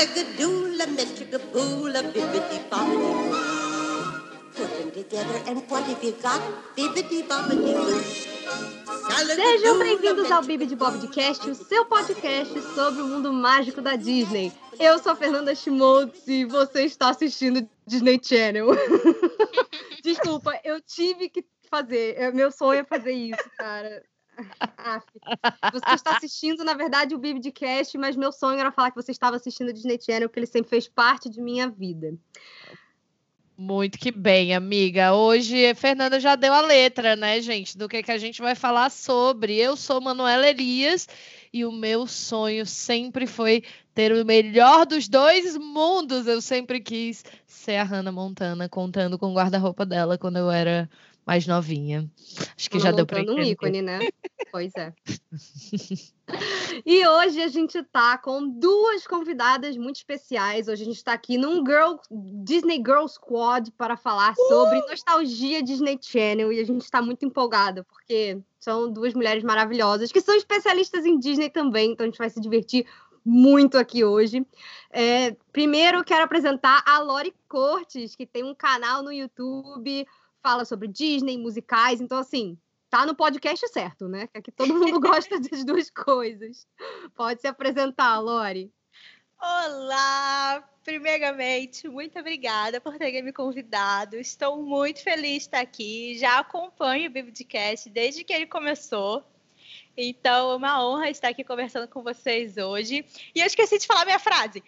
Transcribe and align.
Bibbidi 0.00 0.46
bobbidi 0.46 1.36
boo. 1.52 1.84
Put 4.54 4.70
them 4.78 4.90
together 4.92 5.42
and 5.46 5.60
what 5.68 5.84
have 5.84 6.02
you 6.02 6.12
got? 6.22 6.40
Bibbidi 6.74 7.22
bobbidi 7.28 7.74
boo. 7.74 8.00
Sejam 9.34 9.78
bem-vindos 9.78 10.32
ao 10.32 10.42
Bibi 10.42 10.64
de 10.64 10.74
Bobcast, 10.74 11.50
o 11.50 11.54
seu 11.54 11.84
podcast 11.84 12.62
sobre 12.74 13.02
o 13.02 13.08
mundo 13.08 13.30
mágico 13.30 13.82
da 13.82 13.94
Disney. 13.94 14.50
Eu 14.78 14.98
sou 14.98 15.12
a 15.12 15.16
Fernanda 15.16 15.54
Schmoltz 15.54 16.26
e 16.26 16.46
você 16.46 16.84
está 16.84 17.10
assistindo 17.10 17.68
Disney 17.86 18.18
Channel. 18.22 18.68
Desculpa, 20.02 20.58
eu 20.64 20.80
tive 20.80 21.28
que 21.28 21.44
fazer. 21.70 22.14
é, 22.16 22.32
Meu 22.32 22.50
sonho 22.50 22.80
é 22.80 22.84
fazer 22.84 23.12
isso, 23.12 23.50
cara. 23.58 24.02
Você 25.72 25.94
está 25.94 26.16
assistindo, 26.16 26.64
na 26.64 26.74
verdade, 26.74 27.14
o 27.14 27.18
Bibi 27.18 27.40
de 27.40 27.52
Cast, 27.52 27.96
mas 27.98 28.16
meu 28.16 28.32
sonho 28.32 28.58
era 28.58 28.72
falar 28.72 28.90
que 28.90 29.00
você 29.00 29.12
estava 29.12 29.36
assistindo 29.36 29.72
Disney 29.72 29.98
Channel, 30.00 30.28
porque 30.28 30.40
ele 30.40 30.46
sempre 30.46 30.70
fez 30.70 30.88
parte 30.88 31.28
de 31.28 31.40
minha 31.40 31.68
vida. 31.68 32.14
Muito 33.62 33.98
que 33.98 34.10
bem, 34.10 34.54
amiga. 34.54 35.12
Hoje 35.12 35.68
a 35.68 35.74
Fernanda 35.74 36.18
já 36.18 36.34
deu 36.34 36.50
a 36.50 36.62
letra, 36.62 37.14
né, 37.14 37.42
gente, 37.42 37.76
do 37.76 37.90
que, 37.90 38.02
que 38.02 38.10
a 38.10 38.16
gente 38.16 38.40
vai 38.40 38.54
falar 38.54 38.90
sobre. 38.90 39.54
Eu 39.54 39.76
sou 39.76 40.00
Manuela 40.00 40.48
Elias 40.48 41.06
e 41.52 41.62
o 41.66 41.70
meu 41.70 42.06
sonho 42.06 42.64
sempre 42.64 43.26
foi 43.26 43.62
ter 43.94 44.12
o 44.12 44.24
melhor 44.24 44.86
dos 44.86 45.08
dois 45.08 45.58
mundos. 45.58 46.26
Eu 46.26 46.40
sempre 46.40 46.80
quis 46.80 47.22
ser 47.46 47.76
a 47.76 47.84
Hannah 47.84 48.10
Montana 48.10 48.66
contando 48.66 49.18
com 49.18 49.26
o 49.26 49.34
guarda-roupa 49.34 49.84
dela 49.84 50.16
quando 50.16 50.38
eu 50.38 50.50
era 50.50 50.88
mais 51.30 51.46
novinha. 51.46 52.10
Acho 52.56 52.68
que 52.68 52.80
já 52.80 52.90
deu 52.90 53.06
para 53.06 53.20
Montando 53.20 53.38
um 53.38 53.40
entender. 53.40 53.52
ícone, 53.52 53.82
né? 53.82 54.00
Pois 54.50 54.72
é. 54.74 54.92
E 56.84 57.06
hoje 57.06 57.40
a 57.40 57.46
gente 57.46 57.80
tá 57.84 58.18
com 58.18 58.48
duas 58.48 59.06
convidadas 59.06 59.76
muito 59.76 59.96
especiais. 59.96 60.66
Hoje 60.66 60.82
a 60.82 60.84
gente 60.84 61.04
tá 61.04 61.12
aqui 61.12 61.38
num 61.38 61.64
Girl, 61.64 61.94
Disney 62.10 62.78
Girl 62.78 63.06
Squad 63.06 63.70
para 63.78 63.96
falar 63.96 64.34
sobre 64.34 64.80
nostalgia 64.88 65.62
Disney 65.62 65.98
Channel. 66.00 66.52
E 66.52 66.58
a 66.58 66.64
gente 66.64 66.82
está 66.82 67.00
muito 67.00 67.24
empolgada, 67.24 67.84
porque 67.84 68.40
são 68.58 68.90
duas 68.90 69.14
mulheres 69.14 69.44
maravilhosas 69.44 70.10
que 70.10 70.20
são 70.20 70.34
especialistas 70.34 71.06
em 71.06 71.16
Disney 71.16 71.48
também. 71.48 71.92
Então 71.92 72.04
a 72.04 72.08
gente 72.08 72.18
vai 72.18 72.30
se 72.30 72.40
divertir 72.40 72.86
muito 73.24 73.78
aqui 73.78 74.04
hoje. 74.04 74.44
É, 74.90 75.36
primeiro, 75.52 76.02
quero 76.02 76.24
apresentar 76.24 76.82
a 76.84 76.98
Lori 77.00 77.32
Cortes, 77.48 78.16
que 78.16 78.26
tem 78.26 78.42
um 78.42 78.54
canal 78.54 79.02
no 79.02 79.12
YouTube, 79.12 80.06
fala 80.42 80.64
sobre 80.64 80.88
Disney, 80.88 81.38
musicais. 81.38 82.00
Então, 82.00 82.18
assim, 82.18 82.58
tá 82.88 83.06
no 83.06 83.14
podcast 83.14 83.66
certo, 83.68 84.08
né? 84.08 84.26
Que 84.26 84.38
aqui 84.38 84.52
todo 84.52 84.74
mundo 84.74 84.98
gosta 85.00 85.38
das 85.40 85.64
duas 85.64 85.90
coisas. 85.90 86.66
Pode 87.14 87.40
se 87.40 87.46
apresentar, 87.46 88.18
Lori. 88.18 88.72
Olá! 89.40 90.66
Primeiramente, 90.84 91.88
muito 91.88 92.18
obrigada 92.18 92.80
por 92.80 92.96
terem 92.98 93.22
me 93.22 93.32
convidado. 93.32 94.16
Estou 94.16 94.62
muito 94.62 95.02
feliz 95.02 95.30
de 95.30 95.38
estar 95.38 95.60
aqui. 95.60 96.18
Já 96.18 96.38
acompanho 96.38 97.08
o 97.08 97.12
Biblicast 97.12 97.88
desde 97.90 98.24
que 98.24 98.32
ele 98.32 98.46
começou. 98.46 99.24
Então, 99.96 100.52
é 100.52 100.56
uma 100.56 100.84
honra 100.84 101.10
estar 101.10 101.28
aqui 101.28 101.44
conversando 101.44 101.86
com 101.86 102.02
vocês 102.02 102.56
hoje. 102.56 103.04
E 103.34 103.40
eu 103.40 103.46
esqueci 103.46 103.78
de 103.78 103.86
falar 103.86 104.04
minha 104.04 104.18
frase. 104.18 104.62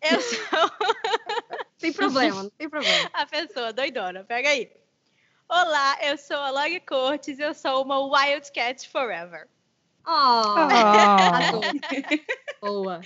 Eu 0.00 0.20
sou 0.20 0.38
Tem 1.78 1.92
problema, 1.92 2.42
não 2.42 2.50
tem 2.50 2.68
problema. 2.68 3.10
a 3.12 3.26
pessoa 3.26 3.72
doidona. 3.72 4.24
Pega 4.24 4.48
aí. 4.48 4.70
Olá, 5.48 5.96
eu 6.02 6.18
sou 6.18 6.36
a 6.36 6.50
Log 6.50 6.80
Cortes. 6.80 7.38
Eu 7.38 7.54
sou 7.54 7.82
uma 7.82 7.98
Wildcat 7.98 8.86
Forever. 8.88 9.48
Oh, 10.06 10.10
Ah. 10.10 11.38
adoro. 11.38 11.62
Boa. 12.60 13.00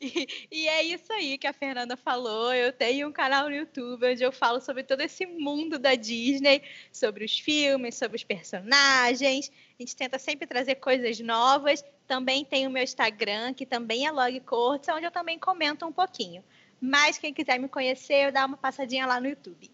E, 0.00 0.26
e 0.50 0.68
é 0.68 0.82
isso 0.82 1.12
aí 1.12 1.38
que 1.38 1.46
a 1.46 1.52
Fernanda 1.52 1.96
falou. 1.96 2.52
Eu 2.52 2.72
tenho 2.72 3.08
um 3.08 3.12
canal 3.12 3.48
no 3.48 3.54
YouTube 3.54 4.06
onde 4.10 4.22
eu 4.24 4.32
falo 4.32 4.60
sobre 4.60 4.82
todo 4.82 5.00
esse 5.02 5.24
mundo 5.24 5.78
da 5.78 5.94
Disney, 5.94 6.62
sobre 6.92 7.24
os 7.24 7.38
filmes, 7.38 7.94
sobre 7.94 8.16
os 8.16 8.24
personagens. 8.24 9.50
A 9.78 9.82
gente 9.82 9.94
tenta 9.96 10.18
sempre 10.18 10.46
trazer 10.48 10.74
coisas 10.76 11.20
novas. 11.20 11.84
Também 12.08 12.44
tem 12.44 12.66
o 12.66 12.70
meu 12.70 12.82
Instagram, 12.82 13.54
que 13.54 13.64
também 13.64 14.04
é 14.06 14.10
Log 14.10 14.40
Cortes, 14.40 14.88
onde 14.88 15.06
eu 15.06 15.12
também 15.12 15.38
comento 15.38 15.86
um 15.86 15.92
pouquinho. 15.92 16.44
Mas 16.80 17.18
quem 17.18 17.32
quiser 17.32 17.58
me 17.58 17.68
conhecer, 17.68 18.26
eu 18.26 18.32
dá 18.32 18.44
uma 18.44 18.56
passadinha 18.56 19.06
lá 19.06 19.20
no 19.20 19.28
YouTube. 19.28 19.70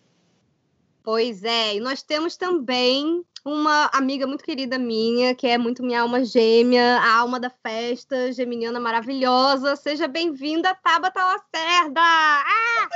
Pois 1.12 1.42
é, 1.42 1.74
e 1.74 1.80
nós 1.80 2.04
temos 2.04 2.36
também 2.36 3.26
uma 3.44 3.86
amiga 3.86 4.28
muito 4.28 4.44
querida 4.44 4.78
minha, 4.78 5.34
que 5.34 5.44
é 5.44 5.58
muito 5.58 5.82
minha 5.82 6.02
alma 6.02 6.24
gêmea, 6.24 7.00
a 7.00 7.16
alma 7.18 7.40
da 7.40 7.50
festa, 7.50 8.32
geminiana 8.32 8.78
maravilhosa. 8.78 9.74
Seja 9.74 10.06
bem-vinda, 10.06 10.72
Tabata 10.72 11.20
Lacerda! 11.20 12.00
Ah! 12.00 12.88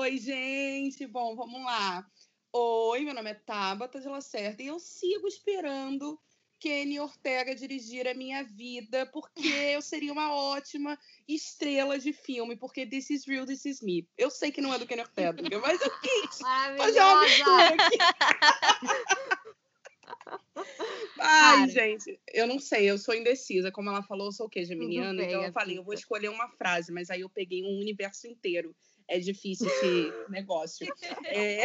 Oi, 0.00 0.18
gente. 0.18 1.06
Bom, 1.06 1.34
vamos 1.34 1.64
lá. 1.64 2.06
Oi, 2.52 3.00
meu 3.00 3.14
nome 3.14 3.30
é 3.30 3.34
Tabata 3.34 3.98
de 3.98 4.06
Lacerda 4.06 4.62
e 4.62 4.66
eu 4.66 4.78
sigo 4.78 5.26
esperando 5.26 6.20
Kenny 6.58 6.98
Ortega 6.98 7.54
dirigir 7.54 8.06
a 8.08 8.14
minha 8.14 8.42
vida, 8.42 9.06
porque 9.06 9.48
eu 9.48 9.80
seria 9.80 10.12
uma 10.12 10.32
ótima 10.34 10.98
estrela 11.26 11.98
de 11.98 12.12
filme, 12.12 12.56
porque 12.56 12.86
This 12.86 13.10
is 13.10 13.24
Real, 13.26 13.46
This 13.46 13.64
is 13.64 13.80
Me. 13.80 14.06
Eu 14.16 14.30
sei 14.30 14.50
que 14.50 14.60
não 14.60 14.74
é 14.74 14.78
do 14.78 14.86
Kenny 14.86 15.02
Ortega, 15.02 15.42
mas 15.60 15.80
eu 15.80 16.00
quis 16.00 16.38
fazer 16.38 17.00
uma 17.00 17.22
mistura 17.22 17.68
aqui. 17.68 17.98
Ai, 21.20 21.58
Cara. 21.58 21.68
gente, 21.68 22.18
eu 22.32 22.46
não 22.46 22.58
sei, 22.58 22.90
eu 22.90 22.98
sou 22.98 23.14
indecisa. 23.14 23.72
Como 23.72 23.88
ela 23.88 24.02
falou, 24.02 24.26
eu 24.26 24.32
sou 24.32 24.46
o 24.46 24.48
quê? 24.48 24.64
Geminiana? 24.64 25.22
Então 25.22 25.42
eu 25.42 25.52
falei, 25.52 25.78
eu 25.78 25.84
vou 25.84 25.94
escolher 25.94 26.28
uma 26.28 26.48
frase, 26.48 26.92
mas 26.92 27.10
aí 27.10 27.20
eu 27.20 27.28
peguei 27.28 27.62
um 27.64 27.78
universo 27.78 28.26
inteiro. 28.26 28.74
É 29.06 29.18
difícil 29.18 29.66
esse 29.66 30.12
negócio. 30.28 30.86
É... 31.26 31.62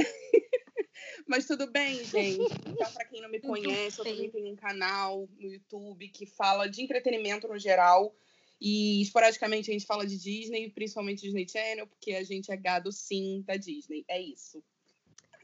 Mas 1.27 1.45
tudo 1.45 1.71
bem, 1.71 2.03
gente. 2.03 2.53
Então, 2.67 2.91
para 2.91 3.05
quem 3.05 3.21
não 3.21 3.29
me 3.29 3.39
conhece, 3.41 3.99
eu 3.99 4.05
também 4.05 4.29
tenho 4.29 4.53
um 4.53 4.55
canal 4.55 5.27
no 5.37 5.51
YouTube 5.51 6.07
que 6.09 6.25
fala 6.25 6.67
de 6.67 6.81
entretenimento 6.81 7.47
no 7.47 7.57
geral. 7.57 8.15
E 8.59 9.01
esporadicamente 9.01 9.69
a 9.69 9.73
gente 9.73 9.85
fala 9.85 10.05
de 10.05 10.17
Disney, 10.17 10.69
principalmente 10.69 11.21
Disney 11.21 11.47
Channel, 11.47 11.87
porque 11.87 12.13
a 12.13 12.23
gente 12.23 12.51
é 12.51 12.55
gado 12.55 12.91
sim 12.91 13.43
da 13.45 13.57
Disney. 13.57 14.05
É 14.07 14.21
isso. 14.21 14.63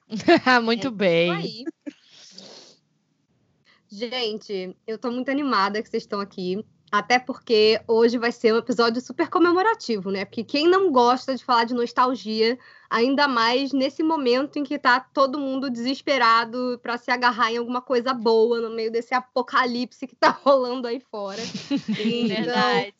Muito 0.63 0.87
Isso 0.87 0.91
bem. 0.91 1.31
aí. 1.31 1.63
Gente, 3.91 4.75
eu 4.85 4.99
tô 4.99 5.11
muito 5.11 5.29
animada 5.29 5.81
que 5.81 5.89
vocês 5.89 6.03
estão 6.03 6.19
aqui. 6.19 6.63
Até 6.91 7.19
porque 7.19 7.79
hoje 7.87 8.17
vai 8.17 8.31
ser 8.31 8.53
um 8.53 8.57
episódio 8.57 8.99
super 9.01 9.29
comemorativo, 9.29 10.09
né? 10.09 10.25
Porque 10.25 10.43
quem 10.43 10.67
não 10.67 10.91
gosta 10.91 11.35
de 11.35 11.43
falar 11.45 11.65
de 11.65 11.73
nostalgia, 11.75 12.57
ainda 12.89 13.27
mais 13.27 13.71
nesse 13.71 14.01
momento 14.01 14.57
em 14.57 14.63
que 14.63 14.79
tá 14.79 14.99
todo 14.99 15.37
mundo 15.37 15.69
desesperado 15.69 16.79
para 16.81 16.97
se 16.97 17.11
agarrar 17.11 17.51
em 17.51 17.57
alguma 17.57 17.81
coisa 17.81 18.13
boa 18.13 18.59
no 18.59 18.71
meio 18.71 18.91
desse 18.91 19.13
apocalipse 19.13 20.07
que 20.07 20.15
tá 20.15 20.29
rolando 20.43 20.87
aí 20.87 20.99
fora. 20.99 21.41
Então, 21.99 22.27
Verdade. 22.35 22.93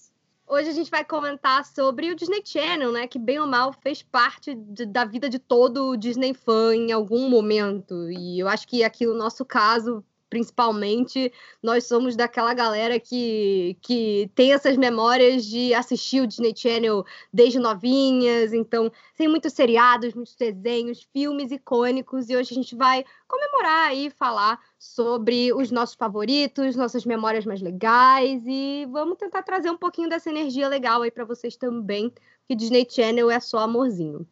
Hoje 0.48 0.70
a 0.70 0.74
gente 0.74 0.90
vai 0.90 1.06
comentar 1.06 1.64
sobre 1.64 2.10
o 2.12 2.16
Disney 2.16 2.42
Channel, 2.44 2.92
né? 2.92 3.06
Que 3.06 3.20
bem 3.20 3.40
ou 3.40 3.46
mal 3.46 3.72
fez 3.72 4.02
parte 4.02 4.56
de- 4.56 4.86
da 4.88 5.06
vida 5.06 5.30
de 5.30 5.38
todo 5.38 5.96
Disney 5.96 6.34
fã 6.34 6.76
em 6.76 6.92
algum 6.92 7.30
momento. 7.30 8.10
E 8.12 8.40
eu 8.40 8.48
acho 8.48 8.68
que 8.68 8.84
aqui 8.84 9.06
no 9.06 9.14
nosso 9.14 9.46
caso, 9.46 10.04
principalmente, 10.30 11.32
nós 11.62 11.86
somos 11.86 12.16
daquela 12.16 12.54
galera 12.54 13.00
que, 13.00 13.76
que 13.82 14.30
tem 14.36 14.54
essas 14.54 14.78
memórias 14.78 15.46
de 15.46 15.74
assistir 15.74 16.22
o 16.22 16.28
Disney 16.28 16.54
Channel 16.56 17.04
desde 17.34 17.60
novinhas. 17.60 18.54
Então, 18.54 18.92
tem 19.18 19.28
muitos 19.28 19.54
seriados, 19.54 20.14
muitos 20.14 20.36
desenhos, 20.36 21.08
filmes 21.12 21.52
icônicos. 21.52 22.30
E 22.30 22.36
hoje 22.36 22.54
a 22.54 22.56
gente 22.56 22.76
vai 22.76 23.04
comemorar 23.28 23.96
e 23.96 24.10
falar 24.10 24.60
sobre 24.78 25.52
os 25.54 25.72
nossos 25.72 25.96
favoritos, 25.96 26.76
nossas 26.76 27.06
memórias 27.06 27.46
mais 27.46 27.62
legais 27.62 28.44
e 28.46 28.88
vamos 28.90 29.18
tentar 29.18 29.44
trazer 29.44 29.70
um 29.70 29.78
pouquinho 29.78 30.10
dessa 30.10 30.30
energia 30.30 30.68
legal 30.70 31.02
aí 31.02 31.12
para 31.12 31.26
vocês 31.26 31.58
também, 31.58 32.14
que 32.48 32.56
Disney 32.56 32.88
Channel 32.90 33.30
é 33.30 33.40
só 33.40 33.60
amorzinho. 33.60 34.26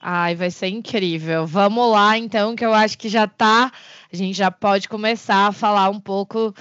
Ai, 0.00 0.34
vai 0.34 0.50
ser 0.50 0.68
incrível. 0.68 1.46
Vamos 1.46 1.92
lá, 1.92 2.16
então, 2.16 2.56
que 2.56 2.64
eu 2.64 2.72
acho 2.72 2.96
que 2.96 3.08
já 3.08 3.26
tá. 3.28 3.70
A 4.10 4.16
gente 4.16 4.34
já 4.34 4.50
pode 4.50 4.88
começar 4.88 5.48
a 5.48 5.52
falar 5.52 5.90
um 5.90 6.00
pouco 6.00 6.54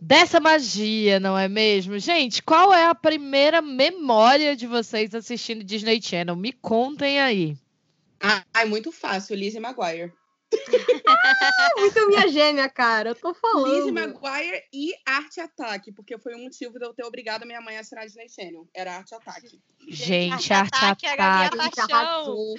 dessa 0.00 0.38
magia, 0.38 1.18
não 1.18 1.36
é 1.36 1.48
mesmo? 1.48 1.98
Gente, 1.98 2.42
qual 2.42 2.72
é 2.72 2.86
a 2.86 2.94
primeira 2.94 3.60
memória 3.60 4.54
de 4.54 4.66
vocês 4.66 5.14
assistindo 5.14 5.64
Disney 5.64 6.00
Channel? 6.00 6.36
Me 6.36 6.52
contem 6.52 7.20
aí. 7.20 7.56
Ai, 8.54 8.64
muito 8.66 8.92
fácil, 8.92 9.34
Lizzie 9.34 9.60
McGuire. 10.52 11.74
Muito 11.76 12.08
minha 12.08 12.28
gêmea, 12.28 12.68
cara, 12.68 13.10
eu 13.10 13.14
tô 13.14 13.34
falando. 13.34 13.74
Lizzie 13.74 13.90
McGuire 13.90 14.62
e 14.72 14.92
Arte 15.06 15.40
Ataque, 15.40 15.92
porque 15.92 16.18
foi 16.18 16.34
o 16.34 16.38
motivo 16.38 16.78
de 16.78 16.84
eu 16.84 16.94
ter 16.94 17.04
obrigado 17.04 17.42
a 17.42 17.46
minha 17.46 17.60
mãe 17.60 17.76
a 17.76 17.80
assinar 17.80 18.04
Disney 18.06 18.28
Channel. 18.28 18.68
Era 18.74 18.96
Arte 18.96 19.14
Ataque. 19.14 19.60
Gente, 19.88 20.52
Arte 20.52 20.52
arte 20.52 21.06
Ataque 21.06 21.06
a. 21.06 21.50
Gente, 21.50 21.80
arrasou. 21.92 22.54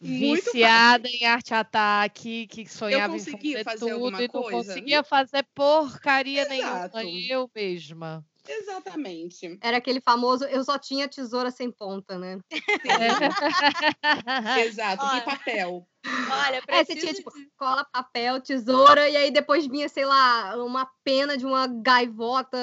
Viciada 0.00 1.08
em 1.08 1.24
arte 1.24 1.54
ataque, 1.54 2.46
que 2.46 2.66
sonhava 2.66 3.14
em 3.14 3.18
consegui 3.18 3.52
fazer, 3.52 3.64
fazer 3.64 3.94
tudo 3.94 4.08
e 4.08 4.10
não 4.10 4.28
coisa? 4.28 4.74
conseguia 4.74 5.02
fazer 5.02 5.46
porcaria 5.54 6.42
Exato. 6.42 6.96
nenhuma, 6.96 7.26
eu 7.28 7.50
mesma. 7.54 8.24
Exatamente. 8.48 9.58
Era 9.60 9.78
aquele 9.78 10.00
famoso, 10.00 10.44
eu 10.44 10.62
só 10.64 10.78
tinha 10.78 11.08
tesoura 11.08 11.50
sem 11.50 11.70
ponta, 11.70 12.18
né? 12.18 12.38
Exato, 14.66 15.04
Olha. 15.04 15.20
de 15.20 15.24
papel. 15.24 15.86
Olha, 16.30 16.62
É, 16.68 16.84
você 16.84 16.94
tinha, 16.94 17.12
tipo, 17.12 17.32
cola, 17.56 17.84
papel, 17.84 18.40
tesoura, 18.40 19.08
e 19.08 19.16
aí 19.16 19.30
depois 19.30 19.66
vinha, 19.66 19.88
sei 19.88 20.04
lá, 20.04 20.56
uma 20.64 20.88
pena 21.02 21.36
de 21.36 21.44
uma 21.44 21.66
gaivota 21.66 22.58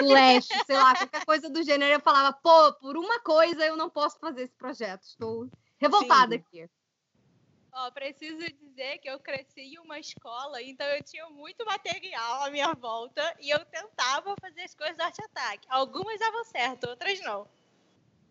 leste, 0.00 0.54
sei 0.66 0.76
lá, 0.76 0.96
qualquer 0.96 1.24
coisa 1.24 1.48
do 1.48 1.62
gênero. 1.62 1.94
Eu 1.94 2.00
falava, 2.00 2.36
pô, 2.42 2.72
por 2.74 2.96
uma 2.96 3.20
coisa 3.20 3.64
eu 3.64 3.76
não 3.76 3.88
posso 3.88 4.18
fazer 4.18 4.42
esse 4.42 4.54
projeto. 4.54 5.02
Estou 5.02 5.48
revoltada 5.78 6.34
Sim. 6.34 6.44
aqui. 6.46 6.70
Ó, 7.72 7.90
preciso 7.92 8.38
dizer 8.38 8.98
que 8.98 9.08
eu 9.08 9.18
cresci 9.20 9.60
em 9.60 9.78
uma 9.78 9.98
escola, 9.98 10.62
então 10.62 10.86
eu 10.88 11.02
tinha 11.02 11.28
muito 11.30 11.64
material 11.64 12.44
à 12.44 12.50
minha 12.50 12.72
volta 12.74 13.34
e 13.40 13.50
eu 13.50 13.64
tentava 13.66 14.34
fazer 14.40 14.62
as 14.62 14.74
coisas 14.74 14.96
do 14.96 15.02
arte 15.02 15.22
ataque. 15.24 15.66
Algumas 15.70 16.18
davam 16.18 16.44
certo, 16.44 16.88
outras 16.88 17.20
não. 17.20 17.46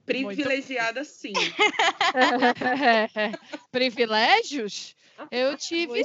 Privilegiada, 0.05 1.03
sim. 1.03 1.33
Privilégios? 3.71 4.95
Eu 5.29 5.55
tive 5.57 6.01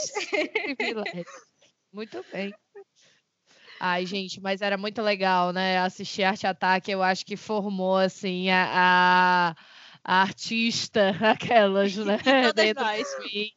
privilégios. 0.76 1.26
Muito 1.92 2.24
bem. 2.30 2.54
Ai, 3.80 4.06
gente, 4.06 4.40
mas 4.40 4.62
era 4.62 4.76
muito 4.76 5.02
legal, 5.02 5.52
né? 5.52 5.78
Assistir 5.78 6.22
Arte 6.22 6.46
Ataque, 6.46 6.90
eu 6.90 7.02
acho 7.02 7.24
que 7.24 7.36
formou, 7.36 7.96
assim, 7.96 8.50
a, 8.50 8.70
a, 8.72 9.56
a 10.04 10.20
artista, 10.20 11.16
aquelas, 11.22 11.96
né? 11.96 12.18
Todas 12.18 12.52
dentro 12.52 12.84
nós. 12.84 13.08
de 13.08 13.34
mim. 13.34 13.50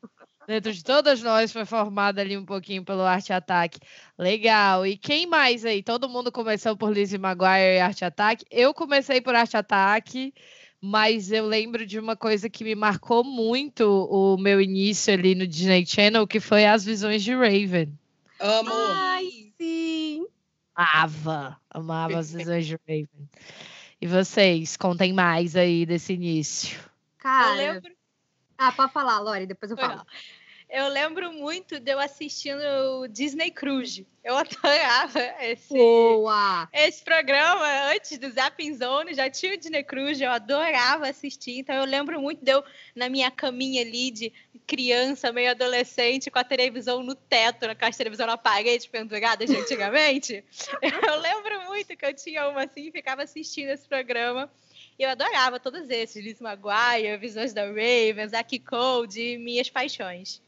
Dentro 0.47 0.71
de 0.71 0.81
todas 0.81 1.21
nós 1.21 1.51
foi 1.51 1.65
formada 1.65 2.21
ali 2.21 2.38
um 2.38 2.45
pouquinho 2.45 2.81
pelo 2.81 3.01
Arte 3.01 3.33
Ataque. 3.33 3.79
Legal. 4.17 4.88
E 4.88 4.95
quem 4.95 5.27
mais 5.27 5.65
aí? 5.65 5.83
Todo 5.83 6.07
mundo 6.07 6.31
começou 6.31 6.77
por 6.77 6.94
Lizzie 6.94 7.19
Maguire 7.19 7.75
e 7.75 7.79
Arte 7.81 8.05
Ataque. 8.05 8.45
Eu 8.49 8.73
comecei 8.73 9.19
por 9.19 9.35
Arte 9.35 9.57
Ataque, 9.57 10.33
mas 10.79 11.33
eu 11.33 11.45
lembro 11.45 11.85
de 11.85 11.99
uma 11.99 12.15
coisa 12.15 12.49
que 12.49 12.63
me 12.63 12.75
marcou 12.75 13.25
muito 13.25 13.83
o 14.09 14.38
meu 14.38 14.61
início 14.61 15.13
ali 15.13 15.35
no 15.35 15.45
Disney 15.45 15.85
Channel, 15.85 16.25
que 16.25 16.39
foi 16.39 16.65
as 16.65 16.85
visões 16.85 17.21
de 17.23 17.35
Raven. 17.35 17.91
Amo. 18.39 18.71
Ai, 18.71 19.51
sim. 19.57 20.25
Amava, 20.73 21.59
amava 21.69 22.19
as 22.19 22.31
visões 22.31 22.65
de 22.65 22.79
Raven. 22.88 23.27
E 23.99 24.05
vocês, 24.05 24.77
contem 24.77 25.11
mais 25.11 25.55
aí 25.55 25.85
desse 25.85 26.13
início. 26.13 26.77
Eu 26.79 26.89
Cara. 27.17 27.55
lembro, 27.55 27.91
Ah, 28.57 28.71
pode 28.71 28.91
falar, 28.91 29.19
Lori, 29.19 29.45
depois 29.45 29.71
eu 29.71 29.77
falo. 29.77 30.05
Eu 30.69 30.89
lembro 30.89 31.31
muito 31.31 31.79
de 31.79 31.91
eu 31.91 31.99
assistindo 31.99 32.61
o 32.99 33.07
Disney 33.07 33.49
Cruise. 33.49 34.05
Eu 34.21 34.35
adorava 34.37 35.21
esse, 35.39 35.73
Boa! 35.73 36.67
esse 36.73 37.01
programa 37.01 37.65
antes 37.93 38.17
do 38.17 38.29
Zapping 38.29 38.73
Zone, 38.73 39.13
já 39.13 39.29
tinha 39.29 39.53
o 39.53 39.57
Disney 39.57 39.83
Cruise, 39.83 40.21
eu 40.21 40.29
adorava 40.29 41.07
assistir. 41.07 41.59
Então 41.59 41.73
eu 41.73 41.85
lembro 41.85 42.21
muito 42.21 42.43
de 42.43 42.51
eu 42.51 42.63
na 42.93 43.07
minha 43.07 43.31
caminha 43.31 43.81
ali 43.81 44.11
de 44.11 44.33
criança, 44.67 45.31
meio 45.31 45.51
adolescente, 45.51 46.29
com 46.29 46.39
a 46.39 46.43
televisão 46.43 47.01
no 47.01 47.15
teto, 47.15 47.65
com 47.67 47.85
a 47.85 47.91
televisão 47.91 48.27
na 48.27 48.37
parede 48.37 48.89
pendurada 48.89 49.45
de 49.45 49.55
antigamente. 49.55 50.43
Eu 51.07 51.19
lembro 51.19 51.65
muito 51.67 51.95
que 51.95 52.05
eu 52.05 52.13
tinha 52.13 52.49
uma 52.49 52.65
assim 52.65 52.87
e 52.87 52.91
ficava 52.91 53.23
assistindo 53.23 53.69
esse 53.69 53.87
programa. 53.87 54.51
E 54.99 55.03
eu 55.03 55.09
adorava 55.09 55.59
todos 55.59 55.89
esses, 55.89 56.23
Liz 56.23 56.41
Maguire, 56.41 57.17
Visões 57.17 57.53
da 57.53 57.65
Raven, 57.65 58.27
Zack 58.27 58.59
Code, 58.59 59.37
Minhas 59.37 59.69
Paixões. 59.69 60.41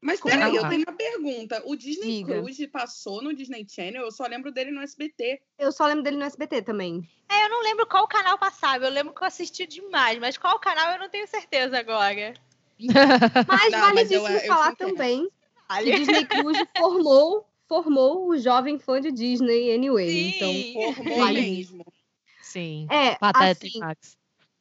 Mas 0.00 0.20
peraí, 0.20 0.54
eu 0.54 0.68
tenho 0.68 0.82
uma 0.82 0.92
pergunta. 0.96 1.62
O 1.66 1.74
Disney 1.76 2.18
Diga. 2.18 2.34
Cruise 2.40 2.66
passou 2.68 3.22
no 3.22 3.34
Disney 3.34 3.66
Channel? 3.68 4.02
Eu 4.02 4.10
só 4.12 4.24
lembro 4.26 4.52
dele 4.52 4.70
no 4.70 4.80
SBT. 4.80 5.40
Eu 5.58 5.72
só 5.72 5.86
lembro 5.86 6.02
dele 6.04 6.16
no 6.16 6.24
SBT 6.24 6.62
também. 6.62 7.08
É, 7.28 7.44
eu 7.44 7.48
não 7.50 7.62
lembro 7.62 7.86
qual 7.86 8.06
canal 8.08 8.38
passava, 8.38 8.84
eu 8.86 8.90
lembro 8.90 9.12
que 9.14 9.22
eu 9.22 9.26
assisti 9.26 9.66
demais, 9.66 10.18
mas 10.18 10.38
qual 10.38 10.58
canal 10.58 10.92
eu 10.92 10.98
não 10.98 11.08
tenho 11.08 11.26
certeza 11.26 11.78
agora. 11.78 12.34
Mas 13.48 13.72
Não, 13.72 13.80
vale 13.80 13.94
mas 13.94 14.10
eu- 14.12 14.22
disso 14.22 14.32
eu 14.32 14.46
falar 14.46 14.76
também 14.76 15.24
que 15.24 15.32
Ali. 15.68 15.92
Disney 15.96 16.24
Cruise 16.26 16.64
formou, 16.78 17.44
formou 17.68 18.28
o 18.28 18.38
jovem 18.38 18.78
fã 18.78 19.00
de 19.00 19.10
Disney 19.10 19.74
anyway. 19.74 20.28
Então, 20.36 20.52
Sim. 20.52 20.72
Formou 20.94 21.18
Vale. 21.18 21.42
mesmo. 21.42 21.84
Sim. 22.40 22.86
é, 22.90 23.16
Pateta 23.16 23.66
assim, 23.66 23.76
e 23.76 23.80
Max. 23.80 24.17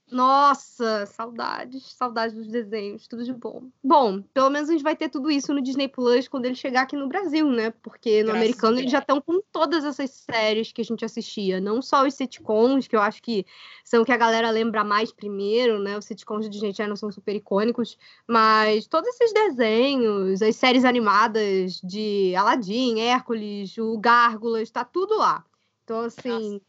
Nossa, 0.10 1.06
saudades, 1.06 1.94
saudades 1.94 2.34
dos 2.34 2.48
desenhos, 2.48 3.08
tudo 3.08 3.26
de 3.26 3.34
bom. 3.34 3.64
Bom, 3.84 4.22
pelo 4.34 4.50
menos 4.50 4.70
a 4.70 4.72
gente 4.72 4.84
vai 4.84 4.96
ter 4.96 5.10
tudo 5.10 5.30
isso 5.30 5.54
no 5.54 5.62
Disney 5.62 5.90
Plus 5.90 6.30
quando 6.30 6.46
ele 6.46 6.56
chegar 6.56 6.84
aqui 6.84 6.96
no 6.96 7.10
Brasil, 7.10 7.50
né? 7.50 7.72
Porque 7.82 8.24
no 8.24 8.28
Graças 8.28 8.42
americano 8.42 8.80
eles 8.80 8.92
já 8.92 9.00
estão 9.00 9.20
com 9.20 9.42
todas 9.52 9.84
essas 9.84 10.10
séries 10.12 10.72
que 10.72 10.80
a 10.82 10.86
gente 10.86 11.04
assistia, 11.04 11.60
não 11.60 11.82
só 11.82 12.06
os 12.08 12.14
sitcoms, 12.14 12.88
que 12.88 12.96
eu 12.96 13.02
acho 13.02 13.22
que 13.22 13.46
são 13.84 14.02
o 14.02 14.06
que 14.06 14.12
a 14.12 14.18
galera 14.18 14.50
lembra 14.50 14.84
mais 14.84 15.12
primeiro, 15.12 15.78
né? 15.80 15.98
Os 15.98 16.06
sitcoms 16.06 16.46
do 16.46 16.52
Disney 16.52 16.74
Channel 16.74 16.96
são 16.96 17.12
super 17.12 17.36
icônicos, 17.36 17.98
mas 18.26 18.88
todos 18.88 19.10
esses 19.10 19.34
desenhos, 19.34 20.42
as 20.42 20.56
séries 20.56 20.86
animadas 20.86 21.82
de 21.84 22.34
Aladdin, 22.36 23.00
Hércules, 23.02 23.78
o 23.78 23.98
Gárgulas, 23.98 24.72
tá 24.72 24.86
tudo 24.86 25.18
lá. 25.18 25.44
Então, 25.84 26.02
assim, 26.02 26.62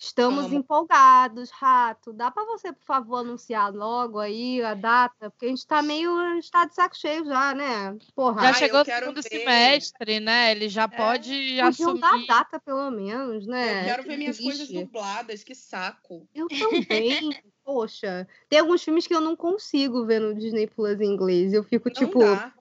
Estamos 0.00 0.44
Amo. 0.46 0.54
empolgados, 0.54 1.50
Rato. 1.50 2.12
Dá 2.12 2.30
para 2.30 2.44
você, 2.44 2.72
por 2.72 2.84
favor, 2.84 3.16
anunciar 3.16 3.74
logo 3.74 4.20
aí 4.20 4.62
a 4.62 4.72
data? 4.74 5.28
Porque 5.28 5.46
a 5.46 5.48
gente 5.48 5.66
tá 5.66 5.82
meio. 5.82 6.16
A 6.16 6.34
gente 6.36 6.50
tá 6.52 6.64
de 6.66 6.74
saco 6.74 6.96
cheio 6.96 7.24
já, 7.24 7.52
né? 7.52 7.96
Porra. 8.14 8.42
Já 8.42 8.48
Ai, 8.48 8.54
chegou 8.54 8.80
o 8.80 8.84
segundo 8.84 9.14
ver. 9.16 9.22
semestre, 9.28 10.20
né? 10.20 10.52
Ele 10.52 10.68
já 10.68 10.84
É. 10.84 10.88
pode 10.88 11.30
Podiam 11.30 11.66
assumir. 11.66 12.00
dar 12.00 12.14
a 12.14 12.26
data, 12.26 12.60
pelo 12.60 12.90
menos, 12.92 13.44
né? 13.48 13.80
Eu 13.80 13.84
quero 13.86 14.02
ver 14.04 14.16
minhas 14.18 14.38
coisas 14.38 14.68
dubladas, 14.68 15.42
que 15.42 15.54
saco. 15.54 16.28
Eu 16.32 16.46
também. 16.46 17.30
Poxa. 17.64 18.26
Tem 18.48 18.60
alguns 18.60 18.84
filmes 18.84 19.04
que 19.06 19.14
eu 19.14 19.20
não 19.20 19.34
consigo 19.34 20.06
ver 20.06 20.20
no 20.20 20.32
Disney 20.32 20.68
Plus 20.68 21.00
em 21.00 21.06
inglês. 21.12 21.52
Eu 21.52 21.64
fico 21.64 21.88
Não 21.88 21.94
tipo. 21.94 22.20
dá. 22.20 22.54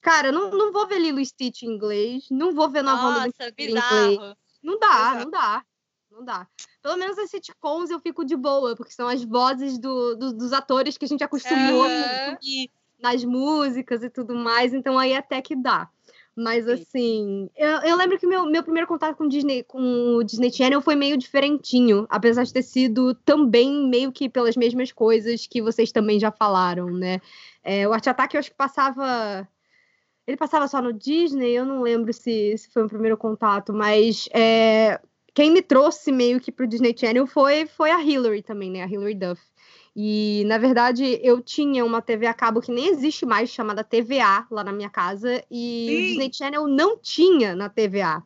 Cara, 0.00 0.32
não, 0.32 0.50
não 0.50 0.72
vou 0.72 0.88
ver 0.88 0.98
Lilo 0.98 1.20
e 1.20 1.24
Stitch 1.26 1.62
em 1.62 1.68
inglês. 1.68 2.24
Não 2.28 2.52
vou 2.52 2.68
ver 2.68 2.82
Nova 2.82 3.06
Onda 3.06 3.26
Nossa, 3.26 3.54
em 3.56 3.64
inglês. 3.68 4.18
Não 4.60 4.78
dá, 4.80 4.88
Exato. 4.88 5.18
não 5.24 5.30
dá. 5.30 5.64
Não 6.12 6.22
dá. 6.22 6.46
Pelo 6.82 6.98
menos 6.98 7.18
as 7.18 7.30
sitcoms 7.30 7.90
eu 7.90 7.98
fico 7.98 8.22
de 8.22 8.36
boa, 8.36 8.76
porque 8.76 8.92
são 8.92 9.08
as 9.08 9.24
vozes 9.24 9.78
do- 9.78 10.14
do- 10.14 10.32
dos 10.34 10.52
atores 10.52 10.98
que 10.98 11.06
a 11.06 11.08
gente 11.08 11.24
acostumou 11.24 11.84
ouvir 11.84 12.70
nas 13.00 13.24
músicas 13.24 14.02
e 14.02 14.10
tudo 14.10 14.34
mais, 14.34 14.74
então 14.74 14.98
aí 14.98 15.14
até 15.14 15.40
que 15.40 15.56
dá. 15.56 15.88
Mas 16.36 16.66
Sim. 16.66 16.72
assim, 16.72 17.50
eu, 17.56 17.70
eu 17.80 17.96
lembro 17.96 18.18
que 18.18 18.26
meu, 18.26 18.44
meu 18.44 18.62
primeiro 18.62 18.86
contato 18.86 19.16
com, 19.16 19.24
o 19.24 19.28
Disney, 19.28 19.62
com 19.62 20.16
o 20.16 20.22
Disney 20.22 20.52
Channel 20.52 20.82
foi 20.82 20.94
meio 20.94 21.16
diferentinho, 21.16 22.06
apesar 22.10 22.44
de 22.44 22.52
ter 22.52 22.62
sido 22.62 23.14
também 23.14 23.88
meio 23.88 24.12
que 24.12 24.28
pelas 24.28 24.54
mesmas 24.56 24.92
coisas 24.92 25.46
que 25.46 25.62
vocês 25.62 25.92
também 25.92 26.20
já 26.20 26.30
falaram, 26.30 26.90
né? 26.90 27.20
É, 27.62 27.88
o 27.88 27.92
Arte 27.92 28.10
Ataque 28.10 28.36
eu 28.36 28.38
acho 28.38 28.50
que 28.50 28.56
passava. 28.56 29.48
Ele 30.26 30.36
passava 30.36 30.68
só 30.68 30.80
no 30.80 30.92
Disney, 30.92 31.52
eu 31.52 31.64
não 31.64 31.82
lembro 31.82 32.12
se, 32.12 32.56
se 32.56 32.70
foi 32.70 32.84
o 32.84 32.88
primeiro 32.88 33.16
contato, 33.16 33.72
mas 33.72 34.28
é, 34.32 35.00
quem 35.34 35.50
me 35.50 35.62
trouxe 35.62 36.12
meio 36.12 36.40
que 36.40 36.52
pro 36.52 36.66
Disney 36.66 36.94
Channel 36.96 37.26
foi, 37.26 37.66
foi 37.66 37.90
a 37.90 38.02
Hillary 38.02 38.42
também, 38.42 38.70
né? 38.70 38.82
A 38.82 38.86
Hillary 38.86 39.14
Duff. 39.14 39.42
E, 39.94 40.44
na 40.46 40.56
verdade, 40.56 41.20
eu 41.22 41.40
tinha 41.42 41.84
uma 41.84 42.00
TV 42.00 42.26
a 42.26 42.32
cabo 42.32 42.62
que 42.62 42.72
nem 42.72 42.88
existe 42.88 43.26
mais, 43.26 43.50
chamada 43.50 43.84
TVA, 43.84 44.46
lá 44.50 44.64
na 44.64 44.72
minha 44.72 44.88
casa, 44.88 45.44
e 45.50 45.86
o 45.88 45.90
Sim. 45.90 46.06
Disney 46.06 46.30
Channel 46.32 46.66
não 46.66 46.98
tinha 46.98 47.54
na 47.54 47.68
TVA. 47.68 48.22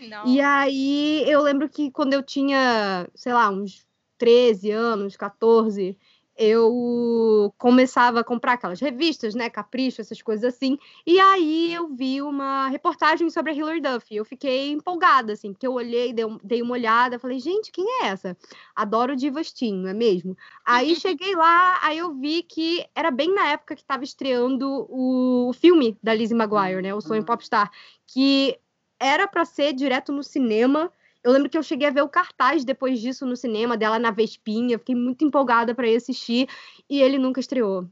Não. 0.00 0.26
E 0.26 0.40
aí 0.40 1.24
eu 1.26 1.42
lembro 1.42 1.68
que 1.68 1.90
quando 1.90 2.14
eu 2.14 2.22
tinha, 2.22 3.06
sei 3.14 3.34
lá, 3.34 3.50
uns 3.50 3.86
13 4.16 4.70
anos, 4.70 5.16
14, 5.16 5.96
eu 6.42 7.52
começava 7.58 8.20
a 8.20 8.24
comprar 8.24 8.54
aquelas 8.54 8.80
revistas, 8.80 9.34
né, 9.34 9.50
Capricho, 9.50 10.00
essas 10.00 10.22
coisas 10.22 10.54
assim. 10.54 10.78
E 11.06 11.20
aí 11.20 11.74
eu 11.74 11.86
vi 11.94 12.22
uma 12.22 12.66
reportagem 12.68 13.28
sobre 13.28 13.52
a 13.52 13.54
Hilary 13.54 13.82
Duff. 13.82 14.06
Eu 14.16 14.24
fiquei 14.24 14.70
empolgada, 14.72 15.34
assim, 15.34 15.52
porque 15.52 15.66
eu 15.66 15.74
olhei, 15.74 16.14
dei, 16.14 16.24
um- 16.24 16.38
dei 16.42 16.62
uma 16.62 16.72
olhada, 16.72 17.18
falei, 17.18 17.38
gente, 17.38 17.70
quem 17.70 17.84
é 18.02 18.06
essa? 18.06 18.34
Adoro 18.74 19.14
Divas 19.14 19.52
Teen, 19.52 19.74
não 19.74 19.90
é 19.90 19.92
mesmo? 19.94 20.34
Aí 20.64 20.96
cheguei 20.96 21.36
lá, 21.36 21.78
aí 21.82 21.98
eu 21.98 22.14
vi 22.14 22.42
que 22.42 22.86
era 22.94 23.10
bem 23.10 23.34
na 23.34 23.48
época 23.48 23.74
que 23.74 23.82
estava 23.82 24.02
estreando 24.02 24.86
o, 24.88 25.52
filme 25.52 25.98
da 26.02 26.14
Lizzie 26.14 26.34
Maguire, 26.36 26.80
né, 26.80 26.94
O 26.94 27.02
Sonho 27.02 27.22
Popstar, 27.22 27.70
que 28.06 28.58
era 28.98 29.28
para 29.28 29.44
ser 29.44 29.74
direto 29.74 30.10
no 30.10 30.22
cinema. 30.22 30.90
Eu 31.22 31.32
lembro 31.32 31.48
que 31.50 31.58
eu 31.58 31.62
cheguei 31.62 31.88
a 31.88 31.90
ver 31.90 32.02
o 32.02 32.08
cartaz 32.08 32.64
depois 32.64 33.00
disso 33.00 33.26
no 33.26 33.36
cinema, 33.36 33.76
dela 33.76 33.98
na 33.98 34.10
Vespinha. 34.10 34.78
Fiquei 34.78 34.94
muito 34.94 35.24
empolgada 35.24 35.74
para 35.74 35.86
ir 35.88 35.96
assistir. 35.96 36.48
E 36.88 37.00
ele 37.02 37.18
nunca 37.18 37.40
estreou 37.40 37.86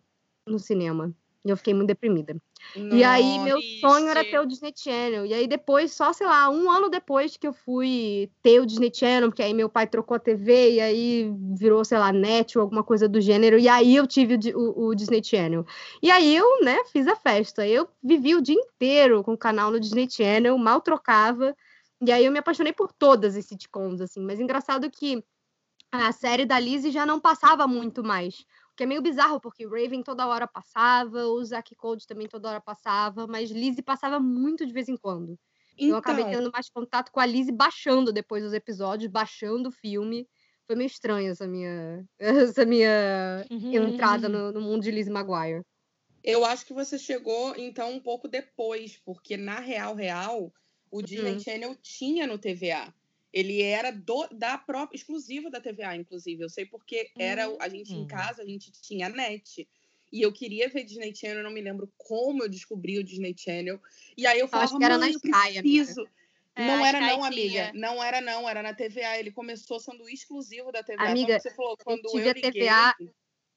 no 0.47 0.58
cinema. 0.58 1.12
E 1.44 1.50
eu 1.50 1.56
fiquei 1.56 1.73
muito 1.75 1.88
deprimida. 1.88 2.37
E 2.99 3.04
aí, 3.04 3.38
meu 3.38 3.61
sonho 3.62 4.08
era 4.08 4.25
ter 4.25 4.38
o 4.40 4.44
Disney 4.47 4.73
Channel. 4.76 5.25
E 5.25 5.32
aí, 5.32 5.47
depois, 5.47 5.92
só, 5.92 6.12
sei 6.12 6.26
lá, 6.26 6.50
um 6.50 6.70
ano 6.70 6.88
depois 6.90 7.37
que 7.37 7.47
eu 7.47 7.52
fui 7.52 8.30
ter 8.42 8.61
o 8.61 8.66
Disney 8.66 8.90
Channel, 8.92 9.28
porque 9.30 9.42
aí 9.42 9.54
meu 9.54 9.68
pai 9.68 9.87
trocou 9.87 10.16
a 10.16 10.18
TV 10.18 10.73
e 10.73 10.80
aí 10.80 11.32
virou, 11.56 11.85
sei 11.85 11.97
lá, 11.99 12.12
net 12.12 12.58
ou 12.58 12.62
alguma 12.62 12.82
coisa 12.82 13.08
do 13.08 13.20
gênero. 13.20 13.58
E 13.58 13.68
aí 13.68 13.94
eu 13.94 14.06
tive 14.06 14.35
o, 14.54 14.58
o- 14.58 14.87
o 14.88 14.94
Disney 14.94 15.23
Channel. 15.23 15.64
E 16.02 16.11
aí 16.11 16.35
eu, 16.35 16.62
né, 16.64 16.76
fiz 16.92 17.06
a 17.06 17.14
festa. 17.14 17.66
Eu 17.66 17.88
vivi 18.02 18.35
o 18.35 18.42
dia 18.42 18.56
inteiro 18.56 19.23
com 19.23 19.35
o 19.35 19.38
canal 19.38 19.70
no 19.70 19.78
Disney 19.80 20.08
Channel, 20.11 20.58
mal 20.58 20.80
trocava. 20.80 21.54
E 22.00 22.12
aí 22.12 22.25
eu 22.25 22.33
me 22.33 22.38
apaixonei 22.38 22.73
por 22.73 22.93
todas 22.93 23.37
as 23.37 23.47
sitcoms, 23.47 24.00
assim. 24.00 24.21
Mas 24.21 24.38
engraçado 24.38 24.90
que 24.90 25.25
a 25.90 26.12
série 26.12 26.47
da 26.47 26.59
Lizzie 26.59 26.90
já 26.90 27.05
não 27.05 27.19
passava 27.21 27.67
muito 27.67 28.05
mais. 28.05 28.40
O 28.73 28.76
que 28.76 28.85
é 28.85 28.87
meio 28.87 29.02
bizarro, 29.02 29.40
porque 29.40 29.67
Raven 29.67 30.02
toda 30.02 30.26
hora 30.26 30.47
passava, 30.47 31.25
o 31.26 31.45
Zack 31.45 31.75
Cold 31.75 32.07
também 32.07 32.28
toda 32.28 32.49
hora 32.50 32.61
passava, 32.61 33.26
mas 33.26 33.50
Lizzie 33.50 33.83
passava 33.83 34.21
muito 34.21 34.64
de 34.64 34.73
vez 34.73 34.88
em 34.88 34.97
quando. 34.97 35.38
Então, 35.76 35.88
eu 35.90 35.97
acabei 35.97 36.25
Então, 36.25 36.35
tendo 36.40 36.50
mais 36.52 36.69
contato 36.71 37.11
com 37.11 37.21
a 37.21 37.26
Lizzie 37.26 37.52
baixando 37.55 38.12
depois 38.12 38.45
os 38.45 38.52
episódios, 38.52 39.11
baixando 39.11 39.69
o 39.69 39.73
filme. 39.73 40.28
Foi 40.67 40.76
meio 40.76 40.87
estranho 40.87 41.31
essa 41.31 41.47
minha, 41.47 42.05
essa 42.19 42.64
minha 42.64 43.45
entrada 43.50 44.28
no, 44.28 44.52
no 44.52 44.61
mundo 44.61 44.83
de 44.83 44.90
Lizzie 44.90 45.12
Maguire. 45.12 45.64
eu 46.23 46.45
acho 46.45 46.67
que 46.67 46.73
você 46.75 46.99
chegou, 46.99 47.55
então, 47.57 47.90
um 47.93 48.00
pouco 48.00 48.28
depois, 48.28 48.97
porque 49.05 49.37
na 49.37 49.61
Real 49.61 49.95
Real, 49.95 50.52
o 50.90 51.02
Disney 51.02 51.33
Uhum. 51.33 51.40
Channel 51.40 51.76
tinha 51.83 52.26
no 52.26 52.38
TVA. 52.38 52.92
Ele 53.33 53.61
era 53.62 53.90
do, 53.90 54.26
da 54.28 54.57
própria, 54.57 54.97
exclusivo 54.97 55.50
da 55.50 55.61
TVA, 55.61 55.97
inclusive. 55.97 56.42
Eu 56.42 56.49
sei 56.49 56.64
porque 56.64 57.11
era 57.18 57.47
a 57.61 57.68
gente 57.68 57.92
em 57.92 58.02
Hum. 58.02 58.07
casa, 58.07 58.42
a 58.42 58.47
gente 58.47 58.73
tinha 58.73 59.09
net. 59.09 59.68
E 60.11 60.23
eu 60.23 60.33
queria 60.33 60.68
ver 60.71 60.85
Disney 60.85 61.14
Channel, 61.14 61.38
eu 61.38 61.45
não 61.45 61.50
me 61.50 61.61
lembro 61.61 61.92
como 61.99 62.42
eu 62.42 62.49
descobri 62.49 62.99
o 62.99 63.04
Disney 63.04 63.35
Channel. 63.37 63.78
E 64.16 64.26
aí 64.26 64.38
eu 64.38 64.47
acho 64.47 64.50
falava, 64.50 64.78
que 64.78 64.85
era 64.85 64.97
na 64.99 65.07
eu 65.09 65.11
Sky, 65.11 65.59
amiga. 65.59 65.62
preciso. 65.62 66.09
É, 66.57 66.66
não 66.66 66.83
a 66.83 66.88
era 66.88 67.00
não, 67.00 67.23
amiga. 67.25 67.73
Não 67.75 68.02
era 68.02 68.21
não, 68.21 68.49
era 68.49 68.62
na 68.62 68.73
TVA. 68.75 69.18
Ele 69.18 69.30
começou 69.30 69.78
sendo 69.78 70.09
exclusivo 70.09 70.73
da 70.73 70.83
TVA. 70.83 71.11
Amiga, 71.11 71.26
Como 71.26 71.40
você 71.40 71.54
falou, 71.54 71.76
quando 71.76 72.07
eu, 72.07 72.11
tive 72.12 72.30
a 72.30 72.33
liguei... 72.33 72.50
TVA 72.52 72.97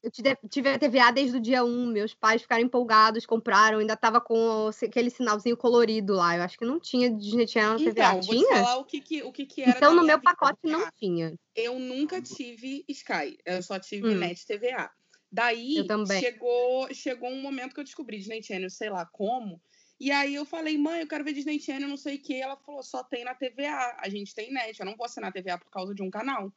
Eu 0.03 0.10
tive, 0.10 0.70
a 0.70 0.79
TVA 0.79 1.12
desde 1.12 1.38
o 1.38 1.39
dia 1.39 1.63
1, 1.63 1.86
meus 1.86 2.13
pais 2.13 2.41
ficaram 2.41 2.63
empolgados, 2.63 3.24
compraram, 3.24 3.77
ainda 3.77 3.96
tava 3.96 4.20
com 4.20 4.70
aquele 4.84 5.12
sinalzinho 5.12 5.55
colorido 5.55 6.13
lá. 6.13 6.36
Eu 6.36 6.41
acho 6.41 6.58
que 6.58 6.65
não 6.65 6.79
tinha 6.79 7.10
Disney 7.10 7.48
Channel 7.48 7.74
na 7.74 7.77
TVA. 7.77 7.91
Então, 7.91 8.22
vou 8.22 8.36
tinha? 8.36 8.55
falar 8.55 8.77
o 8.77 8.86
que, 8.86 9.00
que, 9.00 9.22
o 9.22 9.31
que, 9.31 9.46
que 9.46 9.62
era 9.62 9.77
Então 9.77 9.93
no 9.93 10.03
meu 10.03 10.20
pacote 10.20 10.60
não 10.63 10.89
tinha. 10.98 11.36
Eu 11.55 11.77
nunca 11.77 12.20
tive 12.20 12.84
Sky, 12.88 13.38
eu 13.46 13.62
só 13.62 13.77
tive 13.77 14.08
Hum. 14.08 14.17
Net 14.17 14.43
TVA. 14.48 14.89
Daí 15.31 15.88
chegou, 16.20 16.93
chegou 16.93 17.29
um 17.29 17.41
momento 17.41 17.74
que 17.74 17.79
eu 17.79 17.86
descobri 17.86 18.17
Disney 18.17 18.41
Channel, 18.41 18.70
sei 18.70 18.89
lá 18.89 19.05
como. 19.05 19.62
E 20.00 20.12
aí 20.12 20.34
eu 20.34 20.46
falei, 20.46 20.79
mãe, 20.79 21.01
eu 21.01 21.08
quero 21.08 21.24
ver 21.24 21.31
Disney 21.31 21.60
Channel, 21.60 21.88
não 21.88 21.96
sei 21.96 22.15
o 22.15 22.22
quê. 22.22 22.34
Ela 22.34 22.58
falou, 22.58 22.81
só 22.81 23.03
tem 23.03 23.24
na 23.24 23.36
TVA. 23.36 23.98
A 24.00 24.10
gente 24.10 24.34
tem 24.34 24.51
net, 24.51 24.79
eu 24.79 24.86
não 24.86 24.98
vou 24.98 25.05
assinar 25.05 25.31
TVA 25.31 25.60
por 25.60 25.70
causa 25.70 25.93
de 25.93 26.01
um 26.01 26.10
canal. 26.10 26.51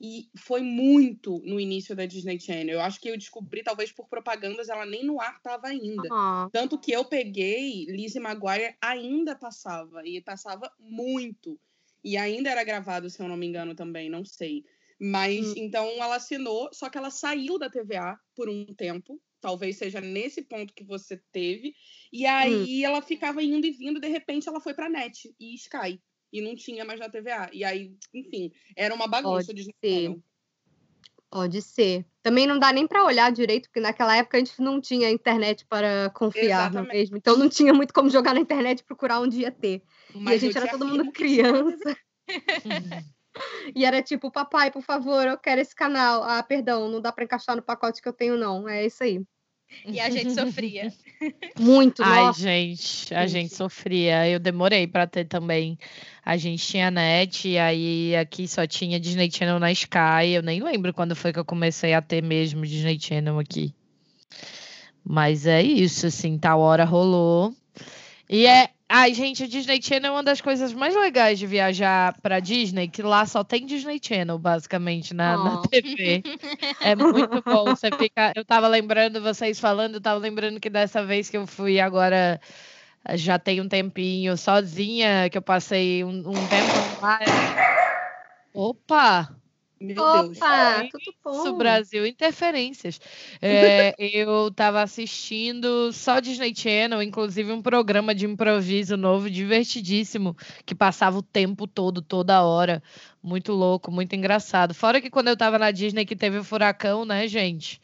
E 0.00 0.30
foi 0.38 0.62
muito 0.62 1.40
no 1.44 1.58
início 1.58 1.94
da 1.96 2.06
Disney 2.06 2.38
Channel. 2.40 2.74
Eu 2.76 2.80
acho 2.80 3.00
que 3.00 3.08
eu 3.08 3.16
descobri, 3.18 3.62
talvez 3.62 3.92
por 3.92 4.08
propagandas, 4.08 4.68
ela 4.68 4.86
nem 4.86 5.04
no 5.04 5.20
ar 5.20 5.40
tava 5.42 5.68
ainda. 5.68 6.12
Ah, 6.12 6.50
Tanto 6.52 6.78
que 6.80 6.92
eu 6.92 7.04
peguei 7.04 7.84
Lizzie 7.86 8.20
Maguire, 8.20 8.76
ainda 8.80 9.34
passava. 9.36 10.06
E 10.06 10.20
passava 10.22 10.72
muito. 10.78 11.60
E 12.02 12.16
ainda 12.16 12.50
era 12.50 12.64
gravado, 12.64 13.10
se 13.10 13.20
eu 13.20 13.28
não 13.28 13.36
me 13.36 13.46
engano, 13.46 13.74
também, 13.74 14.08
não 14.08 14.24
sei. 14.24 14.64
Mas 15.00 15.52
Hum. 15.52 15.54
então 15.56 15.86
ela 16.02 16.16
assinou, 16.16 16.70
só 16.72 16.88
que 16.90 16.98
ela 16.98 17.10
saiu 17.10 17.58
da 17.58 17.68
TVA 17.70 18.18
por 18.34 18.48
um 18.48 18.66
tempo. 18.74 19.20
Talvez 19.40 19.76
seja 19.78 20.00
nesse 20.00 20.42
ponto 20.42 20.74
que 20.74 20.84
você 20.84 21.16
teve. 21.32 21.74
E 22.12 22.26
aí 22.26 22.84
ela 22.84 23.00
ficava 23.02 23.42
indo 23.42 23.66
e 23.66 23.70
vindo, 23.72 24.00
de 24.00 24.08
repente 24.08 24.48
ela 24.48 24.60
foi 24.60 24.74
pra 24.74 24.88
net 24.88 25.34
e 25.38 25.54
Sky. 25.54 26.00
E 26.32 26.40
não 26.40 26.54
tinha 26.54 26.84
mais 26.84 27.00
na 27.00 27.08
TVA. 27.08 27.50
E 27.52 27.64
aí, 27.64 27.94
enfim, 28.12 28.52
era 28.76 28.94
uma 28.94 29.06
bagunça 29.06 29.46
Pode 29.46 29.64
de 29.64 29.74
ser. 29.82 30.16
pode 31.30 31.62
ser. 31.62 32.06
Também 32.22 32.46
não 32.46 32.58
dá 32.58 32.72
nem 32.72 32.86
pra 32.86 33.04
olhar 33.04 33.32
direito, 33.32 33.68
porque 33.68 33.80
naquela 33.80 34.16
época 34.16 34.36
a 34.36 34.40
gente 34.40 34.60
não 34.60 34.80
tinha 34.80 35.10
internet 35.10 35.64
para 35.66 36.10
confiar, 36.10 36.70
não 36.72 36.82
é 36.82 36.88
mesmo? 36.88 37.16
Então 37.16 37.36
não 37.36 37.48
tinha 37.48 37.72
muito 37.72 37.94
como 37.94 38.10
jogar 38.10 38.34
na 38.34 38.40
internet 38.40 38.80
e 38.80 38.84
procurar 38.84 39.20
onde 39.20 39.40
ia 39.40 39.50
ter. 39.50 39.82
Mas 40.14 40.34
e 40.34 40.36
a 40.36 40.38
gente 40.48 40.58
era 40.58 40.70
todo 40.70 40.86
mundo 40.86 41.12
criança. 41.12 41.96
E 43.74 43.84
era 43.84 44.02
tipo, 44.02 44.30
papai, 44.30 44.70
por 44.70 44.82
favor, 44.82 45.26
eu 45.26 45.38
quero 45.38 45.60
esse 45.60 45.74
canal. 45.74 46.22
Ah, 46.24 46.42
perdão, 46.42 46.88
não 46.88 47.00
dá 47.00 47.12
pra 47.12 47.24
encaixar 47.24 47.56
no 47.56 47.62
pacote 47.62 48.02
que 48.02 48.08
eu 48.08 48.12
tenho, 48.12 48.36
não. 48.36 48.68
É 48.68 48.84
isso 48.84 49.02
aí. 49.02 49.22
E 49.84 50.00
a 50.00 50.10
gente 50.10 50.32
sofria. 50.32 50.92
Muito, 51.58 52.02
Ai, 52.02 52.24
nossa. 52.24 52.40
gente, 52.40 53.14
a 53.14 53.26
gente 53.26 53.42
gente. 53.48 53.54
sofria. 53.54 54.28
Eu 54.28 54.38
demorei 54.38 54.86
pra 54.86 55.06
ter 55.06 55.24
também. 55.24 55.78
A 56.24 56.36
gente 56.36 56.66
tinha 56.66 56.90
net, 56.90 57.48
e 57.48 57.58
aí 57.58 58.16
aqui 58.16 58.46
só 58.46 58.66
tinha 58.66 59.00
Disney 59.00 59.30
Channel 59.30 59.58
na 59.58 59.72
Sky. 59.72 60.30
Eu 60.34 60.42
nem 60.42 60.62
lembro 60.62 60.92
quando 60.92 61.16
foi 61.16 61.32
que 61.32 61.38
eu 61.38 61.44
comecei 61.44 61.94
a 61.94 62.02
ter 62.02 62.22
mesmo 62.22 62.66
Disney 62.66 62.98
Channel 63.00 63.38
aqui. 63.38 63.74
Mas 65.04 65.46
é 65.46 65.62
isso, 65.62 66.06
assim, 66.06 66.38
tal 66.38 66.60
hora 66.60 66.84
rolou. 66.84 67.54
E 68.28 68.46
é. 68.46 68.68
Ai, 68.90 69.12
gente, 69.12 69.44
o 69.44 69.48
Disney 69.48 69.82
Channel 69.82 70.08
é 70.08 70.16
uma 70.16 70.22
das 70.22 70.40
coisas 70.40 70.72
mais 70.72 70.94
legais 70.96 71.38
de 71.38 71.46
viajar 71.46 72.14
pra 72.22 72.40
Disney, 72.40 72.88
que 72.88 73.02
lá 73.02 73.26
só 73.26 73.44
tem 73.44 73.66
Disney 73.66 74.00
Channel, 74.02 74.38
basicamente, 74.38 75.12
na, 75.12 75.36
na 75.36 75.54
Oh. 75.58 75.68
TV. 75.68 76.22
É 76.80 76.94
muito 76.96 77.42
bom. 77.44 77.66
Você 77.66 77.90
fica. 77.92 78.32
Eu 78.34 78.46
tava 78.46 78.66
lembrando, 78.66 79.20
vocês 79.20 79.60
falando, 79.60 79.96
eu 79.96 80.00
tava 80.00 80.18
lembrando 80.18 80.58
que 80.58 80.70
dessa 80.70 81.04
vez 81.04 81.28
que 81.28 81.36
eu 81.36 81.46
fui 81.46 81.78
agora, 81.78 82.40
já 83.14 83.38
tem 83.38 83.60
um 83.60 83.68
tempinho, 83.68 84.38
sozinha, 84.38 85.28
que 85.30 85.36
eu 85.36 85.42
passei 85.42 86.02
um, 86.02 86.20
um 86.20 86.32
tempo 86.48 87.02
lá. 87.02 87.18
Opa! 88.54 89.28
Meu 89.80 89.94
Deus. 89.94 90.38
Opa, 90.38 90.78
Oi, 90.80 90.88
tudo 90.88 91.02
Isso, 91.32 91.52
bom. 91.52 91.58
Brasil, 91.58 92.06
interferências. 92.06 93.00
É, 93.40 93.94
eu 93.98 94.50
tava 94.50 94.82
assistindo 94.82 95.92
só 95.92 96.18
Disney 96.18 96.52
Channel, 96.54 97.02
inclusive 97.02 97.52
um 97.52 97.62
programa 97.62 98.14
de 98.14 98.26
improviso 98.26 98.96
novo, 98.96 99.30
divertidíssimo, 99.30 100.36
que 100.66 100.74
passava 100.74 101.18
o 101.18 101.22
tempo 101.22 101.66
todo, 101.66 102.02
toda 102.02 102.42
hora. 102.42 102.82
Muito 103.22 103.52
louco, 103.52 103.90
muito 103.92 104.14
engraçado. 104.16 104.74
Fora 104.74 105.00
que 105.00 105.10
quando 105.10 105.28
eu 105.28 105.36
tava 105.36 105.58
na 105.58 105.70
Disney 105.70 106.04
que 106.04 106.16
teve 106.16 106.38
o 106.38 106.44
furacão, 106.44 107.04
né, 107.04 107.28
gente? 107.28 107.80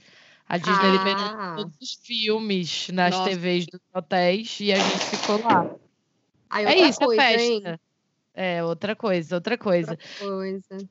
A 0.48 0.58
Disney 0.58 0.90
liberou 0.90 1.24
Ah, 1.24 1.54
todos 1.56 1.76
os 1.80 1.94
filmes 2.04 2.88
nas 2.90 3.16
Nossa. 3.16 3.30
TVs 3.30 3.66
dos 3.66 3.80
hotéis 3.94 4.58
e 4.60 4.72
a 4.72 4.76
gente 4.76 5.16
ficou 5.16 5.40
lá. 5.42 5.74
aí 6.50 6.64
É 6.66 6.88
isso, 6.88 6.98
coisa, 7.00 7.22
é 7.22 7.36
hein? 7.36 7.62
festa. 7.62 7.80
É, 8.34 8.64
outra 8.64 8.96
coisa, 8.96 9.36
outra 9.36 9.56
coisa. 9.56 9.92
Outra 9.92 10.08
coisa. 10.18 10.88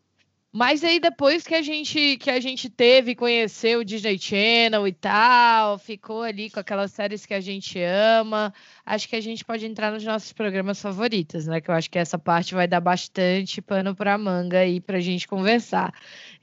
Mas 0.55 0.83
aí 0.83 0.99
depois 0.99 1.47
que 1.47 1.55
a 1.55 1.63
gente 1.63 2.15
que 2.17 2.29
a 2.29 2.39
gente 2.39 2.69
teve, 2.69 3.15
conheceu 3.15 3.79
o 3.79 3.83
Disney 3.83 4.19
Channel 4.19 4.87
e 4.87 4.93
tal, 4.93 5.79
ficou 5.79 6.21
ali 6.21 6.47
com 6.47 6.59
aquelas 6.59 6.91
séries 6.91 7.25
que 7.25 7.33
a 7.33 7.41
gente 7.41 7.79
ama, 7.81 8.53
acho 8.85 9.09
que 9.09 9.15
a 9.15 9.19
gente 9.21 9.43
pode 9.43 9.65
entrar 9.65 9.91
nos 9.91 10.03
nossos 10.03 10.31
programas 10.31 10.79
favoritos, 10.79 11.47
né? 11.47 11.59
Que 11.59 11.71
eu 11.71 11.73
acho 11.73 11.89
que 11.89 11.97
essa 11.97 12.19
parte 12.19 12.53
vai 12.53 12.67
dar 12.67 12.79
bastante 12.79 13.63
pano 13.63 13.95
pra 13.95 14.15
manga 14.15 14.59
aí 14.59 14.79
pra 14.79 14.99
gente 14.99 15.27
conversar. 15.27 15.91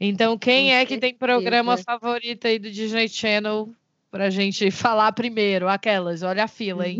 Então, 0.00 0.37
quem 0.37 0.75
é 0.75 0.85
que 0.85 0.99
tem 0.99 1.14
programa 1.14 1.76
favorito 1.76 2.49
aí 2.49 2.59
do 2.59 2.69
Disney 2.69 3.09
Channel 3.09 3.73
pra 4.11 4.29
gente 4.29 4.71
falar 4.73 5.12
primeiro? 5.12 5.69
Aquelas, 5.69 6.25
olha 6.25 6.43
a 6.43 6.49
fila, 6.49 6.88
hein? 6.88 6.99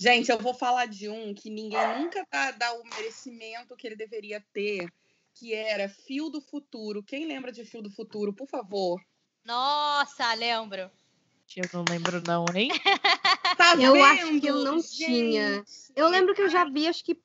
Gente, 0.00 0.32
eu 0.32 0.38
vou 0.38 0.52
falar 0.54 0.86
de 0.86 1.08
um 1.08 1.32
que 1.32 1.48
ninguém 1.48 1.98
nunca 2.00 2.26
dá, 2.32 2.50
dá 2.50 2.72
o 2.72 2.82
merecimento 2.82 3.76
que 3.76 3.86
ele 3.86 3.94
deveria 3.94 4.42
ter, 4.52 4.88
que 5.34 5.54
era 5.54 5.88
Fio 5.88 6.28
do 6.28 6.40
Futuro. 6.40 7.02
Quem 7.02 7.26
lembra 7.26 7.52
de 7.52 7.64
Fio 7.64 7.82
do 7.82 7.90
Futuro, 7.90 8.32
por 8.32 8.48
favor? 8.48 9.00
Nossa, 9.44 10.32
lembro. 10.34 10.90
Eu 11.56 11.68
não 11.72 11.84
lembro 11.88 12.22
não, 12.24 12.44
hein? 12.54 12.70
Tá 13.56 13.74
Eu 13.74 13.92
vendo? 13.94 14.04
acho 14.04 14.40
que 14.40 14.46
eu 14.46 14.64
não 14.64 14.80
tinha. 14.80 15.54
Gente, 15.56 15.92
Eu 15.96 16.08
lembro 16.08 16.34
que 16.34 16.42
eu 16.42 16.48
já 16.48 16.64
vi, 16.64 16.86
acho 16.86 17.04
que 17.04 17.20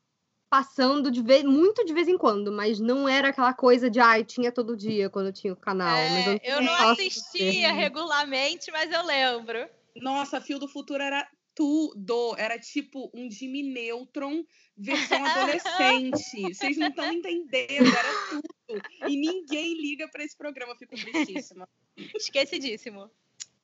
passando 0.50 1.12
de 1.12 1.21
vez, 1.21 1.43
muito 1.43 1.85
de 1.85 1.93
vez 1.93 2.07
em 2.07 2.17
quando, 2.17 2.51
mas 2.51 2.79
não 2.79 3.07
era 3.07 3.29
aquela 3.29 3.53
coisa 3.53 3.89
de, 3.89 4.00
ai, 4.00 4.24
tinha 4.24 4.51
todo 4.51 4.75
dia 4.75 5.09
quando 5.09 5.27
eu 5.27 5.33
tinha 5.33 5.53
o 5.53 5.55
canal. 5.57 5.97
mas 6.09 6.27
É, 6.27 6.39
eu 6.43 6.62
não 6.62 6.75
posso 6.75 7.01
assistia 7.01 7.71
regularmente, 7.71 8.71
mas 8.71 8.91
eu 8.91 9.05
lembro. 9.05 9.67
Nossa, 9.95 10.41
Fio 10.41 10.59
do 10.59 10.67
Futuro 10.67 11.01
era 11.01 11.27
tudo. 11.55 12.35
Era 12.38 12.59
tipo 12.59 13.09
um 13.13 13.31
Jimmy 13.31 13.63
Neutron 13.63 14.43
versão 14.77 15.24
adolescente. 15.25 16.53
Vocês 16.53 16.77
não 16.77 16.89
estão 16.89 17.12
entendendo, 17.12 17.88
era 17.88 18.13
tudo. 18.29 18.43
E 19.07 19.15
ninguém 19.15 19.81
liga 19.81 20.07
pra 20.09 20.24
esse 20.24 20.38
programa, 20.38 20.74
eu 20.74 20.77
fico 20.77 20.95
tristíssima. 20.95 21.67
Esquecidíssimo. 22.15 23.09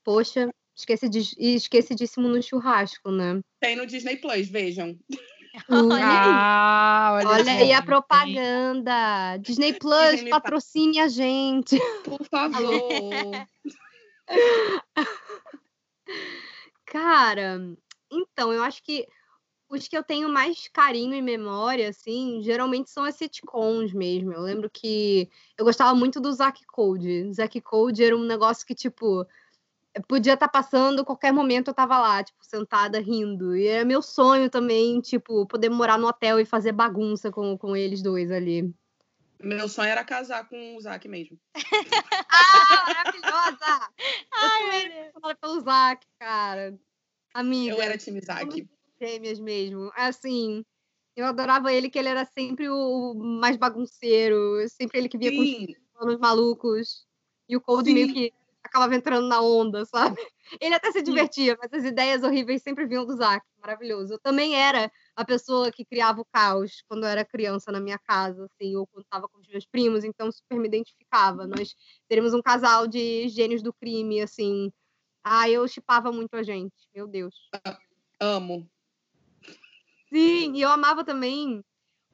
Poxa, 0.03 0.50
esqueci 0.75 1.07
de, 1.10 1.36
e 1.38 1.55
esquecidíssimo 1.55 2.27
no 2.27 2.41
churrasco, 2.41 3.12
né? 3.12 3.39
Tem 3.60 3.75
no 3.75 3.86
Disney 3.86 4.17
Plus, 4.17 4.48
vejam. 4.48 4.98
Olha 5.69 5.95
aí. 5.95 6.31
Ah, 6.33 7.12
olha, 7.13 7.27
Olha 7.27 7.51
aí 7.51 7.74
a 7.74 7.81
propaganda. 7.81 9.36
Disney 9.41 9.74
Plus, 9.74 10.12
Disney 10.12 10.29
patrocine 10.29 11.01
a 11.01 11.10
gente. 11.10 11.77
Por 12.05 12.25
favor. 12.25 13.45
Cara, 16.91 17.57
então, 18.12 18.51
eu 18.51 18.62
acho 18.62 18.83
que 18.83 19.07
os 19.69 19.88
que 19.88 19.98
eu 19.98 20.03
tenho 20.03 20.29
mais 20.29 20.67
carinho 20.67 21.15
e 21.15 21.21
memória, 21.21 21.89
assim, 21.89 22.41
geralmente 22.43 22.89
são 22.91 23.05
as 23.05 23.15
sitcoms 23.15 23.93
mesmo. 23.93 24.33
Eu 24.33 24.41
lembro 24.41 24.69
que 24.69 25.29
eu 25.57 25.65
gostava 25.65 25.95
muito 25.95 26.19
do 26.19 26.33
Zack 26.33 26.65
Code. 26.67 27.33
Zack 27.33 27.62
Code 27.62 28.03
era 28.03 28.17
um 28.17 28.25
negócio 28.25 28.67
que, 28.67 28.75
tipo, 28.75 29.25
podia 30.07 30.33
estar 30.36 30.50
passando, 30.50 31.05
qualquer 31.05 31.33
momento 31.33 31.69
eu 31.69 31.74
tava 31.74 32.00
lá, 32.00 32.24
tipo, 32.24 32.43
sentada 32.45 33.00
rindo. 33.00 33.55
E 33.55 33.67
era 33.67 33.86
meu 33.86 34.01
sonho 34.01 34.50
também, 34.50 35.01
tipo, 35.01 35.48
poder 35.48 35.69
morar 35.69 35.98
no 35.98 36.07
hotel 36.07 36.39
e 36.41 36.45
fazer 36.45 36.74
bagunça 36.74 37.31
com, 37.31 37.57
com 37.57 37.75
eles 37.75 38.01
dois 38.01 38.31
ali. 38.31 38.74
Meu 39.43 39.67
sonho 39.67 39.89
era 39.89 40.03
casar 40.03 40.48
com 40.48 40.75
o 40.75 40.81
Zac 40.81 41.07
mesmo. 41.07 41.38
ah, 42.31 42.83
maravilhosa! 42.86 43.89
Ai, 44.33 45.07
eu 45.07 45.21
falo 45.21 45.36
pelo 45.38 45.60
Zac, 45.62 46.05
cara. 46.19 46.79
Amiga. 47.33 47.75
Eu 47.75 47.81
era 47.81 47.98
time 47.98 48.21
Zac. 48.21 48.67
Gêmeas 49.01 49.39
mesmo. 49.39 49.91
Assim, 49.95 50.63
eu 51.15 51.25
adorava 51.25 51.74
ele, 51.74 51.89
que 51.89 51.98
ele 51.98 52.10
era 52.10 52.25
sempre 52.25 52.69
o 52.69 53.13
mais 53.15 53.57
bagunceiro, 53.57 54.67
sempre 54.69 55.00
ele 55.00 55.10
que 55.10 55.17
via 55.17 55.31
com 55.36 55.43
Sim, 55.43 55.65
os 55.65 55.91
planos 55.93 56.19
malucos. 56.19 57.05
E 57.50 57.57
o 57.57 57.62
Cold 57.62 57.88
Sim. 57.88 57.93
meio 57.93 58.13
que 58.13 58.33
acabava 58.63 58.95
entrando 58.95 59.27
na 59.27 59.41
onda, 59.41 59.86
sabe? 59.86 60.15
Ele 60.62 60.75
até 60.75 60.91
se 60.91 61.00
Sim. 61.00 61.05
divertia, 61.05 61.57
mas 61.62 61.74
as 61.74 61.83
ideias 61.83 62.24
horríveis 62.24 62.62
sempre 62.62 62.86
vinham 62.86 63.05
do 63.05 63.15
Zack. 63.15 63.45
Maravilhoso. 63.60 64.13
Eu 64.13 64.19
também 64.19 64.55
era 64.55 64.91
a 65.15 65.25
pessoa 65.25 65.72
que 65.72 65.86
criava 65.86 66.22
o 66.22 66.25
caos 66.25 66.84
quando 66.88 67.03
eu 67.03 67.10
era 67.10 67.25
criança 67.25 67.72
na 67.72 67.80
minha 67.80 68.00
casa, 68.00 68.46
assim, 68.46 68.75
ou 68.75 68.88
quando 68.88 69.03
estava 69.03 69.27
com 69.27 69.39
os 69.39 69.48
meus 69.48 69.65
primos, 69.65 70.03
então 70.03 70.32
super 70.32 70.58
me 70.60 70.68
identificava. 70.68 71.46
Nós 71.46 71.75
teríamos 72.08 72.34
um 72.34 72.41
casal 72.41 72.88
de 72.88 73.27
gênios 73.30 73.62
do 73.62 73.74
crime, 73.74 74.22
assim. 74.22 74.72
Ah, 75.24 75.50
eu 75.50 75.68
chipava 75.68 76.12
muito 76.12 76.36
a 76.36 76.44
gente, 76.44 76.74
meu 76.96 77.08
Deus. 77.08 77.36
amo. 78.20 78.70
Sim, 80.10 80.56
e 80.56 80.62
eu 80.62 80.70
amava 80.70 81.03
também 81.03 81.63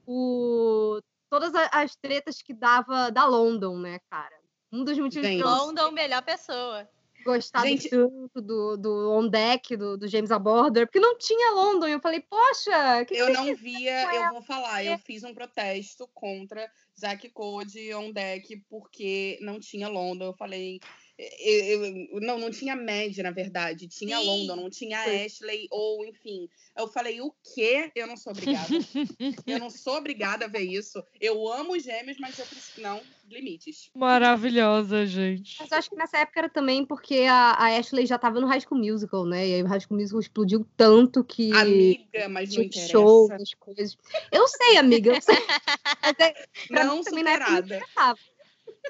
o 0.05 0.99
todas 1.29 1.53
as 1.71 1.95
tretas 1.95 2.41
que 2.41 2.53
dava 2.53 3.11
da 3.11 3.25
London, 3.25 3.77
né, 3.79 3.99
cara? 4.09 4.37
Um 4.71 4.83
dos 4.83 4.97
motivos 4.97 5.27
Gente. 5.27 5.41
que 5.41 5.43
eu 5.43 5.49
London, 5.49 5.91
melhor 5.91 6.21
pessoa. 6.21 6.87
Gostava 7.27 7.67
Gente- 7.67 7.89
tanto 7.89 8.41
do, 8.41 8.77
do 8.77 9.11
On 9.11 9.27
Deck, 9.27 9.75
do, 9.75 9.97
do 9.97 10.07
James 10.07 10.31
Aborder, 10.31 10.87
porque 10.87 10.99
não 10.99 11.17
tinha 11.17 11.53
London. 11.53 11.87
Eu 11.87 11.99
falei, 11.99 12.21
poxa, 12.21 13.05
que 13.05 13.13
que 13.13 13.21
Eu 13.21 13.25
vocês 13.27 13.37
não 13.37 13.55
via, 13.55 14.15
eu 14.15 14.31
vou 14.31 14.41
falar, 14.41 14.83
eu 14.83 14.97
fiz 14.97 15.23
um 15.23 15.33
protesto 15.33 16.07
contra 16.13 16.69
Zack 16.99 17.29
Code 17.29 17.93
on 17.93 18.11
deck 18.11 18.55
porque 18.69 19.37
não 19.41 19.59
tinha 19.59 19.87
London. 19.87 20.25
Eu 20.25 20.33
falei, 20.33 20.79
eu- 21.19 21.85
eu- 22.13 22.21
não, 22.21 22.37
não 22.39 22.51
tinha 22.51 22.75
Mad, 22.75 23.17
na 23.17 23.31
verdade, 23.31 23.87
tinha 23.87 24.19
Sim. 24.19 24.25
London, 24.25 24.55
não 24.55 24.69
tinha 24.69 25.03
Foi. 25.03 25.25
Ashley, 25.25 25.67
ou 25.71 26.05
enfim. 26.05 26.47
Eu 26.77 26.87
falei, 26.87 27.19
o 27.21 27.33
quê? 27.55 27.91
Eu 27.95 28.05
não 28.05 28.15
sou 28.15 28.31
obrigada. 28.31 28.67
eu 29.47 29.59
não 29.59 29.69
sou 29.69 29.95
obrigada 29.97 30.45
a 30.45 30.47
ver 30.47 30.61
isso. 30.61 31.03
Eu 31.19 31.51
amo 31.51 31.73
os 31.73 31.83
gêmeos, 31.83 32.17
mas 32.19 32.37
eu 32.37 32.45
preciso. 32.45 32.79
Não, 32.81 33.01
limites. 33.27 33.89
Maravilhosa, 33.95 35.05
gente. 35.07 35.55
Mas 35.59 35.71
eu 35.71 35.77
acho 35.79 35.89
que 35.89 35.95
nessa 35.95 36.19
época 36.19 36.39
era 36.39 36.49
também 36.49 36.85
porque 36.85 37.21
a, 37.21 37.51
a 37.53 37.77
Ashley 37.77 38.05
já 38.05 38.19
tava 38.19 38.39
no 38.39 38.45
High 38.47 38.61
School 38.61 38.79
Musical, 38.79 39.25
né? 39.25 39.47
E 39.47 39.53
aí 39.55 39.63
o 39.63 39.67
High 39.67 39.79
School 39.79 39.99
Musical 39.99 40.19
explodiu 40.19 40.67
tanto 40.77 41.23
que 41.23 41.51
Amiga, 41.51 42.29
mas 42.29 42.53
não 42.53 42.61
interessa. 42.63 42.91
shows, 42.91 43.31
as 43.31 43.53
coisas. 43.55 43.97
Eu 44.31 44.47
sei, 44.47 44.77
amiga, 44.77 45.15
eu 45.15 45.21
sei. 45.21 45.35
Mas 46.01 46.15
é, 46.19 46.33
pra 46.67 46.83
Não 46.83 46.97
não 46.97 47.03
superada. 47.03 47.59
interessava. 47.65 48.19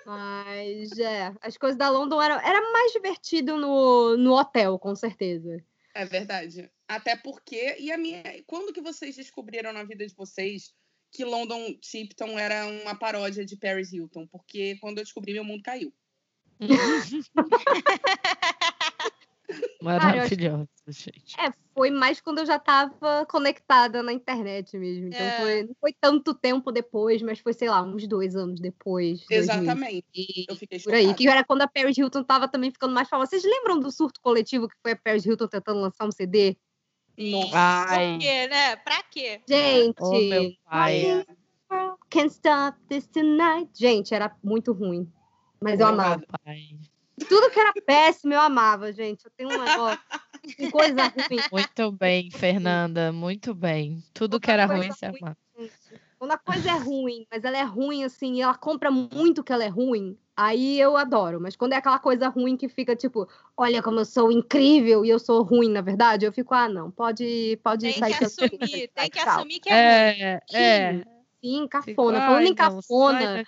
Mas 0.06 0.98
é, 1.00 1.34
as 1.42 1.58
coisas 1.58 1.77
da 1.77 1.89
London 1.89 2.22
eram 2.22 2.39
era 2.39 2.62
mais 2.72 2.92
divertido 2.92 3.58
no, 3.58 4.18
no 4.18 4.34
hotel, 4.34 4.77
com 4.80 4.96
certeza. 4.96 5.63
É 5.94 6.06
verdade. 6.06 6.70
Até 6.88 7.16
porque, 7.16 7.75
e 7.80 7.92
a 7.92 7.98
minha, 7.98 8.24
quando 8.46 8.72
que 8.72 8.82
vocês 8.82 9.16
descobriram 9.16 9.74
na 9.74 9.84
vida 9.84 10.06
de 10.06 10.16
vocês 10.16 10.74
que 11.12 11.25
London 11.25 11.74
Tipton 11.80 12.38
era 12.38 12.66
uma 12.66 12.96
paródia 12.96 13.46
de 13.46 13.58
Paris 13.58 13.92
Hilton? 13.92 14.27
Porque 14.27 14.77
quando 14.80 15.00
eu 15.00 15.04
descobri, 15.04 15.34
meu 15.34 15.44
mundo 15.44 15.63
caiu. 15.63 15.94
Maravilhosa, 19.82 20.68
gente. 20.88 21.39
É, 21.39 21.51
foi 21.74 21.92
mais 21.92 22.20
quando 22.20 22.39
eu 22.39 22.46
já 22.46 22.58
tava 22.60 23.25
conectada 23.27 24.01
na 24.01 24.12
internet 24.12 24.77
mesmo. 24.77 25.08
Então 25.08 25.25
É. 25.25 25.38
foi, 25.38 25.63
não 25.63 25.75
foi 25.80 25.94
tanto 26.00 26.34
tempo 26.34 26.72
depois, 26.72 27.22
mas 27.22 27.39
foi, 27.39 27.54
sei 27.54 27.70
lá, 27.70 27.82
uns 27.84 28.08
dois 28.08 28.36
anos 28.36 28.60
depois. 28.60 29.19
2000. 29.28 29.38
Exatamente. 29.38 30.45
Eu 30.50 30.56
fiquei 30.56 30.80
Por 30.80 30.93
aí, 30.93 31.13
que 31.13 31.28
era 31.28 31.43
quando 31.43 31.62
a 31.62 31.67
Paris 31.67 31.98
Hilton 31.98 32.24
tava 32.24 32.48
também 32.48 32.71
ficando 32.71 32.93
mais 32.93 33.08
famosa. 33.08 33.30
Vocês 33.30 33.43
lembram 33.43 33.80
do 33.80 33.91
surto 33.91 34.19
coletivo 34.21 34.67
que 34.67 34.76
foi 34.82 34.93
a 34.93 34.98
Paris 34.98 35.26
Hilton 35.26 35.48
tentando 35.48 35.80
lançar 35.80 36.06
um 36.06 36.12
CD? 36.12 36.58
Nossa. 37.17 37.52
Ai, 37.56 38.13
Por 38.13 38.19
quê, 38.19 38.48
né? 38.48 38.76
Pra 38.78 39.04
quê? 39.04 39.41
Gente, 39.48 39.95
oh 40.00 40.19
meu 40.19 40.52
pai. 40.65 41.26
Can't 42.10 42.32
stop 42.34 42.80
this 42.88 43.08
tonight. 43.08 43.69
Gente, 43.74 44.13
era 44.13 44.36
muito 44.43 44.71
ruim. 44.71 45.12
Mas 45.62 45.80
eu 45.80 45.88
amava. 45.88 46.24
pai. 46.43 46.80
Tudo 47.27 47.49
que 47.49 47.60
era 47.60 47.73
péssimo, 47.86 48.34
eu 48.34 48.41
amava, 48.41 48.91
gente. 48.93 49.25
Eu 49.25 49.32
tenho 49.36 49.49
um 49.49 49.63
negócio 49.63 49.99
coisa 50.71 51.03
ruim. 51.03 51.41
Muito 51.51 51.91
bem, 51.91 52.32
Fernanda, 52.32 53.12
muito 53.12 53.53
bem. 53.53 54.03
Tudo 54.13 54.39
que 54.39 54.51
era 54.51 54.65
ruim, 54.65 54.77
coisa 54.80 54.93
você 54.93 55.06
amava. 55.06 55.38
Quando 56.19 56.32
a 56.32 56.38
coisa 56.38 56.71
é 56.71 56.77
ruim, 56.77 57.27
mas 57.32 57.43
ela 57.43 57.58
é 57.58 57.63
ruim 57.63 58.03
assim, 58.03 58.36
e 58.36 58.41
ela 58.41 58.56
compra 58.56 58.89
muito 58.89 59.43
que 59.43 59.53
ela 59.53 59.63
é 59.63 59.67
ruim, 59.67 60.17
aí 60.36 60.80
eu 60.80 60.97
adoro. 60.97 61.39
Mas 61.39 61.56
quando 61.56 61.73
é 61.73 61.75
aquela 61.75 61.99
coisa 61.99 62.27
ruim 62.27 62.58
que 62.58 62.67
fica 62.67 62.95
tipo, 62.95 63.27
olha 63.56 63.84
como 63.84 63.99
eu 63.99 64.06
sou 64.06 64.32
incrível 64.32 65.06
e 65.06 65.10
eu 65.10 65.19
sou 65.19 65.43
ruim, 65.43 65.69
na 65.69 65.82
verdade, 65.82 66.25
eu 66.25 66.34
fico, 66.34 66.56
ah, 66.56 66.67
não, 66.67 66.89
pode, 66.89 67.60
pode 67.63 67.86
Tem 67.86 67.99
sair 67.99 68.17
que 68.17 68.25
assumir, 68.25 68.88
tem 68.95 69.10
que 69.10 69.19
tchau. 69.19 69.30
assumir 69.30 69.60
que 69.60 69.69
é, 69.69 70.12
ruim. 70.12 70.21
É, 70.21 70.41
é. 70.53 71.03
Sim, 71.39 71.62
Fico, 71.62 71.69
cafona. 71.69 72.19
ai, 72.19 72.25
Falando 72.27 72.47
em 72.47 72.56
cafona. 72.56 73.43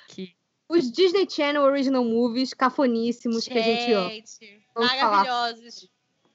Os 0.69 0.91
Disney 0.91 1.27
Channel 1.29 1.63
Original 1.63 2.03
Movies 2.05 2.53
cafoníssimos 2.53 3.47
que 3.47 3.57
a 3.57 3.61
gente 3.61 3.91
ama. 3.91 4.09
Gente, 4.11 4.61
Vamos 4.75 4.91
falar. 4.91 5.11
maravilhosos. 5.25 5.89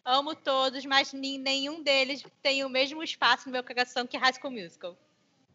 Amo 0.05 0.35
todos, 0.35 0.85
mas 0.85 1.13
nem- 1.15 1.39
nenhum 1.39 1.83
deles 1.83 2.23
tem 2.43 2.63
o 2.65 2.69
mesmo 2.69 3.03
espaço 3.03 3.47
no 3.47 3.53
meu 3.53 3.65
coração 3.65 4.07
que 4.07 4.19
High 4.19 4.35
School 4.35 4.53
Musical. 4.53 4.99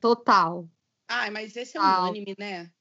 Total. 0.02 0.68
Ai, 1.08 1.30
mas 1.30 1.56
esse 1.56 1.78
é 1.78 1.80
Au. 1.82 2.04
unânime, 2.04 2.34
né? 2.40 2.72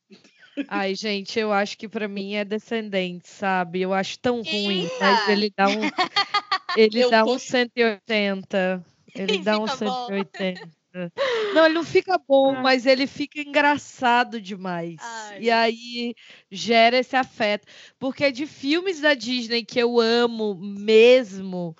Ai, 0.69 0.95
gente, 0.95 1.39
eu 1.39 1.53
acho 1.53 1.77
que 1.77 1.89
pra 1.89 2.09
mim 2.09 2.35
é 2.35 2.45
descendente, 2.45 3.29
sabe? 3.29 3.81
Eu 3.83 3.93
acho 3.93 4.19
tão 4.19 4.37
ruim, 4.43 4.83
Eita! 4.85 4.97
mas 5.01 5.29
ele 5.29 5.53
dá 5.57 5.69
um. 5.69 5.81
Ele 6.77 7.01
Eu 7.05 7.11
dá 7.11 7.23
tô- 7.25 7.35
um 7.35 7.39
180. 7.39 8.85
Ele 9.15 9.39
dá 9.45 9.59
um 9.59 9.67
fica 9.69 9.85
bom. 9.85 10.07
180. 10.07 10.71
Não, 11.55 11.65
ele 11.65 11.75
não 11.75 11.85
fica 11.85 12.19
bom, 12.27 12.55
mas 12.63 12.87
ele 12.87 13.07
fica 13.07 13.41
engraçado 13.41 14.41
demais. 14.41 14.97
Ai. 15.01 15.39
E 15.43 15.51
aí 15.51 16.15
gera 16.51 16.99
esse 16.99 17.15
afeto. 17.17 17.67
Porque 17.99 18.33
de 18.33 18.47
filmes 18.47 19.01
da 19.01 19.15
Disney 19.15 19.65
que 19.65 19.79
eu 19.79 20.01
amo 20.01 20.55
mesmo, 20.55 21.75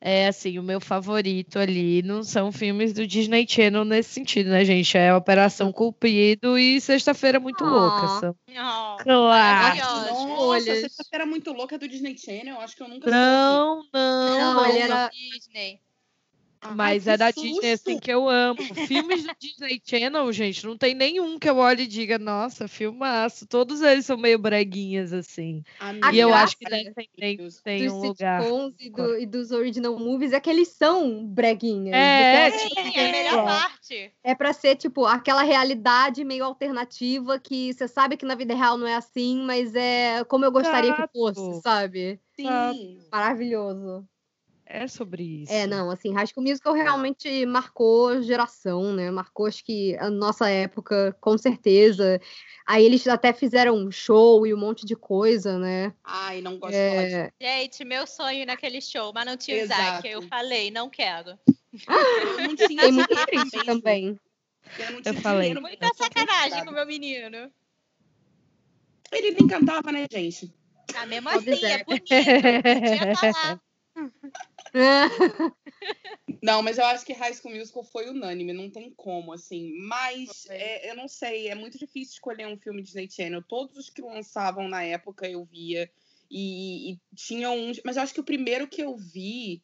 é 0.00 0.26
assim, 0.28 0.58
o 0.58 0.62
meu 0.62 0.80
favorito 0.80 1.58
ali 1.58 2.02
não 2.02 2.22
são 2.24 2.50
filmes 2.50 2.92
do 2.92 3.06
Disney 3.06 3.46
Channel 3.48 3.84
nesse 3.84 4.10
sentido, 4.10 4.50
né, 4.50 4.64
gente? 4.64 4.96
É 4.96 5.14
Operação 5.14 5.72
Cupido 5.72 6.58
e 6.58 6.80
Sexta-feira 6.80 7.38
Muito 7.38 7.64
Ah. 7.64 7.68
Louca. 7.68 8.08
São 8.20 8.36
Oh, 8.50 8.96
claro. 9.02 9.76
maravilhosos. 9.76 10.28
Nossa, 10.28 10.80
sexta-feira 10.80 11.26
muito 11.26 11.52
louca 11.52 11.78
do 11.78 11.86
Disney 11.88 12.16
Channel. 12.18 12.60
Acho 12.60 12.76
que 12.76 12.82
eu 12.82 12.88
nunca. 12.88 13.10
Não, 13.10 13.82
não, 13.92 14.38
Não, 14.38 14.54
não, 14.54 14.66
ele 14.66 14.78
era- 14.78 15.08
Disney. 15.10 15.80
Mas 16.70 17.08
Ai, 17.08 17.14
é 17.14 17.16
da 17.16 17.32
que 17.32 17.40
Disney 17.40 17.72
assim 17.72 17.92
susto! 17.94 18.00
que 18.04 18.10
eu 18.12 18.28
amo. 18.28 18.74
Filmes 18.74 19.24
do 19.24 19.34
Disney 19.38 19.80
Channel, 19.84 20.32
gente, 20.32 20.64
não 20.64 20.76
tem 20.78 20.94
nenhum 20.94 21.38
que 21.38 21.48
eu 21.50 21.56
olhe 21.56 21.82
e 21.82 21.86
diga, 21.86 22.18
nossa, 22.18 22.68
filmaço. 22.68 23.46
Todos 23.46 23.80
eles 23.82 24.06
são 24.06 24.16
meio 24.16 24.38
breguinhas, 24.38 25.12
assim. 25.12 25.62
Amiga, 25.80 26.12
e 26.12 26.20
eu 26.20 26.32
acho 26.34 26.56
que 26.56 26.64
Descendentes 26.64 27.60
tem 27.62 27.84
Dos 27.86 27.94
um 27.94 28.00
lugar. 28.08 28.42
sitcoms 28.42 28.74
e, 28.78 28.90
do- 28.90 29.18
e 29.18 29.26
dos 29.26 29.50
original 29.50 29.98
movies 29.98 30.32
é 30.32 30.40
que 30.40 30.48
eles 30.50 30.68
são 30.68 31.26
breguinhas. 31.26 31.94
É, 31.96 32.48
Então, 32.48 32.68
tipo, 32.68 32.82
Sim, 32.82 32.92
é 32.96 33.08
a 33.08 33.12
melhor 33.12 33.38
É. 33.40 33.44
parte. 33.44 34.12
É 34.24 34.34
pra 34.36 34.52
ser, 34.52 34.76
tipo, 34.76 35.04
aquela 35.04 35.42
realidade 35.42 36.24
meio 36.24 36.44
alternativa 36.44 37.40
que 37.40 37.72
você 37.72 37.88
sabe 37.88 38.16
que 38.16 38.24
na 38.24 38.36
vida 38.36 38.54
real 38.54 38.78
não 38.78 38.86
é 38.86 38.94
assim, 38.94 39.42
mas 39.44 39.74
é 39.74 40.22
como 40.24 40.44
eu 40.44 40.52
gostaria 40.52 40.92
que 40.92 41.02
Exato. 41.02 41.12
fosse, 41.12 41.60
sabe? 41.60 42.20
Sim. 42.36 43.00
Maravilhoso. 43.10 44.06
É 44.74 44.88
sobre 44.88 45.42
isso. 45.42 45.52
É, 45.52 45.66
não, 45.66 45.90
assim, 45.90 46.14
High 46.14 46.28
School 46.28 46.46
Musical 46.46 46.72
realmente 46.72 47.44
marcou 47.44 48.22
geração, 48.22 48.94
né? 48.94 49.10
Marcou, 49.10 49.44
acho 49.44 49.62
que, 49.62 49.94
a 49.98 50.08
nossa 50.08 50.48
época, 50.48 51.14
com 51.20 51.36
certeza. 51.36 52.18
Aí 52.66 52.82
eles 52.82 53.06
até 53.06 53.34
fizeram 53.34 53.76
um 53.76 53.90
show 53.90 54.46
e 54.46 54.54
um 54.54 54.56
monte 54.56 54.86
de 54.86 54.96
coisa, 54.96 55.58
né? 55.58 55.92
Ai, 56.02 56.40
não 56.40 56.58
gosto 56.58 56.72
de. 56.72 56.78
É, 56.78 57.30
Gente, 57.38 57.84
meu 57.84 58.06
sonho 58.06 58.46
naquele 58.46 58.80
show, 58.80 59.12
mas 59.14 59.26
não 59.26 59.36
tinha 59.36 59.62
o. 59.62 59.66
Zac. 59.66 60.08
Eu 60.08 60.22
falei, 60.22 60.70
não 60.70 60.88
quero. 60.88 61.38
Eu 62.38 62.48
não 62.48 62.56
tinha 62.56 62.68
Fiquei 62.68 62.92
muito 62.92 63.26
triste 63.26 63.64
também. 63.66 64.18
Eu 64.78 64.92
não 64.92 65.02
tinha 65.02 65.14
falei. 65.20 65.40
dinheiro 65.40 65.60
Muita 65.60 65.84
eu 65.84 65.94
sacanagem 65.94 66.64
com 66.64 66.70
o 66.70 66.74
meu 66.74 66.86
menino. 66.86 67.52
Ele 69.12 69.32
nem 69.32 69.46
cantava, 69.46 69.92
né, 69.92 70.06
gente? 70.10 70.50
Ah, 70.94 71.04
mesmo 71.04 71.28
assim, 71.28 71.56
Zé. 71.56 71.72
é 71.72 71.84
bonito. 71.84 72.08
Podia 72.08 73.16
falar. 73.16 73.60
Não, 76.42 76.62
mas 76.62 76.78
eu 76.78 76.84
acho 76.86 77.04
que 77.04 77.12
High 77.12 77.34
School 77.34 77.54
Musical 77.54 77.84
foi 77.84 78.08
unânime, 78.08 78.52
não 78.52 78.70
tem 78.70 78.92
como, 78.94 79.32
assim. 79.32 79.72
Mas 79.78 80.46
é, 80.48 80.90
eu 80.90 80.96
não 80.96 81.06
sei, 81.06 81.48
é 81.48 81.54
muito 81.54 81.78
difícil 81.78 82.14
escolher 82.14 82.46
um 82.46 82.56
filme 82.56 82.82
Disney 82.82 83.08
Channel. 83.10 83.42
Todos 83.42 83.76
os 83.76 83.90
que 83.90 84.02
lançavam 84.02 84.68
na 84.68 84.82
época 84.82 85.28
eu 85.28 85.44
via. 85.44 85.90
E, 86.30 86.92
e 86.92 87.00
tinha 87.14 87.50
uns. 87.50 87.80
Mas 87.84 87.96
eu 87.96 88.02
acho 88.02 88.14
que 88.14 88.20
o 88.20 88.24
primeiro 88.24 88.66
que 88.66 88.82
eu 88.82 88.96
vi, 88.96 89.62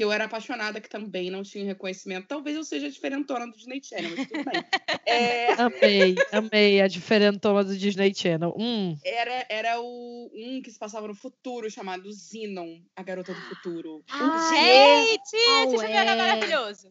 que 0.00 0.04
eu 0.04 0.10
era 0.10 0.24
apaixonada, 0.24 0.80
que 0.80 0.88
também 0.88 1.30
não 1.30 1.42
tinha 1.42 1.62
reconhecimento, 1.62 2.26
talvez 2.26 2.56
eu 2.56 2.64
seja 2.64 2.86
a 2.86 2.90
diferentona 2.90 3.46
do 3.46 3.52
Disney 3.52 3.82
Channel, 3.84 4.10
mas 4.16 4.26
tudo 4.26 4.44
bem. 4.44 4.64
É, 5.04 5.52
Amei, 5.60 6.14
amei 6.32 6.80
a 6.80 6.88
diferentona 6.88 7.62
do 7.64 7.76
Disney 7.76 8.14
Channel. 8.14 8.54
Hum, 8.56 8.96
era, 9.04 9.44
era 9.50 9.80
o, 9.80 10.30
um 10.34 10.62
que 10.62 10.70
se 10.70 10.78
passava 10.78 11.06
no 11.06 11.14
futuro, 11.14 11.68
chamado 11.70 12.10
Zinon, 12.12 12.80
a 12.96 13.02
garota 13.02 13.34
do 13.34 13.40
futuro. 13.42 14.02
Ah, 14.10 14.50
Gente, 14.54 15.44
Qual 15.44 15.64
esse 15.64 15.78
filme 15.80 15.92
era 15.94 16.12
é? 16.12 16.16
maravilhoso. 16.16 16.90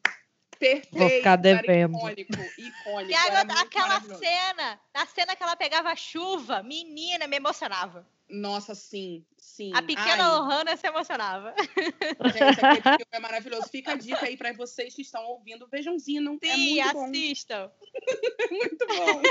Perfeito. 0.59 0.97
Vou 0.99 1.09
ficar 1.09 1.37
devendo. 1.37 1.97
Icônico, 1.97 2.33
icônico. 2.59 3.11
E 3.11 3.15
a 3.15 3.25
era 3.25 3.43
garota- 3.43 3.53
muito 3.55 3.65
aquela 3.67 4.01
cena, 4.01 4.79
na 4.93 5.05
cena 5.07 5.35
que 5.35 5.41
ela 5.41 5.55
pegava 5.55 5.89
a 5.89 5.95
chuva, 5.95 6.61
menina, 6.61 7.25
me 7.25 7.37
emocionava. 7.37 8.05
Nossa, 8.29 8.75
sim, 8.75 9.25
sim. 9.37 9.71
A 9.73 9.81
pequena 9.81 10.23
Ai, 10.23 10.31
Lohana 10.39 10.77
se 10.77 10.85
emocionava. 10.87 11.53
gente, 11.57 12.63
aquele 12.65 12.81
filme 12.81 13.05
é 13.11 13.19
maravilhoso. 13.19 13.67
Fica 13.69 13.93
a 13.93 13.95
dica 13.95 14.25
aí 14.25 14.37
pra 14.37 14.53
vocês 14.53 14.93
que 14.93 15.01
estão 15.01 15.25
ouvindo. 15.25 15.67
Vejam 15.67 15.97
Zinon. 15.97 16.37
é 16.43 16.53
Sim, 16.55 16.75
muito 16.75 16.93
bom. 16.93 17.05
assistam. 17.05 17.71
Muito 18.51 18.85
bom. 18.87 19.21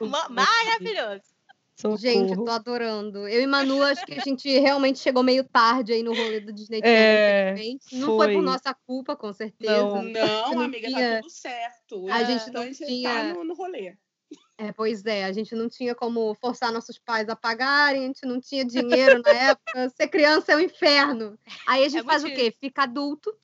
Ma- 0.10 0.28
Maravilhoso. 0.28 1.22
socorro. 1.76 1.96
Gente, 1.98 2.32
eu 2.32 2.44
tô 2.44 2.50
adorando. 2.50 3.26
Eu 3.28 3.40
e 3.42 3.46
Manu, 3.46 3.82
acho 3.82 4.04
que 4.06 4.14
a 4.14 4.20
gente 4.22 4.48
realmente 4.58 4.98
chegou 4.98 5.22
meio 5.22 5.44
tarde 5.44 5.92
aí 5.92 6.02
no 6.02 6.14
rolê 6.14 6.40
do 6.40 6.52
Disney. 6.52 6.80
É. 6.84 7.54
Não 7.92 8.16
foi 8.16 8.26
foi. 8.26 8.34
por 8.34 8.42
nossa 8.42 8.74
culpa, 8.86 9.16
com 9.16 9.32
certeza. 9.32 9.72
Não. 9.82 10.02
Não, 10.02 10.54
não 10.54 10.60
amiga, 10.62 10.86
tinha- 10.88 11.14
tá 11.16 11.20
tudo 11.22 11.30
certo. 11.30 12.06
A 12.10 12.24
gente 12.24 12.50
não 12.50 12.62
é 12.62 12.70
tinha- 12.72 13.10
tá 13.10 13.24
no, 13.34 13.44
no 13.44 13.54
rolê. 13.54 13.96
É, 14.56 14.70
pois 14.72 15.04
é, 15.04 15.24
a 15.24 15.32
gente 15.32 15.54
não 15.54 15.68
tinha 15.68 15.94
como 15.94 16.32
forçar 16.34 16.72
nossos 16.72 16.96
pais 16.98 17.28
a 17.28 17.34
pagarem, 17.34 18.04
a 18.04 18.06
gente 18.06 18.24
não 18.24 18.40
tinha 18.40 18.64
dinheiro 18.64 19.20
na 19.20 19.30
época. 19.30 19.88
Ser 19.96 20.08
criança 20.08 20.52
é 20.52 20.56
um 20.56 20.60
inferno. 20.60 21.36
Aí 21.66 21.84
a 21.84 21.88
gente 21.88 22.02
É 22.02 22.04
faz 22.04 22.22
o 22.22 22.28
quê? 22.28 22.54
Fica 22.60 22.84
adulto. 22.84 23.34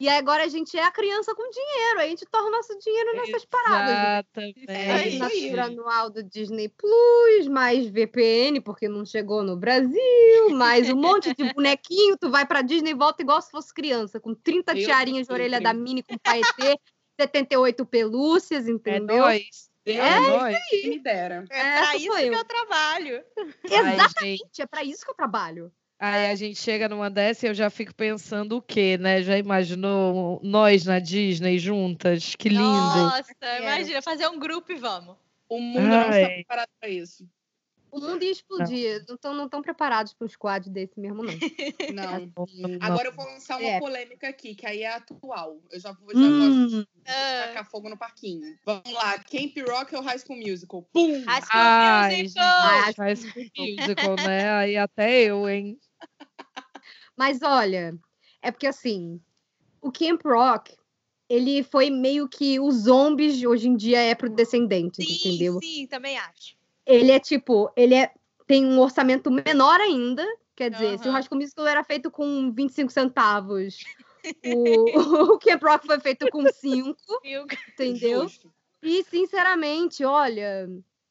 E 0.00 0.08
agora 0.08 0.44
a 0.44 0.48
gente 0.48 0.78
é 0.78 0.84
a 0.84 0.92
criança 0.92 1.34
com 1.34 1.42
dinheiro. 1.50 1.98
Aí 2.00 2.06
a 2.06 2.10
gente 2.10 2.24
torna 2.30 2.50
nosso 2.50 2.78
dinheiro 2.78 3.14
nessas 3.16 3.44
paradas. 3.44 3.90
Exatamente. 3.90 4.64
É 4.68 5.08
isso 5.08 5.24
aí. 5.24 5.30
assinatura 5.32 5.64
anual 5.64 6.08
do 6.08 6.22
Disney 6.22 6.68
Plus, 6.68 7.48
mais 7.48 7.88
VPN, 7.88 8.60
porque 8.60 8.88
não 8.88 9.04
chegou 9.04 9.42
no 9.42 9.56
Brasil, 9.56 10.50
mais 10.52 10.88
um 10.88 10.96
monte 10.96 11.34
de 11.34 11.52
bonequinho. 11.52 12.16
Tu 12.16 12.30
vai 12.30 12.46
pra 12.46 12.62
Disney 12.62 12.92
e 12.92 12.94
volta 12.94 13.22
igual 13.22 13.42
se 13.42 13.50
fosse 13.50 13.74
criança, 13.74 14.20
com 14.20 14.34
30 14.34 14.72
Deus 14.72 14.86
tiarinhas 14.86 15.26
de 15.26 15.32
orelha 15.32 15.60
da 15.60 15.74
Mini 15.74 16.02
com 16.02 16.16
paetê, 16.16 16.78
78 17.20 17.84
pelúcias, 17.84 18.68
É 18.68 18.70
entendeu? 18.70 19.18
nóis. 19.18 19.68
Deus 19.94 20.54
É 20.54 20.60
que 20.70 20.88
me 20.88 20.98
dera. 20.98 21.44
É, 21.50 21.58
Essa 21.58 21.82
pra 21.86 21.96
isso 21.96 22.18
eu. 22.18 22.30
que 22.32 22.36
eu 22.38 22.44
trabalho. 22.44 23.24
Ai, 23.70 23.94
Exatamente, 23.94 24.62
é 24.62 24.66
pra 24.66 24.84
isso 24.84 25.04
que 25.04 25.10
eu 25.10 25.14
trabalho. 25.14 25.72
Aí 26.00 26.30
a 26.30 26.34
gente 26.36 26.60
chega 26.60 26.88
numa 26.88 27.10
dessa 27.10 27.44
e 27.46 27.48
eu 27.50 27.54
já 27.54 27.68
fico 27.70 27.92
pensando 27.92 28.56
o 28.56 28.62
quê, 28.62 28.96
né? 28.98 29.20
Já 29.20 29.36
imaginou 29.36 30.40
nós 30.44 30.84
na 30.84 31.00
Disney 31.00 31.58
juntas? 31.58 32.36
Que 32.36 32.48
lindo. 32.48 32.62
Nossa, 32.62 33.34
imagina, 33.60 34.00
fazer 34.00 34.28
um 34.28 34.38
grupo 34.38 34.70
e 34.70 34.76
vamos. 34.76 35.16
O 35.48 35.58
mundo 35.60 35.88
não 35.88 36.02
está 36.02 36.26
Ai. 36.26 36.34
preparado 36.34 36.68
pra 36.80 36.88
isso. 36.88 37.28
O 37.90 38.00
mundo 38.00 38.22
ia 38.22 38.30
explodir. 38.30 39.04
Não 39.08 39.14
estão 39.14 39.34
não 39.34 39.48
tão 39.48 39.62
preparados 39.62 40.12
pra 40.12 40.26
um 40.26 40.28
squad 40.28 40.70
desse 40.70 40.98
mesmo, 41.00 41.22
não. 41.22 41.32
Não. 41.94 42.30
Não, 42.36 42.78
Agora 42.80 43.08
eu 43.08 43.12
vou 43.12 43.24
lançar 43.24 43.58
uma 43.58 43.70
É. 43.70 43.80
polêmica 43.80 44.28
aqui, 44.28 44.54
que 44.54 44.66
aí 44.66 44.82
é 44.82 44.88
atual. 44.94 45.58
Eu 45.70 45.80
já 45.80 45.92
vou, 45.92 46.14
já 46.14 46.20
Hum, 46.20 46.38
gosto 46.38 46.68
de 46.68 46.86
Ah, 47.06 47.46
tacar 47.46 47.70
fogo 47.70 47.88
no 47.88 47.96
parquinho. 47.96 48.58
Vamos 48.66 48.92
lá, 48.92 49.18
Camp 49.18 49.56
Rock 49.66 49.96
ou 49.96 50.02
High 50.02 50.18
School 50.18 50.38
Musical? 50.38 50.82
Pum! 50.92 51.24
High 51.26 51.40
School 51.42 51.50
Ai, 51.52 52.22
Musical. 52.22 52.44
Ah, 52.44 52.92
Faz 52.94 53.22
musical, 53.56 54.16
né? 54.18 54.50
Aí 54.52 54.76
até 54.76 55.22
eu, 55.22 55.48
hein? 55.48 55.78
Mas 57.16 57.40
olha, 57.42 57.98
é 58.42 58.50
porque 58.50 58.66
assim, 58.66 59.20
o 59.80 59.90
Camp 59.90 60.22
Rock, 60.24 60.76
ele 61.28 61.62
foi 61.62 61.90
meio 61.90 62.28
que 62.28 62.60
os 62.60 62.82
zombies 62.82 63.36
de 63.38 63.46
hoje 63.46 63.68
em 63.68 63.76
dia 63.76 64.00
é 64.00 64.14
pro 64.14 64.28
Descendentes, 64.30 65.06
Sim, 65.06 65.30
entendeu? 65.30 65.58
sim, 65.60 65.86
também 65.86 66.18
acho. 66.18 66.57
Ele 66.88 67.12
é 67.12 67.20
tipo, 67.20 67.70
ele 67.76 67.94
é, 67.94 68.10
tem 68.46 68.64
um 68.64 68.80
orçamento 68.80 69.30
menor 69.30 69.78
ainda, 69.78 70.26
quer 70.56 70.70
dizer, 70.70 70.98
se 70.98 71.06
o. 71.06 71.12
High 71.12 71.22
School 71.22 71.40
Musical 71.40 71.66
era 71.66 71.84
feito 71.84 72.10
com 72.10 72.50
25 72.50 72.90
centavos, 72.90 73.84
o, 74.46 74.54
o 75.34 75.38
Camp 75.38 75.62
Rock 75.62 75.86
foi 75.86 76.00
feito 76.00 76.30
com 76.30 76.44
5, 76.50 76.96
Viu? 77.22 77.46
entendeu? 77.72 78.22
Justo. 78.22 78.50
E, 78.82 79.04
sinceramente, 79.04 80.02
olha, 80.02 80.66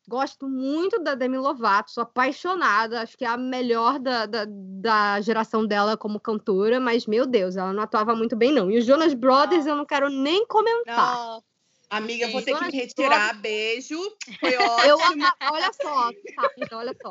gosto 0.08 0.48
muito 0.48 0.98
da 1.04 1.14
Demi 1.14 1.38
Lovato, 1.38 1.92
sou 1.92 2.02
apaixonada, 2.02 3.02
acho 3.02 3.18
que 3.18 3.26
é 3.26 3.28
a 3.28 3.38
melhor 3.38 4.00
da, 4.00 4.26
da, 4.26 4.46
da 4.48 5.22
geração 5.22 5.66
dela 5.66 5.98
como 5.98 6.20
cantora, 6.20 6.80
mas, 6.80 7.06
meu 7.06 7.28
Deus, 7.28 7.56
ela 7.56 7.74
não 7.74 7.84
atuava 7.84 8.16
muito 8.16 8.36
bem, 8.36 8.52
não. 8.52 8.72
E 8.72 8.80
os 8.80 8.86
Jonas 8.86 9.14
Brothers 9.14 9.68
eu 9.68 9.76
não 9.76 9.86
quero 9.86 10.10
nem 10.10 10.48
comentar. 10.48 11.16
Não. 11.16 11.44
Amiga, 11.90 12.26
eu 12.26 12.32
vou 12.32 12.42
ter 12.42 12.58
que 12.58 12.66
me 12.66 12.72
retirar. 12.72 13.34
Beijo. 13.40 13.98
Foi 14.40 14.54
Eu 14.92 14.98
ótimo. 14.98 15.24
ama... 15.26 15.36
Olha 15.52 15.72
só, 15.74 16.12
rápido, 16.38 16.74
olha 16.74 16.96
só. 17.02 17.10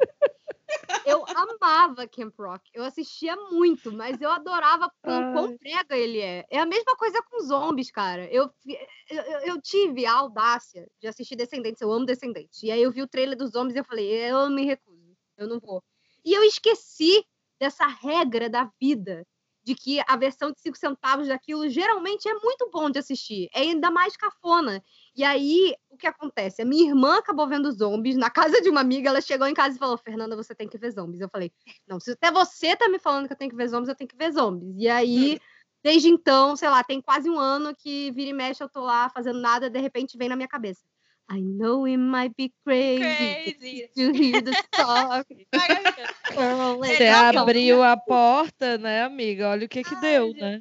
Eu 1.05 1.25
amava 1.29 2.07
Camp 2.09 2.35
Rock. 2.39 2.69
Eu 2.75 2.85
assistia 2.85 3.37
muito, 3.51 3.93
mas 3.93 4.21
eu 4.21 4.31
adorava 4.31 4.87
o 4.87 4.91
quão 5.03 5.47
Ai. 5.47 5.59
brega 5.59 5.97
ele 5.97 6.21
é. 6.21 6.45
É 6.51 6.59
a 6.59 6.67
mesma 6.67 6.97
coisa 6.97 7.23
com 7.23 7.41
zombies, 7.41 7.91
cara. 7.91 8.25
Eu, 8.33 8.51
eu, 8.67 9.23
eu- 9.23 9.39
eu 9.55 9.63
tive 9.63 10.05
a 10.05 10.13
audácia 10.13 10.87
de 11.01 11.07
assistir 11.07 11.37
Descendentes. 11.37 11.81
Eu 11.81 11.93
amo 11.93 12.05
Descendentes. 12.05 12.63
E 12.63 12.71
aí 12.71 12.83
eu 12.83 12.91
vi 12.93 13.01
o 13.03 13.09
trailer 13.09 13.37
dos 13.37 13.53
zombies 13.53 13.77
e 13.77 13.79
eu 13.79 13.85
falei, 13.85 14.07
eu 14.11 14.51
me 14.51 14.65
recuso. 14.65 15.17
Eu 15.39 15.47
não 15.49 15.61
vou. 15.61 15.83
E 16.25 16.35
eu 16.35 16.43
esqueci 16.43 17.25
dessa 17.59 17.87
regra 17.87 18.51
da 18.51 18.69
vida. 18.81 19.25
De 19.67 19.75
que 19.75 20.01
a 20.07 20.17
versão 20.17 20.53
de 20.53 20.61
5 20.61 20.79
centavos 20.79 21.27
daquilo 21.27 21.69
geralmente 21.69 22.29
é 22.29 22.35
muito 22.35 22.71
bom 22.71 22.89
de 22.89 23.01
assistir. 23.01 23.49
É 23.53 23.63
ainda 23.63 23.91
mais 23.91 24.17
cafona. 24.17 24.81
E 25.15 25.25
aí, 25.25 25.75
o 25.91 25.97
que 25.97 26.07
acontece? 26.07 26.63
A 26.63 26.65
minha 26.65 26.89
irmã 26.89 27.19
acabou 27.19 27.49
vendo 27.49 27.73
zombies 27.73 28.17
na 28.17 28.31
casa 28.31 28.61
de 28.63 28.71
uma 28.71 28.81
amiga. 28.81 29.09
Ela 29.09 29.21
chegou 29.21 29.45
em 29.45 29.55
casa 29.55 29.75
e 29.75 29.79
falou: 29.79 29.99
Fernanda, 29.99 30.37
você 30.37 30.55
tem 30.55 30.69
que 30.69 30.79
ver 30.79 30.93
zombies. 30.93 31.21
Eu 31.21 31.29
falei: 31.29 31.53
Não, 31.85 31.99
se 31.99 32.13
até 32.13 32.31
você 32.31 32.77
tá 32.77 32.89
me 32.89 33.01
falando 33.01 33.27
que 33.27 33.33
eu 33.33 33.37
tenho 33.37 33.51
que 33.51 33.57
ver 33.57 33.69
zombies, 33.69 33.89
eu 33.89 33.97
tenho 33.97 34.09
que 34.09 34.17
ver 34.17 34.33
zombies. 34.33 34.77
E 34.79 34.89
aí, 34.89 35.41
desde 35.83 36.09
então, 36.09 36.55
sei 36.55 36.69
lá, 36.69 36.85
tem 36.85 37.01
quase 37.01 37.29
um 37.29 37.39
ano 37.39 37.75
que 37.75 38.13
vira 38.13 38.31
e 38.31 38.33
mexe, 38.33 38.63
eu 38.63 38.69
tô 38.69 38.83
lá 38.83 39.09
fazendo 39.09 39.41
nada, 39.41 39.69
de 39.69 39.81
repente 39.81 40.17
vem 40.17 40.29
na 40.29 40.37
minha 40.37 40.49
cabeça. 40.49 40.85
I 41.29 41.41
know 41.41 41.87
it 41.87 41.97
might 41.97 42.35
be 42.37 42.53
crazy, 42.65 43.03
Crazy. 43.03 43.91
to 43.97 44.13
hear 44.13 44.41
the 44.43 44.55
talk. 44.73 45.27
Você 46.79 47.07
abriu 47.09 47.83
a 47.83 47.97
porta, 47.97 48.79
né, 48.79 49.03
amiga? 49.03 49.49
Olha 49.51 49.67
o 49.67 49.69
que 49.69 49.83
que 49.83 49.95
Ai, 49.95 50.01
deu, 50.01 50.33
né? 50.35 50.61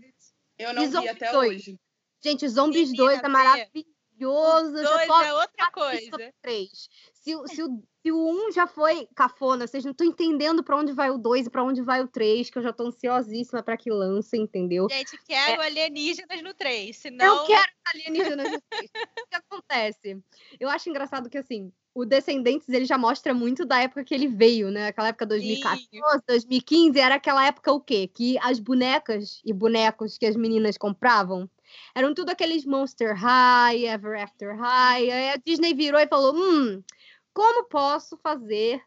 Eu 0.57 0.73
não 0.73 0.83
E 0.83 0.85
vi 0.87 0.91
Zombies 0.91 1.11
até 1.11 1.31
dois? 1.31 1.55
hoje. 1.61 1.79
Gente, 2.23 2.49
Zombies 2.49 2.89
Menina, 2.91 3.09
2 3.11 3.23
é 3.23 3.27
maravilhoso. 3.27 4.71
Dois 4.73 5.07
tô 5.07 5.21
é 5.21 5.33
outra 5.33 5.71
coisa. 5.71 6.15
o 6.15 6.33
três. 6.41 6.89
Se, 7.13 7.35
o- 7.35 7.47
se, 7.47 7.61
o, 7.61 7.83
se 8.05 8.11
o 8.11 8.17
1 8.17 8.29
um 8.29 8.51
já 8.51 8.67
foi 8.67 9.07
cafona, 9.15 9.65
vocês 9.65 9.83
não 9.83 9.91
estão 9.91 10.05
entendendo 10.05 10.63
pra 10.63 10.77
onde 10.77 10.93
vai 10.93 11.09
o 11.09 11.17
2 11.17 11.47
e 11.47 11.49
pra 11.49 11.63
onde 11.63 11.81
vai 11.81 12.03
o 12.03 12.07
3, 12.07 12.51
que 12.51 12.57
eu 12.59 12.61
já 12.61 12.71
tô 12.71 12.85
ansiosíssima 12.85 13.63
pra 13.63 13.75
que 13.75 13.89
lance, 13.89 14.37
entendeu? 14.37 14.87
Gente, 14.91 15.17
quero 15.25 15.59
alienígenas 15.59 16.43
no 16.43 16.53
3, 16.53 16.95
senão... 16.95 17.37
Eu 17.37 17.45
quero 17.47 17.71
alienígenas 17.87 18.51
no 18.51 18.61
3. 18.69 18.91
o 18.93 19.27
que 19.27 19.35
acontece? 19.35 20.23
Eu 20.59 20.69
acho 20.69 20.87
engraçado 20.87 21.31
que, 21.31 21.37
assim, 21.39 21.71
o 21.95 22.05
Descendentes, 22.05 22.69
ele 22.69 22.85
já 22.85 22.95
mostra 22.95 23.33
muito 23.33 23.65
da 23.65 23.81
época 23.81 24.03
que 24.03 24.13
ele 24.13 24.27
veio, 24.27 24.69
né? 24.69 24.89
Aquela 24.89 25.07
época 25.07 25.25
2014, 25.25 26.23
2015, 26.27 26.99
era 26.99 27.15
aquela 27.15 27.43
época 27.43 27.71
o 27.71 27.81
quê? 27.81 28.07
Que 28.13 28.37
as 28.39 28.59
bonecas 28.59 29.41
e 29.43 29.51
bonecos 29.51 30.15
que 30.15 30.27
as 30.27 30.35
meninas 30.35 30.77
compravam 30.77 31.49
eram 31.93 32.13
tudo 32.13 32.29
aqueles 32.29 32.65
Monster 32.65 33.15
High, 33.15 33.85
Ever 33.85 34.21
After 34.21 34.55
High. 34.55 35.11
Aí 35.11 35.29
a 35.29 35.35
Disney 35.37 35.73
virou 35.73 35.99
e 35.99 36.07
falou: 36.07 36.35
hum, 36.35 36.83
como 37.35 37.65
posso 37.67 38.17
fazer 38.23 38.81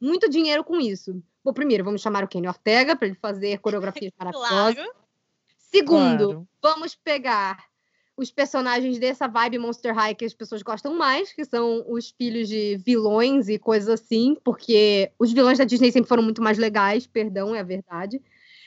muito 0.00 0.28
dinheiro 0.28 0.62
com 0.62 0.78
isso? 0.78 1.20
Bom, 1.42 1.52
primeiro, 1.52 1.82
vamos 1.82 2.00
chamar 2.02 2.22
o 2.22 2.28
Kenny 2.28 2.46
Ortega 2.46 2.94
para 2.94 3.08
ele 3.08 3.16
fazer 3.16 3.58
coreografias 3.58 4.12
maravilhosas. 4.18 4.74
Claro. 4.74 4.92
Segundo, 5.58 6.24
Claro. 6.28 6.48
vamos 6.62 6.94
pegar 6.94 7.64
os 8.16 8.30
personagens 8.30 8.98
dessa 8.98 9.26
vibe 9.26 9.58
Monster 9.58 9.92
High 9.92 10.14
que 10.14 10.24
as 10.24 10.32
pessoas 10.34 10.62
gostam 10.62 10.94
mais, 10.94 11.32
que 11.32 11.44
são 11.44 11.84
os 11.88 12.10
filhos 12.10 12.48
de 12.48 12.76
vilões 12.76 13.48
e 13.48 13.58
coisas 13.58 13.88
assim, 13.88 14.36
porque 14.44 15.10
os 15.18 15.32
vilões 15.32 15.58
da 15.58 15.64
Disney 15.64 15.90
sempre 15.90 16.08
foram 16.08 16.22
muito 16.22 16.40
mais 16.40 16.56
legais, 16.56 17.06
perdão, 17.08 17.54
é 17.54 17.60
a 17.60 17.64
verdade. 17.64 18.22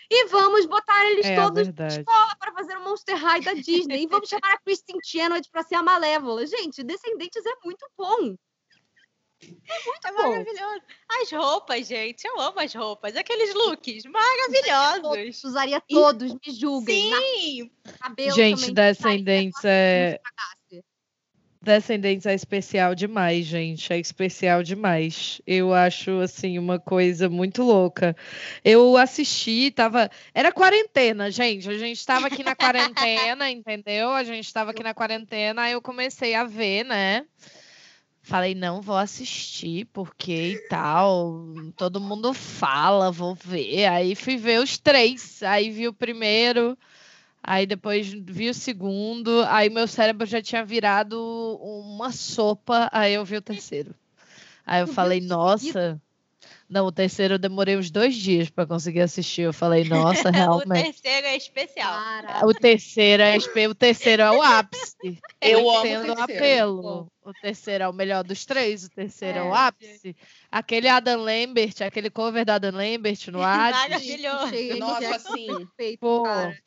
E 0.10 0.26
vamos 0.28 0.66
botar 0.66 1.06
eles 1.12 1.26
É 1.26 1.36
a 1.38 1.44
todos 1.46 1.64
verdade. 1.68 2.04
para 2.04 2.52
fazer 2.54 2.78
o 2.78 2.84
Monster 2.84 3.16
High 3.16 3.42
da 3.42 3.54
Disney. 3.54 4.04
e 4.04 4.08
vamos 4.08 4.28
chamar 4.30 4.54
a 4.54 4.58
Kristen 4.60 4.98
Chenoweth 5.04 5.50
para 5.52 5.64
ser 5.64 5.76
a 5.76 5.84
Malévola. 5.84 6.46
Gente, 6.46 6.84
Descendentes 6.84 7.46
é 7.46 7.54
muito 7.64 7.86
bom. 7.98 8.36
É 9.44 10.12
bom. 10.12 10.30
maravilhoso. 10.30 10.82
As 11.22 11.32
roupas, 11.32 11.88
gente, 11.88 12.26
eu 12.26 12.40
amo 12.40 12.60
as 12.60 12.74
roupas. 12.74 13.16
Aqueles 13.16 13.54
looks 13.54 14.04
maravilhosos. 14.06 15.44
Usaria 15.44 15.82
todos, 15.82 16.34
me 16.34 16.54
julguem. 16.54 17.12
Na 17.12 17.18
Sim, 17.18 17.72
cabelo 18.00 18.36
Gente, 18.36 18.60
também, 18.60 18.74
Descendentes 18.74 19.66
é. 19.66 20.20
Descendentes 21.62 22.26
é 22.26 22.34
especial 22.34 22.96
demais, 22.96 23.46
gente. 23.46 23.92
É 23.92 24.00
especial 24.00 24.64
demais. 24.64 25.42
Eu 25.46 25.74
acho, 25.74 26.20
assim, 26.20 26.58
uma 26.58 26.80
coisa 26.80 27.30
muito 27.30 27.62
louca. 27.62 28.16
Eu 28.64 28.96
assisti, 28.96 29.70
tava. 29.72 30.10
Era 30.34 30.52
quarentena, 30.52 31.30
gente. 31.30 31.70
A 31.70 31.78
gente 31.78 32.06
tava 32.06 32.28
aqui 32.28 32.44
na 32.44 32.56
quarentena, 32.56 33.50
entendeu? 33.52 34.12
A 34.12 34.24
gente 34.24 34.52
tava 34.54 34.72
aqui 34.72 34.82
na 34.82 34.94
quarentena, 34.94 35.64
aí 35.64 35.74
eu 35.74 35.82
comecei 35.82 36.36
a 36.36 36.46
ver, 36.46 36.86
né? 36.86 37.26
Falei, 38.28 38.54
não 38.54 38.82
vou 38.82 38.98
assistir, 38.98 39.86
porque 39.94 40.34
e 40.34 40.68
tal. 40.68 41.46
Todo 41.78 42.02
mundo 42.02 42.34
fala, 42.34 43.10
vou 43.10 43.34
ver. 43.34 43.86
Aí 43.86 44.16
fui 44.16 44.36
ver 44.36 44.60
os 44.60 44.78
três. 44.78 45.42
Aí 45.44 45.70
vi 45.70 45.88
o 45.88 45.94
primeiro, 45.94 46.78
aí 47.42 47.66
depois 47.66 48.12
vi 48.12 48.50
o 48.50 48.54
segundo. 48.54 49.46
Aí 49.48 49.70
meu 49.70 49.88
cérebro 49.88 50.28
já 50.28 50.42
tinha 50.42 50.66
virado 50.66 51.18
uma 51.62 52.12
sopa. 52.12 52.90
Aí 52.92 53.14
eu 53.14 53.24
vi 53.24 53.38
o 53.38 53.42
terceiro. 53.42 53.96
Aí 54.66 54.82
eu 54.82 54.88
falei, 54.88 55.22
nossa. 55.22 55.98
Não, 56.70 56.86
o 56.86 56.92
terceiro 56.92 57.36
eu 57.36 57.40
demorei 57.40 57.78
uns 57.78 57.90
dois 57.90 58.14
dias 58.14 58.50
para 58.50 58.66
conseguir 58.66 59.00
assistir. 59.00 59.44
Eu 59.44 59.54
falei, 59.54 59.86
nossa, 59.86 60.28
o 60.28 60.32
realmente. 60.32 60.84
terceiro 60.84 61.28
é 61.28 61.38
especial. 61.38 61.94
Caraca. 61.94 62.46
O 62.46 62.54
terceiro 62.54 63.24
é, 63.24 63.38
espe- 63.38 63.68
o 63.68 63.74
terceiro 63.76 64.22
é 64.24 64.32
o 64.32 64.42
ápice. 64.42 65.18
Eu 65.40 65.60
amo 65.70 65.70
o 65.70 65.80
o 65.80 65.82
terceiro. 65.84 66.22
apelo. 66.22 67.12
O 67.24 67.34
terceiro 67.42 67.84
é 67.86 67.88
o 67.88 67.94
melhor 67.94 68.24
dos 68.24 68.44
três, 68.46 68.84
o 68.84 68.90
terceiro 68.90 69.38
é, 69.40 69.44
o 69.44 69.54
É, 69.56 69.58
ápice. 69.58 70.16
Aquele 70.52 70.90
Adam 70.90 71.22
Lambert, 71.22 71.74
aquele 71.86 72.10
cover 72.10 72.44
da 72.46 72.56
Adam 72.56 72.72
Lambert 72.76 73.20
no 73.32 73.40
Hades. 73.44 73.80
Maravilhoso. 73.80 74.78
Nossa, 74.80 75.16
assim. 75.16 75.48
perfeito, 75.48 76.00
Pô. 76.02 76.24
cara. 76.24 76.58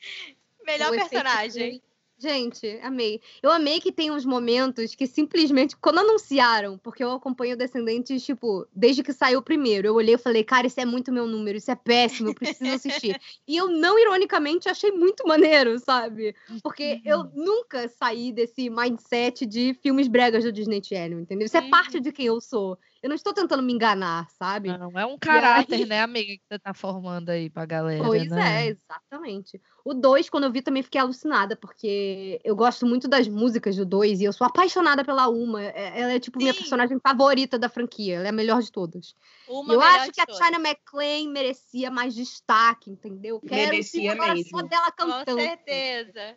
Melhor 0.67 0.91
O 0.91 0.95
efeito 0.95 1.11
personagem. 1.11 1.83
Gente, 2.21 2.79
amei. 2.83 3.19
Eu 3.43 3.51
amei 3.51 3.81
que 3.81 3.91
tem 3.91 4.11
uns 4.11 4.27
momentos 4.27 4.95
que 4.95 5.07
simplesmente, 5.07 5.75
quando 5.75 6.01
anunciaram, 6.01 6.77
porque 6.77 7.03
eu 7.03 7.11
acompanho 7.13 7.57
Descendentes, 7.57 8.23
tipo, 8.23 8.67
desde 8.75 9.03
que 9.03 9.13
saiu 9.13 9.39
o 9.39 9.43
primeiro, 9.43 9.87
eu 9.89 9.95
olhei 9.95 10.17
e 10.17 10.19
falei, 10.19 10.45
cara, 10.45 10.67
isso 10.67 10.79
é 10.79 10.85
muito 10.85 11.11
meu 11.11 11.27
número, 11.27 11.57
isso 11.57 11.71
é 11.71 11.75
péssimo, 11.75 12.29
eu 12.29 12.35
preciso 12.35 12.75
assistir. 12.75 13.19
e 13.49 13.57
eu, 13.57 13.69
não 13.69 13.99
ironicamente, 13.99 14.69
achei 14.69 14.93
muito 14.93 15.27
maneiro, 15.27 15.79
sabe? 15.79 16.35
Porque 16.63 17.01
eu 17.07 17.25
nunca 17.35 17.89
saí 17.89 18.33
desse 18.33 18.69
mindset 18.69 19.47
de 19.47 19.73
filmes 19.83 20.07
bregas 20.07 20.45
do 20.45 20.53
Disney 20.53 20.83
Channel, 20.85 21.21
entendeu? 21.21 21.47
Isso 21.47 21.57
é 21.57 21.61
Uhum. 21.63 21.71
parte 21.71 22.01
de 22.01 22.13
quem 22.13 22.27
eu 22.27 22.39
sou. 22.41 22.79
Eu 23.03 23.09
não 23.09 23.17
estou 23.17 23.33
tentando 23.33 23.63
me 23.63 23.73
enganar, 23.73 24.29
sabe? 24.31 24.69
Não, 24.77 24.91
é 24.99 25.07
um 25.07 25.19
caráter, 25.19 25.75
aí- 25.77 25.87
né, 25.87 26.03
amiga, 26.03 26.35
que 26.35 26.43
você 26.47 26.59
tá 26.59 26.75
formando 26.75 27.31
aí 27.31 27.49
pra 27.49 27.65
galera. 27.65 28.05
Pois 28.05 28.29
né? 28.31 28.67
é, 28.67 28.69
exatamente. 28.69 29.59
O 29.83 29.95
2, 29.95 30.29
quando 30.29 30.45
eu 30.45 30.53
vi, 30.53 30.61
também 30.61 30.83
fiquei 30.83 31.01
alucinada, 31.01 31.57
porque 31.57 32.39
eu 32.45 32.55
gosto 32.55 32.85
muito 32.85 33.09
das 33.09 33.27
músicas 33.27 33.75
do 33.77 33.87
2 33.87 34.21
e 34.21 34.25
eu 34.25 34.33
sou 34.35 34.47
apaixonada 34.47 35.03
pela 35.03 35.29
Uma. 35.29 35.63
É- 35.63 36.01
Ela 36.01 36.13
é, 36.13 36.21
tipo, 36.21 36.39
minha 36.39 36.53
Sim. 36.53 36.59
personagem 36.61 36.99
favorita 37.01 37.59
da 37.59 37.71
franquia. 37.71 38.17
Ela 38.17 38.27
é 38.27 38.29
a 38.29 38.33
melhor 38.33 38.61
de 38.61 38.71
todas. 38.71 39.15
Uma 39.49 39.73
eu 39.73 39.81
acho 39.81 40.13
que 40.13 40.21
a. 40.21 40.27
China 40.31 40.59
McClain 40.59 41.29
merecia 41.31 41.91
mais 41.91 42.15
destaque, 42.15 42.91
entendeu? 42.91 43.41
Quero 43.41 43.71
Merecia 43.71 44.13
agora 44.13 44.35
mesmo. 44.35 44.51
só 44.61 44.63
dela 44.67 44.93
Com 44.93 45.07
cantando. 45.07 45.41
certeza. 45.41 46.37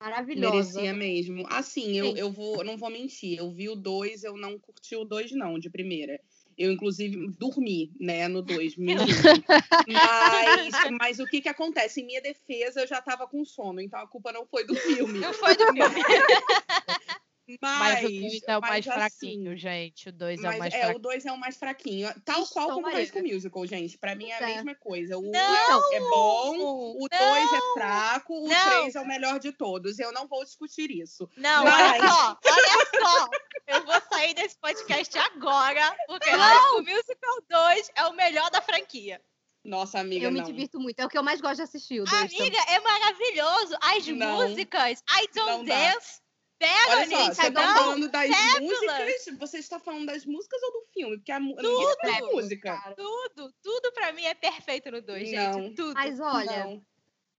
Maravilhosa. 0.00 0.80
Merecia 0.80 0.94
mesmo. 0.94 1.46
Assim, 1.50 1.96
eu, 1.96 2.12
Sim. 2.12 2.18
eu 2.18 2.32
vou, 2.32 2.58
eu 2.58 2.64
não 2.64 2.76
vou 2.76 2.90
mentir. 2.90 3.38
Eu 3.38 3.50
vi 3.50 3.68
o 3.68 3.74
2, 3.74 4.24
eu 4.24 4.36
não 4.36 4.58
curti 4.58 4.94
o 4.94 5.04
2, 5.04 5.32
não, 5.32 5.58
de 5.58 5.68
primeira. 5.68 6.20
Eu, 6.56 6.72
inclusive, 6.72 7.28
dormi, 7.38 7.92
né, 8.00 8.26
no 8.26 8.42
2. 8.42 8.76
mas, 9.86 10.72
mas 10.98 11.18
o 11.20 11.26
que 11.26 11.40
que 11.40 11.48
acontece? 11.48 12.00
Em 12.00 12.06
minha 12.06 12.20
defesa, 12.20 12.80
eu 12.80 12.86
já 12.86 13.00
tava 13.00 13.28
com 13.28 13.44
sono, 13.44 13.80
então 13.80 14.00
a 14.00 14.08
culpa 14.08 14.32
não 14.32 14.44
foi 14.44 14.64
do 14.64 14.74
filme. 14.74 15.20
Não 15.20 15.32
foi 15.32 15.56
do 15.56 15.66
filme. 15.66 15.80
Mas, 17.62 18.02
Mas 18.02 18.04
o 18.04 18.08
2 18.08 18.42
é 18.46 18.58
o 18.58 18.60
mais 18.60 18.86
assim, 18.86 18.98
fraquinho, 18.98 19.56
gente. 19.56 20.08
O 20.10 20.12
2 20.12 20.44
é 20.44 20.50
o 20.50 20.58
mais 20.58 20.74
é, 20.74 20.78
fraquinho. 20.78 20.96
o 20.96 21.00
2 21.00 21.26
é 21.26 21.32
o 21.32 21.38
mais 21.38 21.56
fraquinho. 21.56 22.14
Tal 22.24 22.42
Ixi, 22.42 22.52
qual 22.52 22.64
então, 22.64 22.74
como 22.76 22.86
High 22.88 22.94
Maria. 22.94 23.06
School 23.12 23.22
Musical, 23.34 23.66
gente. 23.66 23.98
Pra 23.98 24.14
mim 24.14 24.28
é 24.28 24.34
a 24.34 24.50
é. 24.50 24.54
mesma 24.56 24.74
coisa. 24.74 25.16
O 25.16 25.20
1 25.20 25.30
Não! 25.30 25.92
é 25.94 26.00
bom, 26.00 26.96
o 26.98 27.08
2 27.08 27.52
é 27.52 27.72
fraco, 27.74 28.34
o 28.34 28.48
Não! 28.48 28.70
3 28.82 28.94
é 28.94 29.00
o 29.00 29.06
melhor 29.06 29.38
de 29.38 29.52
todos. 29.52 29.98
Eu 29.98 30.12
não 30.12 30.28
vou 30.28 30.44
discutir 30.44 30.90
isso. 30.90 31.28
Não, 31.36 31.64
Mas- 31.64 31.92
olha 32.02 32.08
só, 32.08 32.38
olha 32.44 32.86
só. 33.02 33.28
Eu 33.66 33.84
vou 33.84 34.00
sair 34.10 34.34
desse 34.34 34.58
podcast 34.58 35.18
agora, 35.18 35.96
porque 36.06 36.28
High 36.28 36.58
School 36.68 36.82
Musical 36.84 37.42
2 37.48 37.90
é 37.96 38.04
o 38.06 38.12
melhor 38.14 38.50
da 38.50 38.60
franquia. 38.60 39.20
Nossa, 39.64 39.98
amiga, 39.98 40.24
Eu 40.26 40.32
me 40.32 40.38
não. 40.38 40.46
divirto 40.46 40.78
muito. 40.80 40.98
É 41.00 41.04
o 41.04 41.08
que 41.08 41.18
eu 41.18 41.22
mais 41.22 41.40
gosto 41.40 41.56
de 41.56 41.62
assistir, 41.62 42.00
o 42.00 42.04
2 42.04 42.22
Amiga, 42.32 42.58
é 42.68 42.80
maravilhoso. 42.80 43.76
As 43.82 44.06
Não. 44.06 44.48
músicas, 44.48 45.02
I 45.10 45.28
Não 45.34 45.46
Don't 45.46 45.68
dá. 45.68 45.74
Pega 46.58 46.90
Olha 46.96 47.08
só, 47.08 47.26
você 47.34 47.50
tá 47.52 47.74
falando 47.74 48.08
das 48.10 48.28
pérolas. 48.28 48.60
músicas? 48.60 49.38
Você 49.38 49.58
está 49.58 49.78
falando 49.78 50.06
das 50.06 50.24
músicas 50.26 50.60
ou 50.62 50.72
do 50.72 50.86
filme? 50.92 51.16
Porque 51.18 51.30
a 51.30 51.36
a 51.36 51.40
Tudo. 51.40 51.62
música 51.62 52.08
é 52.08 52.20
música. 52.22 52.94
Tudo, 52.96 53.54
tudo 53.62 53.92
pra 53.92 54.12
mim 54.12 54.24
é 54.24 54.34
perfeito 54.34 54.90
no 54.90 55.00
2, 55.00 55.28
gente. 55.28 55.56
Não. 55.56 55.74
Tudo. 55.74 55.94
Mas 55.94 56.18
olha, 56.18 56.64
Não. 56.64 56.82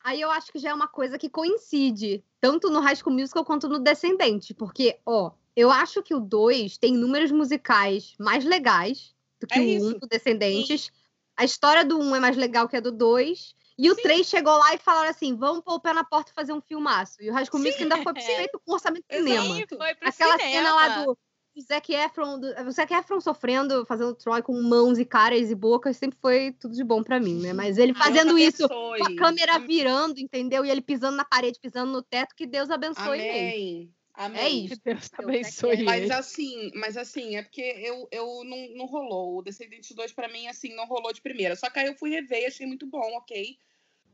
Aí 0.02 0.22
eu 0.22 0.32
acho 0.32 0.52
que 0.54 0.60
já 0.60 0.70
é 0.70 0.74
uma 0.74 0.88
coisa 0.88 1.18
que 1.18 1.30
coincide, 1.30 2.24
tanto 2.40 2.70
no 2.70 2.80
High 2.80 2.96
School 2.96 3.14
Musical 3.14 3.44
quanto 3.44 3.68
no 3.68 3.80
Descendente. 3.80 4.54
Porque, 4.54 4.98
ó, 5.06 5.32
eu 5.54 5.70
acho 5.70 6.02
que 6.02 6.16
o 6.16 6.22
2 6.22 6.78
tem 6.78 6.94
números 6.94 7.30
musicais 7.32 8.16
mais 8.18 8.46
legais 8.46 9.14
do 9.42 9.46
que 9.48 9.60
É 9.60 9.62
o 9.62 9.66
1 9.66 9.68
isso. 9.68 10.00
do 10.00 10.08
Descendentes. 10.08 10.90
A 11.36 11.44
história 11.44 11.84
do 11.84 12.00
1 12.00 12.16
é 12.16 12.20
mais 12.22 12.38
legal 12.38 12.70
que 12.70 12.78
a 12.78 12.80
do 12.80 12.92
2. 12.94 13.54
E 13.82 13.90
o 13.90 13.96
Sim. 13.96 14.02
3 14.02 14.28
chegou 14.28 14.58
lá 14.58 14.74
e 14.76 14.78
falaram 14.78 15.10
assim: 15.10 15.36
vamos 15.38 15.64
pôr 15.64 15.76
o 15.76 15.80
pé 15.80 15.94
na 15.94 16.04
porta 16.04 16.32
e 16.32 16.34
fazer 16.36 16.52
um 16.52 16.60
filmaço. 16.60 17.16
E 17.22 17.30
o 17.30 17.34
High 17.34 17.46
School 17.46 17.62
Musical 17.64 17.84
ainda 17.84 18.04
foi 18.04 18.14
É. 18.18 18.36
feito 18.36 18.60
com 18.66 18.74
orçamento 18.74 19.06
de 19.10 19.16
cinema. 19.16 19.56
Sim, 19.56 19.66
foi 19.70 19.96
pro 19.96 20.10
Aquela 20.10 20.38
cinema. 20.38 20.52
cena 20.52 20.74
lá 20.76 20.88
do, 21.06 21.18
do 21.56 21.62
Zac 21.62 21.94
Efron, 21.94 22.40
do, 22.40 22.48
o 22.68 22.72
Zac 22.72 22.94
Efron 22.94 23.22
sofrendo, 23.22 23.86
fazendo 23.86 24.14
Troy 24.16 24.42
com 24.42 24.62
mãos 24.62 25.00
e 25.00 25.06
caras 25.06 25.50
e 25.50 25.56
bocas, 25.56 25.96
sempre 25.96 26.20
foi 26.22 26.52
tudo 26.60 26.76
de 26.76 26.84
bom 26.84 27.02
pra 27.02 27.22
mim, 27.22 27.40
né? 27.42 27.54
Mas 27.54 27.78
ele 27.78 27.94
fazendo 27.94 28.36
Deus 28.36 28.54
isso 28.54 28.66
abençoe. 28.66 29.00
com 29.00 29.06
a 29.06 29.16
câmera 29.16 29.60
virando, 29.60 30.20
entendeu? 30.20 30.66
E 30.66 30.70
ele 30.70 30.82
pisando 30.82 31.16
na 31.16 31.24
parede, 31.24 31.58
pisando 31.58 31.90
no 31.92 32.02
teto, 32.02 32.36
que 32.36 32.46
Deus 32.46 32.70
abençoe. 32.70 33.04
Amém. 33.22 33.94
Amém. 34.14 34.42
É 34.42 34.50
isso. 34.50 34.76
Que 34.76 34.82
Deus 34.94 35.10
Eu 35.18 35.24
abençoe 35.30 35.72
quero- 35.78 35.86
Mas 35.86 36.04
ele. 36.04 36.12
assim, 36.14 36.72
mas 36.76 36.98
assim, 36.98 37.38
é 37.38 37.42
porque 37.44 37.62
eu, 37.62 38.06
eu 38.12 38.44
não, 38.44 38.68
não 38.76 38.86
rolou. 38.86 39.38
O 39.38 39.42
Descendente 39.42 39.94
2, 39.94 40.12
pra 40.12 40.28
mim, 40.28 40.46
assim, 40.50 40.76
não 40.76 40.86
rolou 40.86 41.14
de 41.14 41.22
primeira. 41.22 41.56
Só 41.56 41.70
que 41.70 41.80
aí 41.80 41.88
eu 41.88 41.96
fui 41.96 42.10
rever 42.10 42.42
e 42.44 42.48
achei 42.48 42.68
muito 42.68 42.86
bom, 42.86 43.00
ok. 43.16 43.58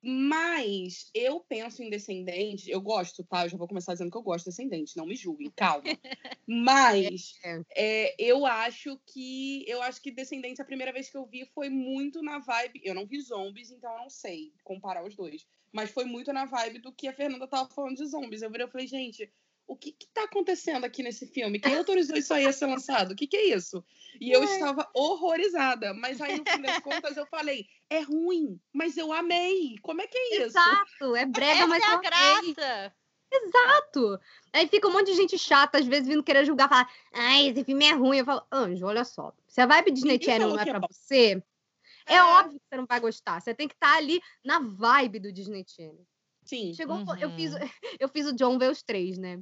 Mas 0.07 1.09
eu 1.15 1.39
penso 1.39 1.81
em 1.81 1.89
Descendente, 1.89 2.69
eu 2.69 2.79
gosto, 2.79 3.23
tá? 3.23 3.45
Eu 3.45 3.49
já 3.49 3.57
vou 3.57 3.67
começar 3.67 3.93
dizendo 3.93 4.11
que 4.11 4.17
eu 4.17 4.21
gosto 4.21 4.45
de 4.45 4.51
Descendente, 4.51 4.95
não 4.95 5.07
me 5.07 5.15
julguem, 5.15 5.51
calma. 5.55 5.97
Mas 6.47 7.39
É. 7.43 7.59
é, 7.75 8.15
eu 8.19 8.45
acho 8.45 8.99
que 9.07 9.65
eu 9.67 9.81
acho 9.81 10.01
que 10.01 10.11
Descendente, 10.11 10.61
a 10.61 10.65
primeira 10.65 10.93
vez 10.93 11.09
que 11.09 11.17
eu 11.17 11.25
vi 11.25 11.45
foi 11.55 11.69
muito 11.69 12.21
na 12.21 12.37
vibe. 12.39 12.81
Eu 12.83 12.93
não 12.93 13.07
vi 13.07 13.19
zombies, 13.21 13.71
então 13.71 13.91
eu 13.93 13.97
não 13.99 14.09
sei 14.09 14.53
comparar 14.63 15.03
os 15.03 15.15
dois. 15.15 15.47
Mas 15.73 15.89
foi 15.91 16.05
muito 16.05 16.31
na 16.31 16.45
vibe 16.45 16.79
do 16.79 16.93
que 16.93 17.07
a 17.07 17.13
Fernanda 17.13 17.47
tava 17.47 17.67
falando 17.69 17.95
de 17.97 18.05
zombies. 18.05 18.41
Eu 18.43 18.51
virei 18.51 18.67
e 18.67 18.71
falei, 18.71 18.87
gente, 18.87 19.31
o 19.67 19.75
que 19.75 19.91
que 19.91 20.07
tá 20.07 20.23
acontecendo 20.23 20.83
aqui 20.85 21.01
nesse 21.03 21.25
filme? 21.27 21.59
Quem 21.59 21.75
autorizou 21.77 22.15
isso 22.17 22.33
aí 22.33 22.45
a 22.45 22.53
ser 22.53 22.67
lançado? 22.67 23.11
O 23.11 23.15
que 23.15 23.27
que 23.27 23.35
é 23.37 23.55
isso? 23.55 23.83
E 24.21 24.31
eu 24.31 24.43
estava 24.43 24.89
horrorizada. 24.93 25.93
Mas 25.93 26.21
aí, 26.21 26.37
no 26.37 26.45
fim 26.49 26.61
das 26.61 26.79
contas, 26.79 27.17
eu 27.17 27.25
falei, 27.25 27.67
é 27.89 27.99
ruim, 28.01 28.59
mas 28.73 28.95
eu 28.97 29.11
amei. 29.11 29.75
Como 29.81 30.01
é 30.01 30.07
que 30.07 30.17
é 30.17 30.35
isso? 30.37 30.43
Exato, 30.57 31.15
é 31.15 31.25
brega, 31.25 31.51
Essa 31.61 31.67
mas 31.67 31.83
é 31.83 31.85
a 31.85 31.89
eu 31.89 31.97
amei. 31.97 32.53
graça. 32.53 32.95
Exato. 33.31 34.19
Aí 34.53 34.67
fica 34.67 34.87
um 34.87 34.91
monte 34.93 35.07
de 35.07 35.15
gente 35.15 35.37
chata, 35.37 35.77
às 35.79 35.85
vezes, 35.85 36.07
vindo 36.07 36.23
querer 36.23 36.45
julgar, 36.45 36.69
falar, 36.69 36.89
ai, 37.13 37.47
esse 37.49 37.63
filme 37.63 37.85
é 37.85 37.91
ruim. 37.93 38.19
Eu 38.19 38.25
falo, 38.25 38.45
Anjo, 38.51 38.85
olha 38.85 39.03
só, 39.03 39.33
se 39.47 39.59
a 39.61 39.65
vibe 39.65 39.91
Disney 39.91 40.19
Channel 40.21 40.49
não 40.49 40.59
é 40.59 40.61
é 40.61 40.65
pra 40.65 40.79
bom. 40.79 40.87
você, 40.89 41.43
é, 42.07 42.15
É. 42.15 42.23
óbvio 42.23 42.59
que 42.59 42.65
você 42.69 42.77
não 42.77 42.85
vai 42.85 42.99
gostar. 42.99 43.41
Você 43.41 43.53
tem 43.53 43.67
que 43.67 43.73
estar 43.73 43.95
ali 43.97 44.21
na 44.43 44.59
vibe 44.59 45.19
do 45.19 45.31
Disney 45.33 45.65
Channel. 45.67 46.05
Sim. 46.45 46.73
Chegou, 46.73 46.97
um 46.97 47.05
po- 47.05 47.15
eu, 47.15 47.31
fiz, 47.31 47.53
Uhum. 47.53 47.59
eu 47.99 48.07
fiz 48.07 48.25
o 48.27 48.33
John 48.35 48.57
ver 48.57 48.71
os 48.71 48.81
três, 48.83 49.17
né? 49.17 49.39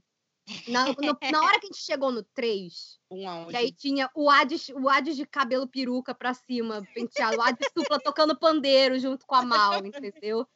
Na, 0.67 0.85
no- 0.97 1.17
na 1.31 1.43
hora 1.43 1.59
que 1.59 1.65
a 1.65 1.69
gente 1.71 1.81
chegou 1.81 2.11
no 2.11 2.23
3, 2.23 2.99
Um 3.09 3.47
que 3.47 3.55
aí 3.55 3.71
tinha 3.71 4.09
o 4.15 4.29
Hades, 4.29 4.69
o 4.69 4.89
Hades 4.89 5.15
de 5.15 5.25
cabelo 5.25 5.67
peruca 5.67 6.13
pra 6.13 6.33
cima, 6.33 6.87
penteado, 6.93 7.37
o 7.37 7.41
Hades 7.41 7.67
supla 7.77 7.99
tocando 7.99 8.37
pandeiro 8.37 8.97
junto 8.99 9.25
com 9.25 9.35
a 9.35 9.43
Mal, 9.43 9.85
entendeu? 9.85 10.47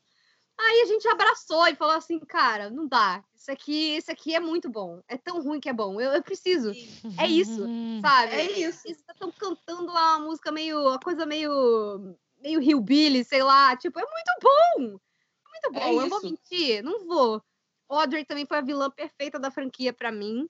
Aí 0.59 0.81
a 0.81 0.85
gente 0.85 1.07
abraçou 1.07 1.67
e 1.67 1.75
falou 1.75 1.95
assim, 1.95 2.19
cara, 2.19 2.69
não 2.71 2.87
dá. 2.87 3.23
Isso 3.35 3.51
aqui, 3.51 3.95
isso 3.97 4.11
aqui 4.11 4.33
é 4.33 4.39
muito 4.39 4.67
bom. 4.69 5.03
É 5.07 5.15
tão 5.15 5.39
ruim 5.43 5.59
que 5.59 5.69
é 5.69 5.73
bom. 5.73 6.01
Eu, 6.01 6.11
eu 6.13 6.23
preciso, 6.23 6.71
é 7.19 7.27
isso, 7.27 7.63
Uhum. 7.63 8.01
sabe? 8.01 8.33
É 8.33 8.51
isso. 8.59 8.81
Eles 8.87 8.97
estão 9.07 9.31
cantando 9.31 9.85
lá 9.93 10.17
uma 10.17 10.25
música 10.25 10.51
meio, 10.51 10.81
uma 10.81 10.99
coisa 10.99 11.27
meio, 11.27 12.17
meio 12.41 12.59
hillbilly, 12.59 13.23
sei 13.23 13.43
lá. 13.43 13.77
Tipo, 13.77 13.99
é 13.99 14.03
muito 14.03 14.31
bom. 14.41 14.99
É 15.45 15.49
muito 15.49 15.71
bom. 15.73 16.01
É 16.01 16.05
eu 16.05 16.09
vou 16.09 16.17
isso. 16.17 16.25
mentir, 16.25 16.83
não 16.83 17.05
vou. 17.05 17.43
Audrey 17.89 18.25
também 18.25 18.45
foi 18.45 18.57
a 18.57 18.61
vilã 18.61 18.89
perfeita 18.89 19.39
da 19.39 19.51
franquia 19.51 19.93
pra 19.93 20.11
mim. 20.11 20.47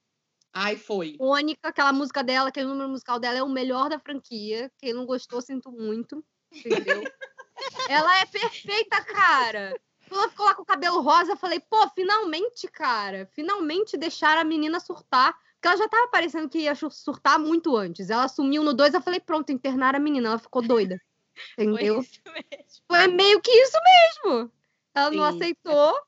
Ai, 0.53 0.75
foi. 0.75 1.15
Mônica, 1.19 1.67
aquela 1.67 1.93
música 1.93 2.23
dela, 2.23 2.49
aquele 2.49 2.67
número 2.67 2.89
musical 2.89 3.19
dela 3.19 3.37
é 3.37 3.43
o 3.43 3.49
melhor 3.49 3.89
da 3.89 3.99
franquia. 3.99 4.71
Quem 4.79 4.93
não 4.93 5.05
gostou, 5.05 5.41
sinto 5.41 5.71
muito. 5.71 6.23
Entendeu? 6.51 7.03
ela 7.89 8.19
é 8.19 8.25
perfeita, 8.25 9.03
cara. 9.03 9.79
Quando 10.07 10.21
ela 10.21 10.29
ficou 10.29 10.45
lá 10.45 10.55
com 10.55 10.63
o 10.63 10.65
cabelo 10.65 11.01
rosa, 11.01 11.33
eu 11.33 11.37
falei, 11.37 11.59
pô, 11.59 11.87
finalmente, 11.93 12.67
cara. 12.67 13.29
Finalmente 13.33 13.97
deixaram 13.97 14.41
a 14.41 14.45
menina 14.45 14.79
surtar. 14.79 15.37
Porque 15.55 15.67
ela 15.67 15.77
já 15.77 15.87
tava 15.87 16.07
parecendo 16.07 16.49
que 16.49 16.59
ia 16.59 16.75
surtar 16.75 17.39
muito 17.39 17.75
antes. 17.75 18.09
Ela 18.09 18.27
sumiu 18.27 18.63
no 18.63 18.73
2, 18.73 18.93
eu 18.93 19.01
falei, 19.01 19.19
pronto, 19.19 19.51
internar 19.51 19.95
a 19.95 19.99
menina. 19.99 20.29
Ela 20.29 20.39
ficou 20.39 20.61
doida. 20.61 20.99
Entendeu? 21.57 22.03
Foi. 22.03 22.45
Foi 22.87 23.07
meio 23.07 23.41
que 23.41 23.51
isso 23.51 23.77
mesmo. 23.83 24.51
Ela 24.95 25.11
não 25.11 25.31
Sim. 25.31 25.35
aceitou. 25.35 26.06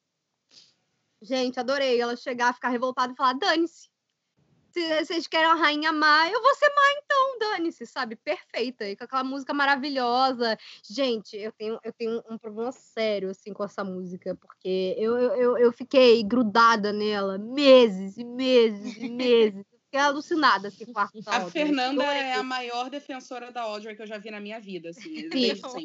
Gente, 1.21 1.59
adorei 1.59 1.99
ela 1.99 2.15
chegar, 2.15 2.53
ficar 2.53 2.69
revoltada 2.69 3.11
e 3.13 3.15
falar: 3.15 3.33
dane-se. 3.33 3.89
Se 4.71 5.03
vocês 5.03 5.25
querem 5.25 5.47
a 5.47 5.55
rainha 5.55 5.91
má, 5.91 6.29
eu 6.29 6.39
vou 6.43 6.53
ser 6.53 6.69
má 6.69 6.81
então, 7.03 7.39
dane-se, 7.39 7.87
sabe? 7.87 8.15
Perfeita. 8.15 8.87
E 8.87 8.95
com 8.95 9.03
aquela 9.03 9.23
música 9.23 9.51
maravilhosa. 9.51 10.55
Gente, 10.87 11.35
eu 11.35 11.51
tenho, 11.51 11.79
eu 11.83 11.91
tenho 11.91 12.23
um 12.29 12.37
problema 12.37 12.71
sério, 12.71 13.31
assim, 13.31 13.51
com 13.51 13.63
essa 13.63 13.83
música, 13.83 14.35
porque 14.35 14.95
eu, 14.97 15.17
eu, 15.17 15.57
eu- 15.57 15.73
fiquei 15.73 16.21
grudada 16.23 16.93
nela 16.93 17.39
meses 17.39 18.15
e 18.17 18.23
meses 18.23 18.95
e 18.95 19.09
meses. 19.09 19.65
Eu 19.73 19.79
Fiquei 19.85 19.99
alucinada, 20.01 20.67
assim, 20.67 20.85
com 20.85 20.91
a 20.91 20.93
quarto 21.09 21.19
da 21.25 21.31
A. 21.37 21.49
Fernanda 21.49 22.03
é 22.05 22.33
a 22.33 22.43
maior 22.43 22.91
defensora 22.91 23.51
da 23.51 23.63
Audrey 23.63 23.95
que 23.95 24.03
eu 24.03 24.07
já 24.07 24.19
vi 24.19 24.29
na 24.29 24.39
minha 24.39 24.59
vida, 24.59 24.89
assim. 24.91 25.25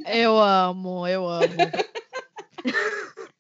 Eu 0.07 0.39
amo, 0.39 1.09
eu 1.09 1.27
amo. 1.27 1.47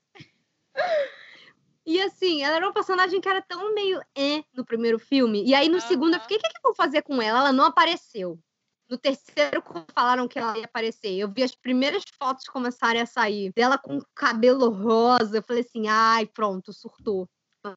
E 1.87 2.01
assim, 2.01 2.43
ela 2.43 2.57
era 2.57 2.67
uma 2.67 2.73
personagem 2.73 3.21
que 3.21 3.29
era 3.29 3.43
tão 3.43 3.75
meio 3.75 4.01
é 4.17 4.43
no 4.55 4.65
primeiro 4.65 4.99
filme. 4.99 5.45
E 5.45 5.55
aí 5.55 5.69
no 5.69 5.81
segundo 5.81 6.15
eu 6.15 6.21
fiquei, 6.21 6.39
o 6.39 6.41
que, 6.41 6.49
que 6.49 6.57
eu 6.57 6.63
vou 6.63 6.75
fazer 6.75 7.03
com 7.03 7.21
ela? 7.21 7.41
Ela 7.41 7.53
não 7.53 7.65
apareceu. 7.65 8.39
No 8.89 8.99
terceiro, 8.99 9.63
quando 9.63 9.87
falaram 9.95 10.29
que 10.29 10.39
ela 10.39 10.57
ia 10.59 10.65
aparecer, 10.65 11.15
eu 11.15 11.31
vi 11.31 11.43
as 11.43 11.55
primeiras 11.55 12.05
fotos 12.19 12.47
começarem 12.47 13.01
a 13.01 13.07
sair 13.07 13.53
dela 13.53 13.79
com 13.79 13.99
cabelo 14.15 14.71
rosa. 14.71 15.39
Eu 15.39 15.43
falei 15.43 15.63
assim: 15.63 15.89
ai, 15.89 16.27
pronto, 16.27 16.73
surtou. 16.73 17.29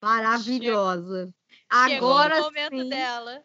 Maravilhosa. 0.02 1.34
Chegou 1.88 2.12
Agora 2.12 2.42
o 2.42 2.44
momento 2.44 2.78
sim. 2.78 2.90
dela. 2.90 3.44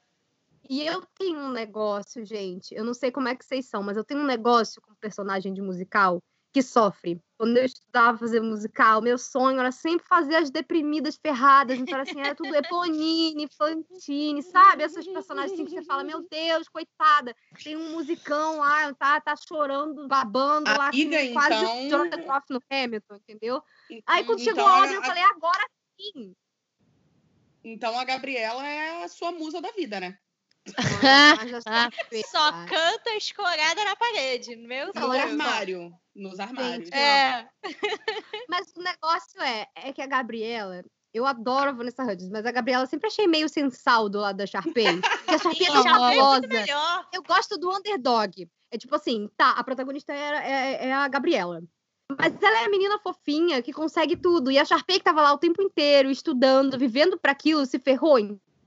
E 0.68 0.84
eu 0.86 1.02
tenho 1.18 1.38
um 1.38 1.50
negócio, 1.50 2.24
gente. 2.24 2.74
Eu 2.74 2.84
não 2.84 2.94
sei 2.94 3.10
como 3.10 3.28
é 3.28 3.36
que 3.36 3.44
vocês 3.44 3.66
são, 3.66 3.82
mas 3.82 3.96
eu 3.96 4.04
tenho 4.04 4.20
um 4.20 4.26
negócio 4.26 4.80
com 4.80 4.94
personagem 4.94 5.52
de 5.52 5.60
musical 5.60 6.22
que 6.52 6.62
sofre. 6.62 7.18
Quando 7.38 7.56
eu 7.56 7.64
estudava 7.64 8.18
fazer 8.18 8.40
musical, 8.40 9.00
meu 9.00 9.16
sonho 9.16 9.58
era 9.58 9.72
sempre 9.72 10.06
fazer 10.06 10.36
as 10.36 10.50
deprimidas 10.50 11.16
ferradas. 11.16 11.78
Então, 11.78 11.94
era 11.94 12.02
assim, 12.02 12.20
era 12.20 12.34
tudo 12.34 12.54
Eponine, 12.54 13.48
Fantine, 13.56 14.42
sabe? 14.42 14.82
Essas 14.82 15.06
personagens 15.06 15.52
assim 15.52 15.64
que 15.64 15.70
você 15.72 15.82
fala, 15.82 16.04
meu 16.04 16.26
Deus, 16.28 16.68
coitada, 16.68 17.34
tem 17.64 17.76
um 17.76 17.92
musicão 17.92 18.58
lá, 18.58 18.92
tá, 18.94 19.20
tá 19.20 19.34
chorando, 19.36 20.06
babando 20.06 20.70
lá, 20.70 20.88
Amiga, 20.88 21.18
com 21.26 21.32
quase 21.32 21.54
então- 21.64 21.86
o 21.86 21.88
Jonathan 21.90 22.22
Groff 22.22 22.46
no 22.50 22.62
Hamilton, 22.70 23.14
entendeu? 23.16 23.62
Aí 24.06 24.24
quando 24.24 24.40
Então, 24.40 24.54
chegou 24.54 24.66
a 24.66 24.76
Audrey, 24.76 24.92
a- 24.94 24.98
eu 24.98 25.02
falei, 25.02 25.22
agora 25.22 25.66
sim. 25.98 26.34
Então 27.64 27.98
a 27.98 28.04
Gabriela 28.04 28.66
é 28.66 29.04
a 29.04 29.08
sua 29.08 29.32
musa 29.32 29.60
da 29.60 29.70
vida, 29.72 29.98
né? 30.00 30.18
Ah, 31.66 31.90
Só 32.30 32.52
canta 32.66 33.10
escorada 33.16 33.84
na 33.84 33.96
parede. 33.96 34.54
Meu 34.56 34.88
No 34.88 34.92
Deus. 34.92 35.06
só. 35.06 35.12
armário. 35.20 35.92
Nos 36.14 36.38
armários. 36.38 36.88
Gente, 36.88 36.94
É. 36.94 37.48
Mas 38.48 38.72
o 38.76 38.82
negócio 38.82 39.40
é, 39.40 39.66
é 39.74 39.92
que 39.92 40.02
a 40.02 40.06
Gabriela, 40.06 40.84
eu 41.14 41.26
adoro 41.26 41.70
a 41.70 41.72
Vanessa 41.72 42.02
Hudgens, 42.02 42.30
mas 42.30 42.44
a 42.46 42.52
Gabriela 42.52 42.86
sempre 42.86 43.06
achei 43.06 43.26
meio 43.26 43.48
sensal 43.48 44.08
do 44.08 44.18
lado 44.18 44.36
da 44.36 44.46
Sharpay. 44.46 45.00
Porque 45.00 45.34
a 45.34 45.38
Sharpay 45.38 45.66
é 45.66 45.82
famosa. 45.82 46.40
muito 46.40 46.48
melhor. 46.48 47.08
Eu 47.12 47.22
gosto 47.22 47.58
do 47.58 47.70
underdog. 47.70 48.48
É 48.70 48.78
tipo 48.78 48.94
assim, 48.94 49.28
tá, 49.36 49.50
a 49.50 49.64
protagonista 49.64 50.12
é, 50.12 50.16
é, 50.16 50.88
é 50.88 50.92
a 50.92 51.06
Gabriela. 51.08 51.62
Mas 52.18 52.42
ela 52.42 52.62
é 52.62 52.64
a 52.64 52.70
menina 52.70 52.98
fofinha 52.98 53.62
que 53.62 53.72
consegue 53.72 54.16
tudo. 54.16 54.50
E 54.50 54.58
a 54.58 54.64
Sharpay 54.64 54.98
que 54.98 55.04
tava 55.04 55.22
lá 55.22 55.32
o 55.32 55.38
tempo 55.38 55.62
inteiro, 55.62 56.10
estudando, 56.10 56.78
vivendo 56.78 57.18
para 57.18 57.32
aquilo, 57.32 57.64
se 57.66 57.78
ferrou. 57.78 58.18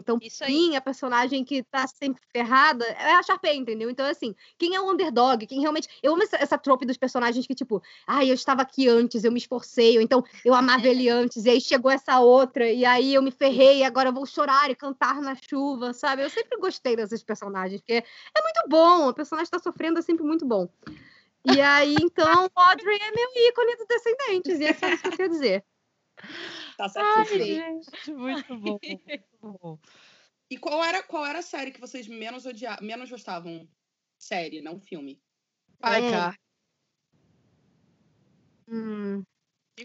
Então, 0.06 0.20
Isso 0.22 0.44
aí. 0.44 0.76
a 0.76 0.82
personagem 0.82 1.44
que 1.44 1.63
tá 1.63 1.88
sempre 1.88 2.22
ferrada 2.32 2.86
é 2.86 3.15
a 3.15 3.24
Sharpay, 3.24 3.58
entendeu? 3.58 3.89
Então, 3.89 4.06
assim, 4.06 4.36
quem 4.56 4.76
é 4.76 4.80
o 4.80 4.91
underdog? 4.91 5.48
Quem 5.48 5.60
realmente. 5.60 5.89
Eu 6.04 6.13
amo 6.13 6.22
essa, 6.22 6.38
essa 6.38 6.58
trope 6.60 6.86
dos 6.86 6.96
personagens 6.96 7.48
que, 7.48 7.56
tipo, 7.56 7.82
ai, 8.06 8.30
eu 8.30 8.36
estava 8.36 8.62
aqui 8.62 8.88
antes, 8.88 9.24
eu 9.24 9.32
me 9.32 9.39
esforcei, 9.39 9.98
ou 9.98 10.04
então 10.04 10.24
eu 10.46 10.54
amava 10.54 10.88
ele 10.88 11.10
antes, 11.10 11.46
e 11.46 11.50
aí 11.50 11.60
chegou 11.60 11.89
essa 11.89 12.20
outra, 12.20 12.72
e 12.72 12.86
aí 12.86 13.15
eu 13.15 13.22
me 13.24 13.32
ferrei, 13.32 13.80
e 13.80 13.84
agora 13.84 14.10
eu 14.10 14.13
vou 14.13 14.28
chorar 14.28 14.70
e 14.70 14.76
cantar 14.76 15.20
na 15.22 15.36
chuva, 15.36 15.91
sabe? 15.91 16.22
Eu 16.22 16.30
sempre 16.30 16.60
gostei 16.60 16.96
desses 16.96 17.24
personagens, 17.24 17.82
porque 17.82 17.94
é 17.94 18.41
muito 18.44 18.70
bom, 18.70 19.10
o 19.10 19.13
personagem 19.13 19.50
tá 19.50 19.58
sofrendo 19.58 19.98
é 19.98 20.04
sempre 20.04 20.24
muito 20.24 20.46
bom. 20.46 20.70
E 21.52 21.60
aí, 21.60 21.96
então, 22.00 22.48
Audrey 22.56 23.00
é 23.02 23.12
meu 23.12 23.50
ícone 23.50 23.76
dos 23.76 23.88
descendentes, 23.88 24.60
e 24.60 24.65
é 24.65 24.74
só 24.74 24.88
isso 24.88 25.02
que 25.02 25.08
eu 25.08 25.18
quero 25.18 25.30
dizer. 25.30 25.65
Tá 26.78 26.91
Ai, 26.95 27.25
certíssimo. 27.25 27.45
gente, 27.45 28.12
muito 28.12 28.58
bom. 28.58 28.80
Muito 28.82 29.23
bom. 29.41 29.80
E 30.47 30.58
qual 30.58 30.84
era, 30.84 31.01
qual 31.01 31.25
era 31.25 31.39
a 31.39 31.41
série 31.41 31.71
que 31.71 31.82
vocês 31.82 32.08
menos 32.08 32.45
odiavam, 32.45 32.86
menos 32.86 33.10
gostavam? 33.10 33.67
Série, 34.15 34.62
não 34.62 34.80
filme. 34.80 35.19
Ai. 35.82 36.12
Car... 36.12 36.39
Hum, 38.67 39.23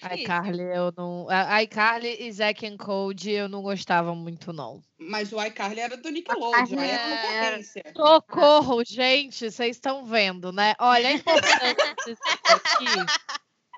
Ai. 0.03 0.23
Carly, 0.23 0.63
eu 0.63 0.93
não. 0.97 1.27
Ai, 1.29 1.67
Carly 1.67 2.17
e 2.21 2.33
Zack 2.33 2.65
and 2.65 2.77
Cody 2.77 3.33
eu 3.33 3.49
não 3.49 3.61
gostava 3.61 4.15
muito, 4.15 4.53
não. 4.53 4.81
Mas 4.97 5.33
o 5.33 5.43
iCarly 5.43 5.81
era 5.81 5.97
do 5.97 6.11
Nickelodeon, 6.11 6.79
aí 6.79 6.91
é- 6.91 6.99
concorrência. 6.99 7.83
Socorro, 7.97 8.85
gente, 8.87 9.51
vocês 9.51 9.77
estão 9.77 10.05
vendo, 10.05 10.53
né? 10.53 10.75
Olha, 10.79 11.09
é 11.09 11.13
importante 11.15 11.95
dizer 12.07 12.19
aqui 12.45 12.85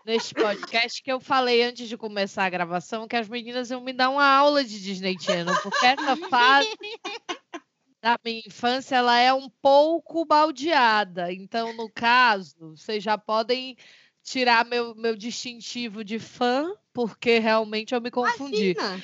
neste 0.04 0.34
podcast 0.34 1.02
que 1.02 1.12
eu 1.12 1.20
falei 1.20 1.62
antes 1.62 1.88
de 1.88 1.96
começar 1.96 2.44
a 2.44 2.50
gravação 2.50 3.06
que 3.06 3.16
as 3.16 3.28
meninas 3.28 3.70
iam 3.70 3.80
me 3.80 3.92
dar 3.92 4.10
uma 4.10 4.26
aula 4.26 4.64
de 4.64 4.80
Disney 4.80 5.16
Channel, 5.20 5.54
porque 5.62 5.86
essa 5.86 6.16
fase 6.28 6.68
da 8.02 8.18
minha 8.24 8.42
infância 8.46 8.96
ela 8.96 9.18
é 9.18 9.32
um 9.32 9.48
pouco 9.48 10.24
baldeada. 10.24 11.32
Então, 11.32 11.72
no 11.74 11.88
caso, 11.88 12.74
vocês 12.76 13.02
já 13.02 13.16
podem 13.16 13.76
tirar 14.22 14.64
meu, 14.64 14.94
meu 14.94 15.16
distintivo 15.16 16.04
de 16.04 16.18
fã, 16.18 16.72
porque 16.92 17.38
realmente 17.38 17.94
eu 17.94 18.00
me 18.00 18.10
confundi. 18.10 18.72
imagina. 18.72 19.02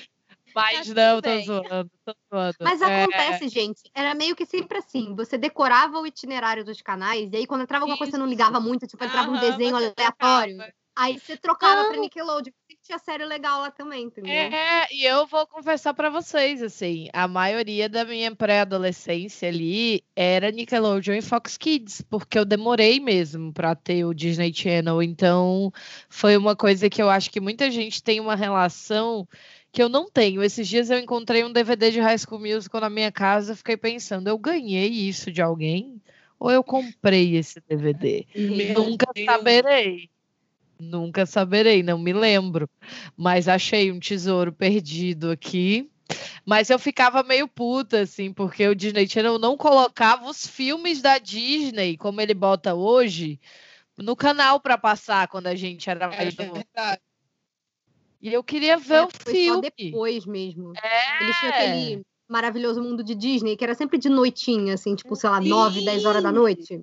Mas 0.54 0.88
Tá 0.88 0.94
não, 0.94 1.20
tô 1.20 1.40
zoando, 1.42 1.90
tô 2.04 2.14
zoando. 2.32 2.56
Mas 2.60 2.82
É, 2.82 3.02
acontece, 3.02 3.48
gente. 3.48 3.82
Era 3.94 4.14
meio 4.14 4.34
que 4.34 4.44
sempre 4.44 4.78
assim. 4.78 5.14
Você 5.14 5.38
decorava 5.38 6.00
o 6.00 6.06
itinerário 6.06 6.64
dos 6.64 6.82
canais, 6.82 7.30
e 7.32 7.36
aí 7.36 7.46
quando 7.46 7.62
entrava 7.62 7.84
alguma 7.84 7.96
coisa 7.96 8.12
você 8.12 8.18
não 8.18 8.26
ligava 8.26 8.58
muito, 8.58 8.86
tipo, 8.86 9.04
entrava 9.04 9.30
um 9.30 9.34
Aham, 9.34 9.50
desenho 9.50 9.76
você 9.76 9.94
aleatório. 9.96 10.56
Aí 10.98 11.16
você 11.16 11.36
trocava 11.36 11.84
pra 11.84 11.94
Não. 11.94 12.02
Nickelodeon. 12.02 12.52
porque 12.66 12.76
Tinha 12.82 12.98
série 12.98 13.24
legal 13.24 13.60
lá 13.60 13.70
também, 13.70 14.06
entendeu? 14.06 14.32
É, 14.32 14.92
e 14.92 15.04
eu 15.04 15.28
vou 15.28 15.46
confessar 15.46 15.94
pra 15.94 16.10
vocês, 16.10 16.60
assim, 16.60 17.08
a 17.12 17.28
maioria 17.28 17.88
da 17.88 18.04
minha 18.04 18.34
pré-adolescência 18.34 19.48
ali 19.48 20.02
era 20.16 20.50
Nickelodeon 20.50 21.14
e 21.14 21.22
Fox 21.22 21.56
Kids, 21.56 22.02
porque 22.02 22.36
eu 22.36 22.44
demorei 22.44 22.98
mesmo 22.98 23.52
pra 23.52 23.76
ter 23.76 24.04
o 24.04 24.12
Disney 24.12 24.52
Channel, 24.52 25.00
então 25.00 25.72
foi 26.08 26.36
uma 26.36 26.56
coisa 26.56 26.90
que 26.90 27.00
eu 27.00 27.08
acho 27.08 27.30
que 27.30 27.40
muita 27.40 27.70
gente 27.70 28.02
tem 28.02 28.18
uma 28.18 28.34
relação 28.34 29.24
que 29.70 29.80
eu 29.80 29.88
não 29.88 30.10
tenho. 30.10 30.42
Esses 30.42 30.66
dias 30.66 30.90
eu 30.90 30.98
encontrei 30.98 31.44
um 31.44 31.52
DVD 31.52 31.92
de 31.92 32.00
High 32.00 32.18
School 32.18 32.40
Musical 32.40 32.80
na 32.80 32.90
minha 32.90 33.12
casa, 33.12 33.52
eu 33.52 33.56
fiquei 33.56 33.76
pensando, 33.76 34.26
eu 34.26 34.36
ganhei 34.36 34.88
isso 34.88 35.30
de 35.30 35.40
alguém 35.40 36.02
ou 36.40 36.50
eu 36.50 36.64
comprei 36.64 37.36
esse 37.36 37.60
DVD? 37.68 38.26
Meu 38.34 38.74
Nunca 38.82 39.06
Deus. 39.14 39.26
saberei. 39.26 40.10
Nunca 40.78 41.26
saberei, 41.26 41.82
não 41.82 41.98
me 41.98 42.12
lembro. 42.12 42.68
Mas 43.16 43.48
achei 43.48 43.90
um 43.90 43.98
tesouro 43.98 44.52
perdido 44.52 45.30
aqui. 45.30 45.90
Mas 46.44 46.70
eu 46.70 46.78
ficava 46.78 47.22
meio 47.22 47.46
puta, 47.46 48.00
assim, 48.00 48.32
porque 48.32 48.66
o 48.66 48.74
Disney 48.74 49.06
Channel 49.06 49.38
não 49.38 49.56
colocava 49.56 50.28
os 50.28 50.46
filmes 50.46 51.02
da 51.02 51.18
Disney, 51.18 51.96
como 51.98 52.20
ele 52.20 52.32
bota 52.32 52.74
hoje, 52.74 53.38
no 53.96 54.16
canal 54.16 54.58
para 54.58 54.78
passar 54.78 55.28
quando 55.28 55.48
a 55.48 55.54
gente 55.54 55.90
era 55.90 56.06
É 56.06 56.16
mais 56.16 56.36
novo. 56.36 56.54
verdade. 56.54 57.00
E 58.22 58.32
eu 58.32 58.42
queria 58.42 58.78
ver 58.78 58.94
É, 58.94 59.04
o 59.04 59.08
filme. 59.10 59.70
depois 59.76 60.24
mesmo. 60.24 60.72
É. 60.76 61.22
Eles 61.22 61.36
tinham 61.36 61.52
aquele 61.52 62.02
maravilhoso 62.28 62.82
mundo 62.82 63.02
de 63.04 63.14
Disney, 63.14 63.56
que 63.56 63.64
era 63.64 63.74
sempre 63.74 63.98
de 63.98 64.08
noitinha, 64.08 64.74
assim, 64.74 64.94
tipo, 64.94 65.14
sei 65.14 65.28
lá, 65.30 65.40
9, 65.40 65.84
10 65.84 66.04
horas 66.04 66.22
da 66.22 66.32
noite. 66.32 66.80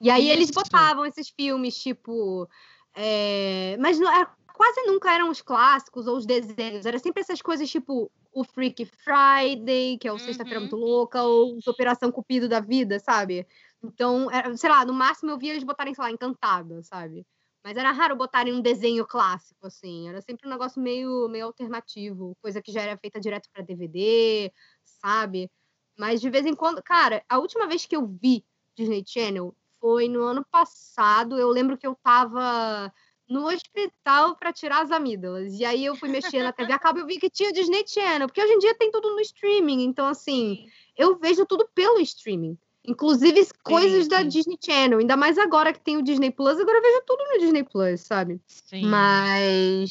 E 0.00 0.10
aí 0.10 0.28
eles 0.28 0.50
Isso. 0.50 0.54
botavam 0.54 1.06
esses 1.06 1.28
filmes, 1.30 1.76
tipo. 1.78 2.48
É, 2.94 3.76
Mas 3.78 3.98
não, 3.98 4.10
era- 4.12 4.30
quase 4.54 4.82
nunca 4.86 5.12
eram 5.12 5.30
os 5.30 5.42
clássicos 5.42 6.06
ou 6.06 6.16
os 6.16 6.24
desenhos. 6.26 6.86
Era 6.86 6.98
sempre 6.98 7.20
essas 7.22 7.42
coisas, 7.42 7.68
tipo, 7.68 8.10
o 8.32 8.44
Freak 8.44 8.84
Friday, 8.84 9.98
que 9.98 10.06
é 10.08 10.12
o 10.12 10.18
Sexta-feira 10.18 10.60
Uhum. 10.60 10.62
Muito 10.66 10.76
Louca, 10.76 11.22
ou 11.22 11.56
os 11.56 11.66
Operação 11.66 12.10
Cupido 12.12 12.48
da 12.48 12.60
Vida, 12.60 12.98
sabe? 13.00 13.46
Então, 13.82 14.30
era- 14.30 14.56
sei 14.56 14.70
lá, 14.70 14.84
no 14.84 14.92
máximo 14.92 15.30
eu 15.32 15.38
via 15.38 15.50
eles 15.52 15.64
botarem, 15.64 15.92
sei 15.94 16.02
lá, 16.04 16.10
Encantada, 16.10 16.82
sabe? 16.82 17.26
Mas 17.64 17.76
era 17.76 17.90
raro 17.92 18.14
botarem 18.14 18.52
um 18.52 18.60
desenho 18.60 19.06
clássico, 19.06 19.66
assim. 19.66 20.08
Era 20.08 20.20
sempre 20.20 20.46
um 20.46 20.50
negócio 20.50 20.80
meio, 20.80 21.28
meio 21.28 21.46
alternativo, 21.46 22.36
coisa 22.40 22.60
que 22.62 22.70
já 22.70 22.82
era 22.82 22.96
feita 22.98 23.18
direto 23.20 23.48
para 23.52 23.62
DVD, 23.64 24.52
sabe? 24.84 25.50
Mas 25.98 26.20
de 26.20 26.28
vez 26.30 26.44
em 26.46 26.54
quando, 26.54 26.82
cara, 26.82 27.24
a 27.28 27.38
última 27.38 27.66
vez 27.66 27.86
que 27.86 27.96
eu 27.96 28.06
vi 28.06 28.44
Disney 28.76 29.02
Channel 29.06 29.54
foi 29.84 30.08
no 30.08 30.22
ano 30.22 30.42
passado. 30.50 31.38
Eu 31.38 31.50
lembro 31.50 31.76
que 31.76 31.86
eu 31.86 31.94
tava 31.94 32.90
no 33.28 33.46
hospital 33.46 34.34
para 34.34 34.50
tirar 34.50 34.82
as 34.82 34.90
amígdalas. 34.90 35.52
E 35.52 35.62
aí 35.62 35.84
eu 35.84 35.94
fui 35.94 36.08
mexer 36.08 36.42
na 36.42 36.54
TV 36.54 36.72
a 36.72 36.78
cabo 36.78 37.00
e 37.00 37.02
eu 37.02 37.06
vi 37.06 37.18
que 37.18 37.28
tinha 37.28 37.50
o 37.50 37.52
Disney 37.52 37.84
Channel, 37.86 38.26
porque 38.26 38.42
hoje 38.42 38.54
em 38.54 38.58
dia 38.60 38.74
tem 38.76 38.90
tudo 38.90 39.10
no 39.10 39.20
streaming. 39.20 39.82
Então, 39.84 40.06
assim, 40.06 40.64
eu 40.96 41.18
vejo 41.18 41.44
tudo 41.44 41.68
pelo 41.74 42.00
streaming. 42.00 42.56
Inclusive 42.86 43.48
coisas 43.62 44.08
da 44.08 44.20
sim. 44.20 44.28
Disney 44.28 44.58
Channel. 44.62 44.98
Ainda 44.98 45.16
mais 45.16 45.38
agora 45.38 45.72
que 45.72 45.80
tem 45.80 45.96
o 45.96 46.02
Disney 46.02 46.30
Plus, 46.30 46.60
agora 46.60 46.78
eu 46.78 46.82
vejo 46.82 47.02
tudo 47.06 47.24
no 47.32 47.38
Disney 47.38 47.64
Plus, 47.64 48.02
sabe? 48.02 48.40
Sim. 48.46 48.84
Mas, 48.86 49.90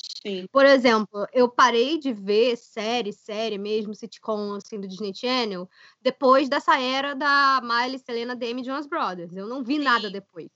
por 0.52 0.66
exemplo, 0.66 1.28
eu 1.34 1.50
parei 1.50 1.98
de 1.98 2.14
ver 2.14 2.56
série, 2.56 3.12
série 3.12 3.58
mesmo, 3.58 3.96
sitcom 3.96 4.54
assim 4.54 4.80
do 4.80 4.88
Disney 4.88 5.14
Channel, 5.14 5.68
depois 6.02 6.48
dessa 6.48 6.80
era 6.80 7.16
da 7.16 7.62
Miley, 7.64 7.98
Selena, 7.98 8.36
Demi 8.36 8.62
e 8.62 8.66
Jonas 8.66 8.86
Brothers. 8.86 9.36
Eu 9.36 9.48
não 9.48 9.64
vi 9.64 9.80
nada 9.80 10.12
depois. 10.12 10.50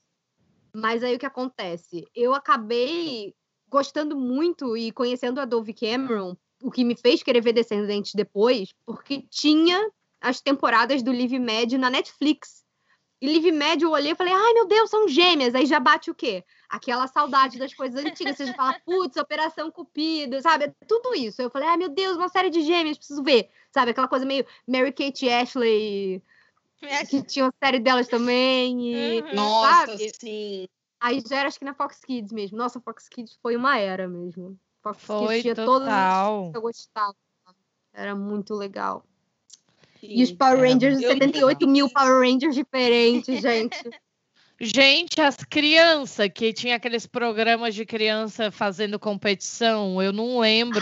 Mas 0.72 1.02
aí 1.02 1.16
o 1.16 1.18
que 1.18 1.26
acontece? 1.26 2.06
Eu 2.14 2.34
acabei 2.34 3.34
gostando 3.68 4.16
muito 4.16 4.76
e 4.76 4.92
conhecendo 4.92 5.40
a 5.40 5.44
Dove 5.44 5.74
Cameron, 5.74 6.36
o 6.62 6.70
que 6.70 6.84
me 6.84 6.96
fez 6.96 7.22
querer 7.22 7.40
ver 7.40 7.52
Descendentes 7.52 8.14
depois, 8.14 8.72
porque 8.86 9.22
tinha 9.28 9.90
as 10.20 10.40
temporadas 10.40 11.02
do 11.02 11.12
Live 11.12 11.38
Med 11.38 11.76
na 11.78 11.90
Netflix. 11.90 12.64
E 13.20 13.26
Live 13.26 13.50
Med 13.50 13.82
eu 13.82 13.90
olhei 13.90 14.12
e 14.12 14.14
falei, 14.14 14.32
ai 14.32 14.52
meu 14.54 14.66
Deus, 14.66 14.90
são 14.90 15.08
gêmeas. 15.08 15.54
Aí 15.54 15.66
já 15.66 15.80
bate 15.80 16.10
o 16.10 16.14
quê? 16.14 16.44
Aquela 16.68 17.06
saudade 17.08 17.58
das 17.58 17.74
coisas 17.74 18.04
antigas. 18.04 18.36
Você 18.36 18.46
já 18.46 18.54
fala, 18.54 18.78
putz, 18.84 19.16
Operação 19.16 19.70
Cupido, 19.72 20.40
sabe? 20.40 20.66
É 20.66 20.74
Tudo 20.86 21.14
isso. 21.14 21.42
Eu 21.42 21.50
falei, 21.50 21.68
ai 21.68 21.76
meu 21.76 21.88
Deus, 21.88 22.16
uma 22.16 22.28
série 22.28 22.50
de 22.50 22.62
gêmeas, 22.62 22.96
preciso 22.96 23.22
ver. 23.22 23.50
Sabe? 23.72 23.90
Aquela 23.90 24.06
coisa 24.08 24.24
meio 24.24 24.46
Mary 24.66 24.92
Kate 24.92 25.26
e 25.26 25.30
Ashley, 25.32 26.22
que 27.10 27.22
tinha 27.22 27.46
uma 27.46 27.54
série 27.62 27.80
delas 27.80 28.06
também. 28.06 28.94
E, 28.94 29.20
Uhum. 29.22 29.34
Nossa, 29.34 29.86
sabe? 29.86 30.12
sim. 30.18 30.68
Aí 31.00 31.22
já 31.26 31.38
era 31.38 31.48
acho 31.48 31.58
que 31.58 31.64
na 31.64 31.74
Fox 31.74 32.00
Kids 32.00 32.32
mesmo. 32.32 32.56
Nossa, 32.58 32.80
Fox 32.80 33.08
Kids 33.08 33.38
foi 33.42 33.56
uma 33.56 33.78
era 33.78 34.08
mesmo. 34.08 34.58
Fox 34.82 35.02
Foi 35.02 35.28
Kids 35.28 35.42
tinha 35.42 35.54
todas 35.54 35.88
as 35.88 35.94
total. 35.94 36.50
que 36.50 36.56
eu 36.58 36.62
gostava. 36.62 37.16
Era 37.92 38.14
muito 38.14 38.54
legal. 38.54 39.04
E 40.02 40.22
os 40.22 40.28
sim. 40.30 40.36
Power 40.36 40.58
Era 40.58 40.68
Rangers, 40.72 40.94
muito 40.94 41.08
78 41.08 41.58
legal. 41.60 41.72
mil 41.72 41.90
Power 41.90 42.20
Rangers 42.20 42.54
diferentes, 42.54 43.40
gente. 43.42 43.78
Gente, 44.60 45.20
as 45.20 45.36
crianças 45.36 46.28
que 46.34 46.52
tinha 46.52 46.74
aqueles 46.76 47.06
programas 47.06 47.76
de 47.76 47.86
criança 47.86 48.50
fazendo 48.50 48.98
competição, 48.98 50.02
eu 50.02 50.12
não 50.12 50.40
lembro 50.40 50.80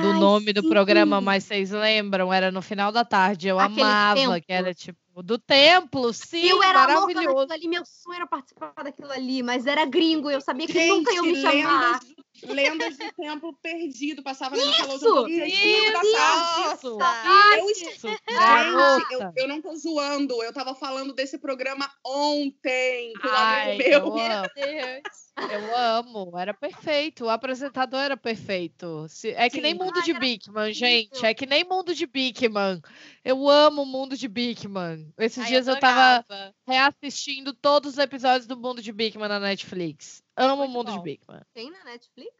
do 0.00 0.12
nome 0.14 0.52
do 0.52 0.68
programa, 0.68 1.18
sim. 1.18 1.24
mas 1.24 1.42
vocês 1.44 1.72
lembram? 1.72 2.32
Era 2.32 2.52
no 2.52 2.62
final 2.62 2.92
da 2.92 3.04
tarde, 3.04 3.48
eu 3.48 3.58
Aquele 3.58 3.82
amava, 3.82 4.20
templo. 4.20 4.40
que 4.42 4.52
era 4.52 4.72
tipo 4.72 5.22
do 5.24 5.38
templo, 5.38 6.12
sim, 6.12 6.44
eu 6.46 6.62
era 6.62 6.86
maravilhoso. 6.86 7.52
ali, 7.52 7.66
meu 7.66 7.84
sonho 7.84 8.16
era 8.16 8.26
participar 8.26 8.72
daquilo 8.84 9.10
ali, 9.10 9.42
mas 9.42 9.66
era 9.66 9.84
gringo, 9.86 10.30
eu 10.30 10.40
sabia 10.40 10.66
que 10.66 10.74
Gente, 10.74 10.88
nunca 10.90 11.12
iam 11.14 11.24
me 11.24 11.40
chamar. 11.40 11.98
do, 11.98 12.25
lendas 12.44 12.96
do 12.98 13.12
Templo 13.12 13.56
Perdido 13.62 14.22
passava 14.22 14.56
Isso! 14.56 14.66
Nickelodeon 14.66 15.26
cinco 15.26 15.92
da 15.92 16.00
tarde. 16.18 16.74
Isso, 16.76 16.98
Ai, 17.00 17.60
Eu, 17.60 17.70
isso, 17.70 18.08
Gente, 18.08 19.12
eu, 19.12 19.32
eu 19.36 19.48
não 19.48 19.62
tô 19.62 19.74
zoando. 19.76 20.42
Eu 20.42 20.52
tava 20.52 20.74
falando 20.74 21.12
desse 21.12 21.38
programa 21.38 21.90
ontem 22.04 23.12
com 23.20 23.28
um 23.28 23.30
Ai, 23.32 23.72
amigo 23.74 23.82
eu 23.84 24.12
meu. 24.14 24.26
amo. 24.32 24.48
Deus. 24.54 25.26
Eu 25.52 25.76
amo, 25.76 26.38
era 26.38 26.54
perfeito. 26.54 27.24
O 27.26 27.28
apresentador 27.30 28.00
era 28.00 28.16
perfeito. 28.16 29.06
Se- 29.08 29.30
É 29.32 29.50
que 29.50 29.60
nem 29.60 29.72
Sim. 29.72 29.78
mundo 29.78 29.96
Ai, 29.98 30.02
de 30.02 30.14
Bigman, 30.14 30.72
gente. 30.72 31.24
É 31.26 31.34
que 31.34 31.44
nem 31.46 31.62
mundo 31.64 31.94
de 31.94 32.06
Bigman. 32.06 32.80
Eu 33.24 33.48
amo 33.48 33.82
o 33.82 33.86
mundo 33.86 34.16
de 34.16 34.28
Bigman. 34.28 35.12
Esses 35.18 35.42
Ai, 35.44 35.48
dias 35.48 35.68
eu 35.68 35.78
tava 35.78 36.24
adorava. 36.26 36.54
reassistindo 36.66 37.52
todos 37.52 37.92
os 37.92 37.98
episódios 37.98 38.46
do 38.46 38.56
mundo 38.56 38.80
de 38.80 38.92
Bigman 38.92 39.28
na 39.28 39.38
Netflix. 39.40 40.22
Amo 40.36 40.64
o 40.64 40.68
mundo 40.68 40.90
de 40.90 40.98
bom. 40.98 41.02
Bigman. 41.02 41.42
Tem 41.54 41.70
na 41.70 41.84
Netflix? 41.84 42.30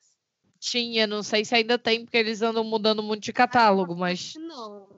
Tinha, 0.58 1.06
não 1.06 1.22
sei 1.22 1.44
se 1.44 1.54
ainda 1.54 1.78
tem, 1.78 2.04
porque 2.04 2.16
eles 2.16 2.42
andam 2.42 2.64
mudando 2.64 3.02
muito 3.02 3.22
de 3.22 3.32
catálogo, 3.32 3.96
mas 3.96 4.34
Não. 4.36 4.88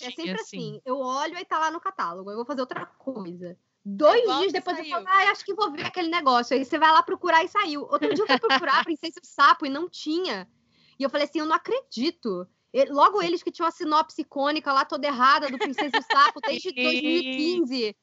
É 0.00 0.10
Tinha, 0.10 0.10
sempre 0.12 0.44
sim. 0.44 0.58
assim. 0.58 0.80
Eu 0.84 0.98
olho 0.98 1.36
e 1.36 1.44
tá 1.44 1.58
lá 1.58 1.70
no 1.70 1.80
catálogo. 1.80 2.30
Eu 2.30 2.36
vou 2.36 2.44
fazer 2.44 2.60
outra 2.60 2.86
coisa. 2.86 3.58
Dois 3.84 4.22
igual 4.22 4.40
dias 4.40 4.52
depois 4.52 4.78
eu 4.78 4.84
saiu. 4.84 4.94
falo, 4.94 5.06
ah, 5.08 5.30
acho 5.30 5.44
que 5.44 5.54
vou 5.54 5.72
ver 5.72 5.86
aquele 5.86 6.08
negócio. 6.08 6.56
Aí 6.56 6.64
você 6.64 6.78
vai 6.78 6.92
lá 6.92 7.02
procurar 7.02 7.42
e 7.42 7.48
saiu. 7.48 7.82
Outro 7.82 8.14
dia 8.14 8.22
eu 8.22 8.26
fui 8.26 8.38
procurar 8.38 8.84
Princesa 8.84 9.14
e 9.16 9.22
o 9.22 9.26
Sapo 9.26 9.66
e 9.66 9.68
não 9.68 9.88
tinha. 9.88 10.48
E 10.98 11.02
eu 11.02 11.10
falei 11.10 11.26
assim, 11.26 11.40
eu 11.40 11.46
não 11.46 11.56
acredito. 11.56 12.46
Logo 12.90 13.22
eles 13.22 13.42
que 13.42 13.50
tinham 13.50 13.66
a 13.66 13.70
sinopse 13.70 14.20
icônica 14.20 14.72
lá 14.72 14.84
toda 14.84 15.06
errada 15.06 15.48
do 15.48 15.58
Princesa 15.58 15.96
e 15.96 16.00
o 16.00 16.02
Sapo 16.02 16.40
desde 16.40 16.70
2015. 16.72 17.96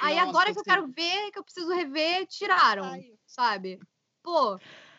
Aí 0.00 0.14
Nossa, 0.16 0.28
agora 0.28 0.52
que 0.52 0.58
eu 0.60 0.64
quero 0.64 0.86
ver, 0.88 1.30
que 1.32 1.38
eu 1.38 1.44
preciso 1.44 1.72
rever, 1.72 2.26
tiraram, 2.26 2.84
Ai, 2.84 3.12
sabe? 3.26 3.80
Pô, 4.22 4.58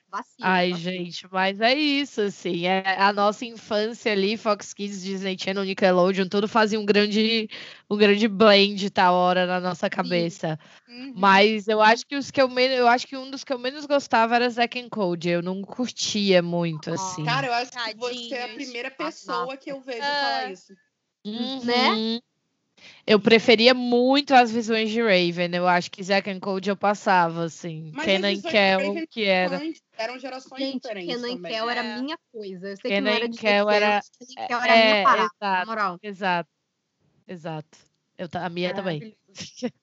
vacilo. 0.09 0.37
Ai, 0.41 0.71
vacilo. 0.71 0.91
gente, 0.91 1.27
mas 1.31 1.61
é 1.61 1.73
isso, 1.73 2.21
assim. 2.21 2.65
É 2.65 2.99
a 2.99 3.13
nossa 3.13 3.45
infância 3.45 4.11
ali, 4.11 4.37
Fox 4.37 4.73
Kids, 4.73 5.01
Disney 5.03 5.37
Channel, 5.39 5.63
Nickelodeon, 5.63 6.27
tudo 6.27 6.47
fazia 6.47 6.79
um 6.79 6.85
grande, 6.85 7.47
um 7.89 7.97
grande 7.97 8.27
blend 8.27 8.89
tal 8.89 9.13
hora 9.13 9.45
na 9.45 9.59
nossa 9.59 9.89
cabeça. 9.89 10.59
uhum. 10.87 11.13
Mas 11.15 11.67
eu 11.67 11.81
acho 11.81 12.05
que 12.05 12.15
os 12.15 12.31
que 12.31 12.41
eu 12.41 12.49
menos, 12.49 12.77
eu 12.77 12.87
acho 12.87 13.05
que 13.07 13.15
um 13.17 13.29
dos 13.29 13.43
que 13.43 13.53
eu 13.53 13.59
menos 13.59 13.85
gostava 13.85 14.35
era 14.35 14.49
Zack 14.49 14.79
and 14.79 14.89
Cody. 14.89 15.29
Eu 15.29 15.41
não 15.41 15.61
curtia 15.61 16.41
muito, 16.41 16.91
assim. 16.91 17.23
Cara, 17.23 17.47
eu 17.47 17.53
acho 17.53 17.71
que 17.71 17.95
você 17.97 18.35
é 18.35 18.43
a 18.45 18.53
primeira 18.53 18.91
pessoa 18.91 19.55
que 19.57 19.71
eu 19.71 19.81
vejo 19.81 20.01
Ah. 20.01 20.15
falar 20.21 20.51
isso. 20.51 20.73
né? 21.23 22.21
Eu 23.05 23.19
preferia 23.19 23.73
muito 23.73 24.33
as 24.33 24.51
visões 24.51 24.89
de 24.89 25.01
Raven. 25.01 25.49
Eu 25.55 25.67
acho 25.67 25.89
que 25.91 26.03
Zack 26.03 26.29
and 26.29 26.39
Cody 26.39 26.69
eu 26.69 26.75
passava, 26.77 27.43
assim. 27.45 27.91
Mas 27.93 28.05
Kenan 28.05 28.27
as 28.29 28.35
visões 28.35 28.41
de 28.43 28.57
Kel, 28.59 28.79
Raven 28.87 29.07
que 29.07 29.23
era. 29.25 29.61
Eram 29.97 30.19
gerações 30.19 30.59
Gente, 30.61 30.81
diferentes 30.81 31.15
Kenan 31.15 31.35
também. 31.35 31.51
Kel 31.51 31.69
era 31.69 31.83
É. 31.83 32.01
minha 32.01 32.17
coisa. 32.31 32.67
Eu 32.69 32.75
sei 32.77 32.81
que 32.83 32.87
Kenan 32.89 33.01
não 33.01 33.11
e 33.11 33.15
era 33.15 33.29
de 33.29 33.37
Kel 33.37 33.69
era- 33.69 34.01
Kenan 34.37 34.45
era 34.47 34.55
a 34.55 34.61
minha 34.77 34.95
É, 34.95 35.03
parada, 35.03 35.29
na 35.41 35.47
exato, 35.51 35.67
moral. 35.67 35.99
exato. 36.01 36.49
Exato. 37.27 37.77
Eu, 38.17 38.27
a 38.33 38.49
minha 38.49 38.73
também. 38.73 38.99
Maravilhoso. 38.99 39.17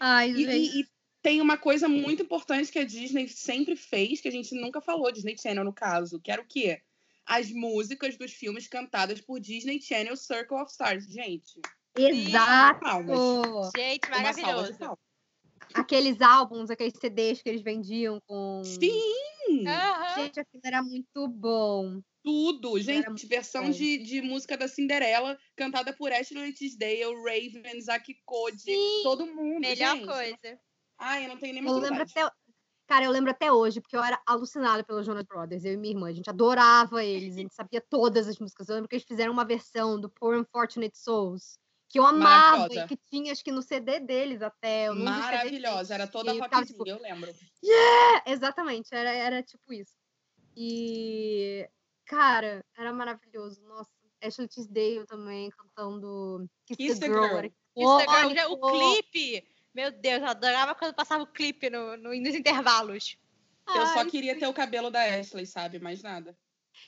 Ai, 0.00 0.30
E, 0.30 0.36
gente. 0.44 0.76
e- 0.76 0.80
e 0.82 0.86
tem 1.22 1.40
uma 1.40 1.56
coisa 1.56 1.88
muito 1.88 2.22
importante 2.22 2.70
que 2.70 2.78
a 2.78 2.84
Disney 2.84 3.28
sempre 3.28 3.76
fez, 3.76 4.20
que 4.20 4.28
a 4.28 4.30
gente 4.32 4.54
nunca 4.54 4.80
falou, 4.80 5.10
Disney 5.12 5.36
Channel 5.38 5.64
no 5.64 5.72
caso, 5.72 6.20
que 6.20 6.30
era 6.30 6.42
o 6.42 6.46
quê? 6.46 6.80
As 7.24 7.50
músicas 7.50 8.18
dos 8.18 8.32
filmes 8.32 8.68
cantadas 8.68 9.20
por 9.20 9.40
Disney 9.40 9.80
Channel 9.80 10.14
Circle 10.16 10.58
of 10.58 10.70
Stars. 10.70 11.06
Gente, 11.06 11.60
Exato. 11.96 12.80
palmas. 12.80 13.70
Gente, 13.76 14.10
maravilhoso. 14.10 14.98
Aqueles 15.72 16.20
álbuns, 16.20 16.70
aqueles 16.70 16.94
CDs 17.00 17.42
que 17.42 17.48
eles 17.48 17.62
vendiam 17.62 18.20
com. 18.26 18.62
Sim! 18.64 19.66
Aham. 19.66 20.14
Gente, 20.22 20.40
aquilo 20.40 20.62
era 20.64 20.82
muito 20.82 21.28
bom. 21.28 22.00
Tudo, 22.22 22.80
gente. 22.80 23.06
muito 23.08 23.28
Versão 23.28 23.64
bom. 23.64 23.70
de, 23.70 23.98
de 23.98 24.22
música 24.22 24.56
da 24.56 24.66
Cinderela, 24.66 25.38
cantada 25.56 25.92
por 25.92 26.12
Ashley 26.12 26.52
Tisdale, 26.52 27.14
Raven, 27.16 27.80
Zack 27.82 28.16
Cody, 28.24 28.60
Sim, 28.60 29.00
todo 29.02 29.26
mundo. 29.26 29.60
Melhor 29.60 29.96
gente. 29.96 30.06
coisa. 30.06 30.58
Ai, 30.98 31.24
eu 31.24 31.28
não 31.28 31.38
tenho 31.38 31.54
nem 31.54 31.66
Eu 31.66 31.78
lembro 31.78 32.02
até. 32.02 32.30
Cara, 32.86 33.06
eu 33.06 33.10
lembro 33.10 33.30
até 33.30 33.50
hoje, 33.50 33.80
porque 33.80 33.96
eu 33.96 34.04
era 34.04 34.20
alucinada 34.26 34.84
pelos 34.84 35.06
Jonas 35.06 35.24
Brothers, 35.24 35.64
eu 35.64 35.72
e 35.72 35.76
minha 35.76 35.94
irmã. 35.94 36.08
A 36.08 36.12
gente 36.12 36.28
adorava 36.28 37.02
eles, 37.02 37.34
a 37.34 37.40
gente 37.40 37.54
sabia 37.54 37.80
todas 37.80 38.28
as 38.28 38.38
músicas. 38.38 38.68
Eu 38.68 38.74
lembro 38.74 38.88
que 38.88 38.96
eles 38.96 39.06
fizeram 39.06 39.32
uma 39.32 39.44
versão 39.44 39.98
do 39.98 40.10
Poor 40.10 40.36
Unfortunate 40.38 40.96
Souls, 40.96 41.58
que 41.94 41.98
eu 42.00 42.04
amava 42.04 42.66
e 42.74 42.86
que 42.88 42.96
tinha, 42.96 43.30
acho 43.30 43.44
que 43.44 43.52
no 43.52 43.62
CD 43.62 44.00
deles 44.00 44.42
até. 44.42 44.90
Maravilhosa, 44.90 45.76
deles. 45.76 45.90
era 45.92 46.06
toda 46.08 46.34
ficava, 46.34 46.56
rockzinha, 46.56 46.76
tipo, 46.76 46.88
eu 46.88 47.00
lembro. 47.00 47.30
É, 47.64 48.32
exatamente, 48.32 48.88
era, 48.92 49.12
era 49.12 49.40
tipo 49.44 49.72
isso. 49.72 49.94
E, 50.56 51.68
cara, 52.04 52.64
era 52.76 52.92
maravilhoso. 52.92 53.62
Nossa, 53.62 53.90
Ashley 54.20 54.48
Tisdale 54.48 55.06
também 55.06 55.50
cantando 55.50 56.48
Kiss, 56.66 56.76
Kiss 56.76 56.98
the 56.98 57.06
the 57.06 57.12
Girl. 57.12 57.26
Girl. 57.26 57.36
era 57.36 57.52
Instagram, 57.76 58.30
icônico. 58.50 58.66
o 58.66 58.72
clipe. 58.72 59.48
Meu 59.72 59.92
Deus, 59.92 60.20
eu 60.20 60.28
adorava 60.28 60.74
quando 60.74 60.94
passava 60.94 61.22
o 61.22 61.28
clipe 61.28 61.70
no, 61.70 61.96
no- 61.96 62.14
nos 62.20 62.34
intervalos. 62.34 63.16
Eu 63.68 63.86
só 63.86 64.00
Ai, 64.00 64.10
queria 64.10 64.36
ter 64.36 64.48
o 64.48 64.52
cabelo 64.52 64.90
da 64.90 65.00
Ashley, 65.04 65.46
sabe? 65.46 65.78
Mais 65.78 66.02
nada. 66.02 66.36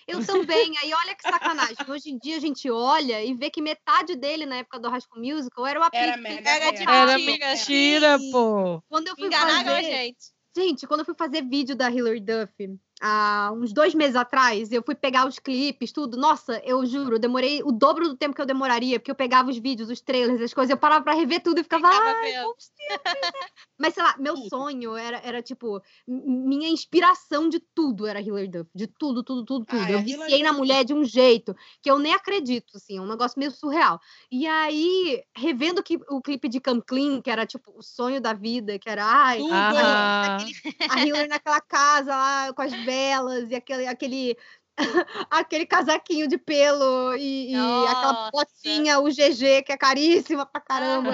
Eu 0.07 0.25
também. 0.25 0.77
Aí 0.79 0.93
olha 0.93 1.15
que 1.15 1.23
sacanagem. 1.23 1.77
Hoje 1.89 2.11
em 2.11 2.19
dia 2.19 2.37
a 2.37 2.41
gente 2.41 2.71
olha 2.71 3.25
e 3.25 3.35
vê 3.35 3.51
que 3.51 3.61
metade 3.61 4.17
dele 4.17 4.47
na 4.47 4.57
época 4.57 4.79
do 4.79 4.89
High 4.89 5.01
School 5.01 5.23
Musical 5.23 5.67
era 5.67 5.81
o 5.81 5.83
apelido. 5.83 6.13
Era 6.13 6.23
mega 6.23 6.51
Era 6.51 6.71
de 6.71 6.83
Era 6.83 7.19
mentira, 7.19 8.19
pô. 8.31 8.83
Quando 8.89 9.09
eu 9.09 9.17
fui 9.17 9.27
Enganaram 9.27 9.73
a 9.73 9.77
fazer... 9.77 9.83
gente. 9.83 10.37
Gente, 10.57 10.87
quando 10.87 11.01
eu 11.01 11.07
fui 11.07 11.15
fazer 11.15 11.43
vídeo 11.43 11.77
da 11.77 11.91
Hilary 11.91 12.21
Duff, 12.21 12.79
há 13.01 13.53
uns 13.55 13.73
dois 13.73 13.95
meses 13.95 14.17
atrás, 14.17 14.73
eu 14.73 14.83
fui 14.83 14.95
pegar 14.95 15.27
os 15.27 15.39
clipes, 15.39 15.93
tudo. 15.93 16.17
Nossa, 16.17 16.61
eu 16.65 16.85
juro, 16.87 17.17
eu 17.17 17.19
demorei 17.19 17.63
o 17.63 17.73
dobro 17.73 18.09
do 18.09 18.17
tempo 18.17 18.35
que 18.35 18.41
eu 18.41 18.47
demoraria, 18.47 18.99
porque 18.99 19.11
eu 19.11 19.15
pegava 19.15 19.51
os 19.51 19.59
vídeos, 19.59 19.91
os 19.91 20.01
trailers, 20.01 20.41
as 20.41 20.55
coisas, 20.55 20.71
eu 20.71 20.77
parava 20.77 21.05
pra 21.05 21.15
rever 21.15 21.43
tudo 21.43 21.61
e 21.61 21.63
ficava. 21.63 21.89
Ficava 21.89 22.11
Ai, 22.11 22.33
vendo." 22.33 22.45
bons 22.45 22.71
tempos, 22.77 23.13
né?" 23.23 23.31
Mas 23.79 23.95
sei 23.95 24.03
lá, 24.03 24.17
meu 24.19 24.37
sonho 24.37 24.97
era, 24.97 25.21
era 25.23 25.43
tipo, 25.43 25.83
minha 26.07 26.69
inspiração 26.69 27.49
de 27.49 27.61
tudo 27.75 28.07
era 28.07 28.21
Hilary 28.21 28.49
Duff, 28.49 28.71
de 28.75 28.87
tudo, 28.87 29.23
tudo, 29.23 29.45
tudo, 29.45 29.67
tudo. 29.67 29.83
Ah, 29.83 29.91
eu 29.91 29.99
a 29.99 30.03
viciei 30.03 30.41
Hilary 30.41 30.43
na 30.43 30.53
mulher 30.53 30.85
de 30.85 30.95
um 30.95 31.05
jeito 31.05 31.55
que 31.83 31.91
eu 31.91 31.99
nem 31.99 32.15
acredito, 32.15 32.77
assim, 32.77 32.97
é 32.99 33.01
um 33.01 33.07
negócio 33.07 33.39
meio 33.39 33.51
surreal. 33.51 34.01
E 34.31 34.47
aí, 34.47 35.23
revendo 35.37 35.83
que, 35.83 35.99
o 36.09 36.23
clipe 36.23 36.49
de 36.49 36.61
Come 36.61 36.83
Clean, 36.83 37.21
que 37.21 37.31
era 37.31 37.45
tipo 37.47 37.73
o 37.77 37.83
sonho 37.83 38.21
da 38.21 38.33
vida, 38.33 38.79
que 38.79 38.89
era, 38.89 39.05
ai, 39.05 39.39
Tudo. 39.39 39.53
Aham. 39.53 40.47
a 40.89 41.05
Hillary 41.05 41.29
naquela 41.29 41.61
casa 41.61 42.17
lá 42.17 42.53
com 42.55 42.63
as 42.63 42.73
velas 42.87 43.51
e 43.51 43.55
aquele 43.55 43.87
aquele 43.87 44.37
aquele 45.31 45.67
casaquinho 45.67 46.29
de 46.29 46.37
pelo 46.37 47.15
e, 47.15 47.53
e 47.53 47.87
aquela 47.87 48.31
potinha, 48.31 49.01
o 49.01 49.09
GG, 49.09 49.63
que 49.65 49.73
é 49.73 49.77
caríssima 49.77 50.45
pra 50.45 50.61
caramba. 50.61 51.13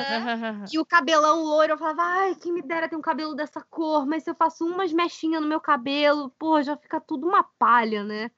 E 0.73 0.79
o 0.79 0.85
cabelão 0.85 1.43
loiro, 1.45 1.75
eu 1.75 1.79
falava, 1.79 2.03
ai, 2.03 2.35
quem 2.35 2.53
me 2.53 2.63
dera 2.63 2.89
ter 2.89 2.97
um 2.97 3.01
cabelo 3.01 3.35
dessa 3.35 3.61
cor, 3.61 4.05
mas 4.05 4.25
se 4.25 4.31
eu 4.31 4.35
faço 4.35 4.67
umas 4.67 4.93
mechinhas 4.93 5.41
no 5.41 5.49
meu 5.49 5.61
cabelo, 5.61 6.31
pô, 6.39 6.61
já 6.63 6.77
fica 6.77 7.01
tudo 7.01 7.27
uma 7.27 7.45
palha, 7.45 8.03
né? 8.03 8.31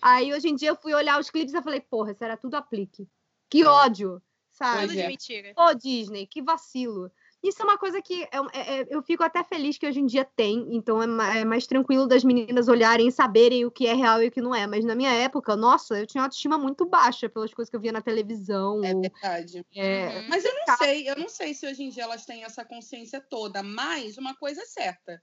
Aí 0.00 0.32
hoje 0.32 0.48
em 0.48 0.54
dia 0.54 0.68
eu 0.68 0.76
fui 0.76 0.94
olhar 0.94 1.18
os 1.18 1.30
clipes 1.30 1.54
e 1.54 1.62
falei, 1.62 1.80
porra, 1.80 2.12
isso 2.12 2.22
era 2.22 2.36
tudo 2.36 2.54
aplique. 2.54 3.08
Que 3.48 3.64
ódio, 3.64 4.22
sabe? 4.50 4.82
Tudo 4.82 4.92
de 4.92 5.00
é. 5.00 5.08
mentira. 5.08 5.52
Ô, 5.56 5.74
Disney, 5.74 6.26
que 6.26 6.42
vacilo. 6.42 7.10
Isso 7.46 7.62
é 7.62 7.64
uma 7.64 7.78
coisa 7.78 8.02
que 8.02 8.24
é- 8.24 8.28
é- 8.52 8.80
é- 8.80 8.86
eu 8.90 9.00
fico 9.02 9.22
até 9.22 9.44
feliz 9.44 9.78
que 9.78 9.86
hoje 9.86 10.00
em 10.00 10.06
dia 10.06 10.24
tem, 10.24 10.66
então 10.74 11.00
é, 11.00 11.40
é 11.40 11.44
mais 11.44 11.66
tranquilo 11.66 12.06
das 12.06 12.24
meninas 12.24 12.66
olharem 12.66 13.06
e 13.06 13.12
saberem 13.12 13.64
o 13.64 13.70
que 13.70 13.86
é 13.86 13.94
real 13.94 14.20
e 14.22 14.26
o 14.26 14.30
que 14.32 14.40
não 14.40 14.54
é. 14.54 14.66
Mas 14.66 14.84
na 14.84 14.94
minha 14.94 15.12
época, 15.12 15.54
nossa, 15.54 15.98
eu 15.98 16.06
tinha 16.06 16.20
uma 16.20 16.26
autoestima 16.26 16.58
muito 16.58 16.84
baixa 16.84 17.28
pelas 17.28 17.54
coisas 17.54 17.70
que 17.70 17.76
eu 17.76 17.80
via 17.80 17.92
na 17.92 18.02
televisão. 18.02 18.82
É 18.84 18.94
ou, 18.94 19.00
verdade. 19.00 19.64
é, 19.74 20.06
Uhum. 20.08 20.28
Mas 20.28 20.44
eu 20.44 20.52
não 20.54 20.76
sei, 20.76 21.08
eu 21.08 21.16
não 21.16 21.28
sei 21.28 21.54
se 21.54 21.66
hoje 21.66 21.84
em 21.84 21.88
dia 21.88 22.02
elas 22.02 22.24
têm 22.26 22.42
essa 22.42 22.64
consciência 22.64 23.20
toda, 23.20 23.62
mas 23.62 24.18
uma 24.18 24.34
coisa 24.34 24.62
é 24.62 24.66
certa. 24.66 25.22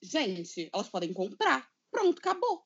Gente, 0.00 0.70
elas 0.72 0.88
podem 0.88 1.12
comprar. 1.12 1.68
Pronto, 1.90 2.18
acabou. 2.18 2.62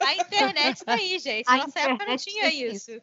A 0.00 0.14
internet 0.14 0.84
tá 0.84 0.94
aí, 0.94 1.18
gente. 1.18 1.48
A 1.48 1.56
Nossa 1.56 1.80
época 1.80 2.06
não 2.06 2.16
tinha 2.16 2.48
tem 2.48 2.66
isso. 2.66 3.02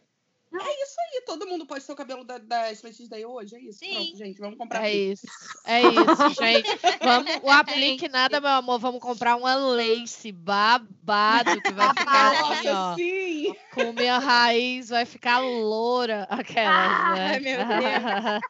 E 0.56 1.22
todo 1.26 1.48
mundo 1.48 1.66
pode 1.66 1.84
ser 1.84 1.92
o 1.92 1.96
cabelo 1.96 2.24
da, 2.24 2.38
da 2.38 2.70
Ashley 2.70 3.08
Day 3.08 3.26
hoje, 3.26 3.56
é 3.56 3.60
isso? 3.60 3.80
Sim. 3.80 3.94
Pronto, 3.94 4.18
gente, 4.18 4.40
vamos 4.40 4.58
comprar 4.58 4.86
É 4.86 4.92
tudo. 4.92 5.12
isso, 5.14 5.26
é 5.66 5.82
isso, 5.82 6.30
gente. 6.42 6.70
Vamos, 7.02 7.32
o 7.44 7.50
aplique 7.50 8.08
nada, 8.08 8.40
meu 8.40 8.50
amor. 8.52 8.80
Vamos 8.80 9.02
comprar 9.02 9.36
uma 9.36 9.56
lace 9.56 10.32
babado 10.32 11.62
que 11.62 11.72
vai 11.72 11.90
ficar 11.98 12.32
assim, 12.32 12.68
Nossa, 12.68 12.92
ó. 12.92 12.96
sim! 12.96 13.56
Com 13.74 13.94
minha 13.94 14.20
raiz, 14.20 14.90
vai 14.90 15.06
ficar 15.06 15.40
loura 15.40 16.28
aquelas, 16.30 17.16
né? 17.16 17.28
Ai, 17.34 17.40
meu 17.40 17.58
Deus. 17.58 18.44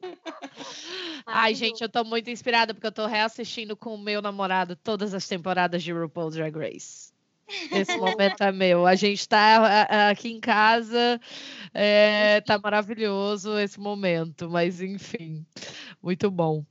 Ai, 1.26 1.54
gente, 1.54 1.82
eu 1.82 1.88
tô 1.88 2.04
muito 2.04 2.30
inspirada 2.30 2.72
porque 2.72 2.86
eu 2.86 2.92
tô 2.92 3.06
reassistindo 3.06 3.76
com 3.76 3.94
o 3.94 3.98
meu 3.98 4.22
namorado 4.22 4.76
todas 4.76 5.12
as 5.12 5.26
temporadas 5.26 5.82
de 5.82 5.92
RuPaul's 5.92 6.34
Drag 6.34 6.56
Race. 6.56 7.12
Esse 7.72 7.96
momento 7.96 8.42
é 8.42 8.52
meu. 8.52 8.86
A 8.86 8.94
gente 8.94 9.28
tá 9.28 9.86
a- 9.88 10.10
aqui 10.10 10.28
em 10.30 10.40
casa, 10.40 11.20
é, 11.72 12.40
tá 12.42 12.58
maravilhoso 12.58 13.58
esse 13.58 13.78
momento, 13.80 14.48
mas 14.50 14.80
enfim, 14.80 15.44
muito 16.02 16.30
bom. 16.30 16.64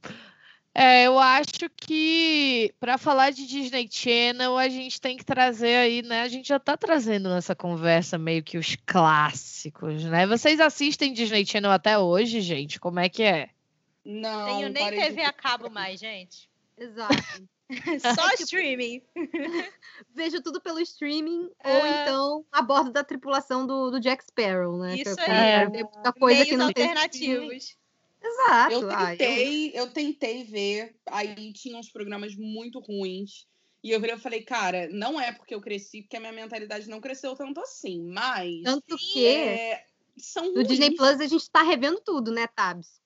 É, 0.80 1.08
eu 1.08 1.18
acho 1.18 1.68
que 1.76 2.72
para 2.80 3.00
falar 3.00 3.32
de 3.32 3.48
Disney 3.48 3.88
Channel, 3.92 4.56
a 4.56 4.70
gente 4.70 5.02
tem 5.02 5.18
que 5.18 5.26
trazer 5.26 5.76
aí, 5.76 6.04
né? 6.04 6.22
A 6.22 6.28
gente 6.28 6.50
já 6.50 6.60
tá 6.60 6.78
trazendo 6.78 7.30
nessa 7.30 7.56
conversa 7.56 8.16
meio 8.20 8.44
que 8.44 8.60
os 8.60 8.76
clássicos, 8.86 10.04
né? 10.04 10.28
Vocês 10.28 10.60
assistem 10.60 11.14
Disney 11.14 11.44
Channel 11.48 11.72
até 11.72 11.98
hoje, 11.98 12.42
gente? 12.42 12.80
Como 12.80 13.00
é 13.00 13.10
que 13.10 13.24
é? 13.24 13.50
Não, 14.06 14.46
Tenho 14.46 14.70
nem 14.70 14.84
parei 14.84 15.00
de- 15.00 15.06
TV 15.08 15.22
a 15.24 15.34
cabo 15.34 15.70
mais, 15.72 16.00
gente. 16.00 16.47
Exato. 16.78 17.16
Só 18.16 18.34
streaming. 18.40 19.02
Vejo 20.16 20.42
tudo 20.42 20.62
pelo 20.62 20.80
streaming, 20.80 21.50
ou 21.64 21.86
É. 21.86 22.04
então 22.04 22.46
a 22.52 22.62
bordo 22.62 22.92
da 22.92 23.04
tripulação 23.04 23.68
do, 23.68 23.92
do 23.92 24.00
Jack 24.00 24.24
Sparrow, 24.24 24.78
né? 24.78 24.96
que 24.96 25.02
Isso 25.02 25.20
eu 25.20 25.26
aí. 25.26 25.70
ver 25.70 25.84
muita 25.84 26.14
coisa 26.14 26.46
que 26.46 26.56
Meios 26.56 26.66
não 26.66 26.72
tem 26.72 26.86
alternativos. 26.86 27.78
Exato. 28.24 28.74
Eu 28.74 28.90
ah, 28.90 29.14
eu- 29.14 29.18
tentei, 29.18 29.72
eu 29.74 29.92
tentei 29.92 30.44
ver, 30.44 30.96
aí 31.08 31.52
tinha 31.54 31.78
uns 31.78 31.92
programas 31.92 32.36
muito 32.36 32.80
ruins. 32.80 33.46
E 33.84 33.92
eu 33.92 34.00
virei 34.02 34.16
e 34.16 34.20
falei, 34.20 34.42
cara, 34.42 34.90
não 34.90 35.20
é 35.22 35.32
porque 35.32 35.54
eu 35.54 35.62
cresci, 35.62 36.02
porque 36.02 36.18
a 36.18 36.20
minha 36.20 36.34
mentalidade 36.34 36.90
não 36.90 37.00
cresceu 37.00 37.36
tanto 37.36 37.60
assim, 37.62 38.02
mas. 38.02 38.64
Tanto 38.64 38.98
que 38.98 39.26
é, 39.26 39.86
são 40.18 40.54
no. 40.54 40.64
Disney 40.64 40.96
Plus 40.96 41.22
a 41.22 41.28
gente 41.28 41.50
tá 41.50 41.62
revendo 41.62 42.02
tudo, 42.04 42.32
né, 42.32 42.48
Tabs? 42.48 43.00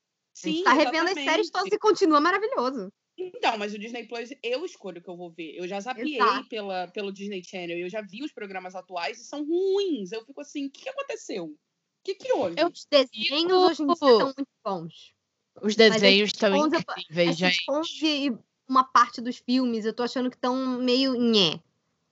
A 0.44 0.48
gente 0.48 0.58
Sim, 0.60 0.64
tá 0.64 0.72
revendo 0.72 1.04
as 1.06 1.12
exatamente. 1.12 1.30
séries 1.30 1.50
todas 1.50 1.72
e 1.72 1.78
continua 1.78 2.22
maravilhoso. 2.22 2.92
Então, 3.18 3.58
mas 3.58 3.74
o 3.74 3.80
Disney 3.80 4.08
Plus 4.08 4.30
eu 4.42 4.66
escolho 4.66 5.00
o 5.00 5.04
que 5.04 5.10
eu 5.10 5.18
vou 5.18 5.32
ver. 5.32 5.56
Eu 5.56 5.68
já 5.68 5.80
zapiei 5.80 6.16
Exato. 6.16 6.50
pela, 6.50 6.88
pelo 6.88 7.12
Disney 7.12 7.44
Channel, 7.44 7.78
eu 7.78 7.90
já 7.90 8.02
vi 8.02 8.24
os 8.24 8.32
programas 8.32 8.76
atuais 8.76 9.20
e 9.20 9.26
são 9.26 9.46
ruins. 9.46 10.12
Eu 10.12 10.26
fico 10.26 10.42
assim, 10.42 10.68
o 10.68 10.72
que, 10.72 10.90
aconteceu? 10.90 11.46
O 11.46 11.58
que, 12.04 12.16
que 12.16 12.32
houve? 12.32 12.56
Os 12.64 12.88
desenhos 12.90 13.52
hoje 13.52 13.84
em 13.84 13.86
dia 13.86 13.94
estão 13.94 14.26
muito 14.26 14.50
bons. 14.64 15.14
Os 15.58 15.76
Mas 15.76 15.76
desenhos 15.76 16.30
estão 16.30 16.56
incríveis, 16.56 17.38
gente. 17.38 17.66
e 18.04 18.32
uma 18.68 18.84
parte 18.86 19.22
dos 19.22 19.38
filmes, 19.38 19.86
eu 19.86 19.94
tô 19.94 20.02
achando 20.04 20.30
que 20.30 20.38
estão 20.38 20.80
meio 20.80 21.14
nhé, 21.14 21.56
Os 21.56 21.62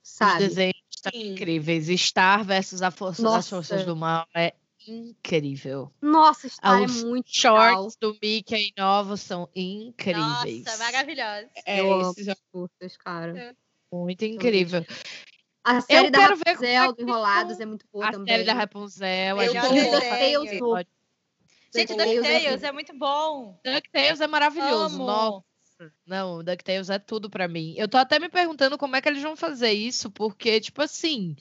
sabe? 0.02 0.40
desenhos 0.40 0.76
estão 0.90 1.12
incríveis. 1.14 1.88
Star 2.00 2.44
versus 2.44 2.82
a 2.82 2.90
Força 2.90 3.22
das 3.22 3.32
Nossa. 3.32 3.48
Forças 3.48 3.84
do 3.86 3.96
Mal 3.96 4.28
é 4.34 4.54
incrível. 4.86 5.92
Nossa, 6.00 6.48
Star 6.48 6.82
é 6.82 6.84
Os 6.84 7.04
muito 7.04 7.28
legal. 7.34 7.74
Shorts 7.74 7.96
do 8.00 8.16
Mickey 8.22 8.72
novos 8.76 9.20
são 9.20 9.48
incríveis. 9.54 10.64
Nossa, 10.64 10.78
maravilhosa. 10.78 11.48
É, 11.66 11.80
eu 11.80 12.10
esses 12.10 12.34
Curtas, 12.52 12.96
cara. 12.96 13.56
Muito 13.92 14.24
incrível. 14.24 14.84
A 15.62 15.80
série 15.80 16.10
da 16.10 16.18
quero 16.18 16.36
ver 16.36 16.56
como 16.56 16.64
é 16.64 16.78
Rapunzel, 16.78 16.94
que 16.94 17.04
do 17.04 17.08
Enrolados, 17.10 17.60
é 17.60 17.66
muito 17.66 17.86
boa 17.92 18.08
a 18.08 18.12
também. 18.12 18.34
série 18.34 18.44
da 18.44 18.54
Rapunzel, 18.54 19.38
a 19.38 19.44
Eu 19.44 19.54
novo. 19.54 20.46
episódio. 20.46 20.92
Gente, 21.74 21.94
DuckTales 21.94 22.62
é 22.62 22.66
é 22.66 22.72
muito 22.72 22.98
bom. 22.98 23.60
DuckTales 23.64 24.20
é 24.20 24.26
maravilhoso. 24.26 24.96
Amo. 24.96 25.06
Nossa, 25.06 25.92
não, 26.06 26.42
DuckTales 26.42 26.90
é 26.90 26.98
tudo 26.98 27.30
pra 27.30 27.46
mim. 27.46 27.74
Eu 27.76 27.88
tô 27.88 27.96
até 27.98 28.18
me 28.18 28.28
perguntando 28.28 28.76
como 28.76 28.96
é 28.96 29.00
que 29.00 29.08
eles 29.08 29.22
vão 29.22 29.36
fazer 29.36 29.70
isso, 29.70 30.10
porque, 30.10 30.60
tipo 30.60 30.82
assim, 30.82 31.36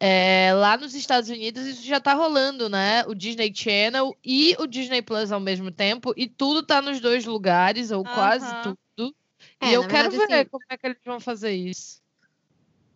é, 0.00 0.52
lá 0.54 0.76
nos 0.76 0.94
Estados 0.94 1.30
Unidos 1.30 1.66
isso 1.66 1.82
já 1.84 2.00
tá 2.00 2.14
rolando, 2.14 2.68
né? 2.68 3.04
O 3.06 3.14
Disney 3.14 3.52
Channel 3.54 4.16
e 4.24 4.56
o 4.58 4.66
Disney 4.66 5.02
Plus 5.02 5.30
ao 5.30 5.40
mesmo 5.40 5.70
tempo, 5.70 6.12
e 6.16 6.28
tudo 6.28 6.62
tá 6.62 6.82
nos 6.82 7.00
dois 7.00 7.24
lugares, 7.24 7.90
ou 7.90 8.04
quase 8.04 8.46
Aham. 8.46 8.76
tudo. 8.96 9.14
É, 9.60 9.70
e 9.70 9.74
eu 9.74 9.86
quero 9.86 10.10
verdade, 10.10 10.32
ver 10.32 10.40
assim, 10.40 10.48
como 10.50 10.64
é 10.68 10.76
que 10.76 10.86
eles 10.86 10.98
vão 11.04 11.20
fazer 11.20 11.52
isso. 11.52 12.02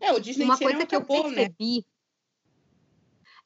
É, 0.01 0.13
o 0.13 0.21
Disney 0.21 0.45
Uma 0.45 0.57
Channel 0.57 0.73
coisa 0.73 0.87
que 0.87 0.97
eu 0.97 1.01
né? 1.01 1.07
percebi. 1.07 1.85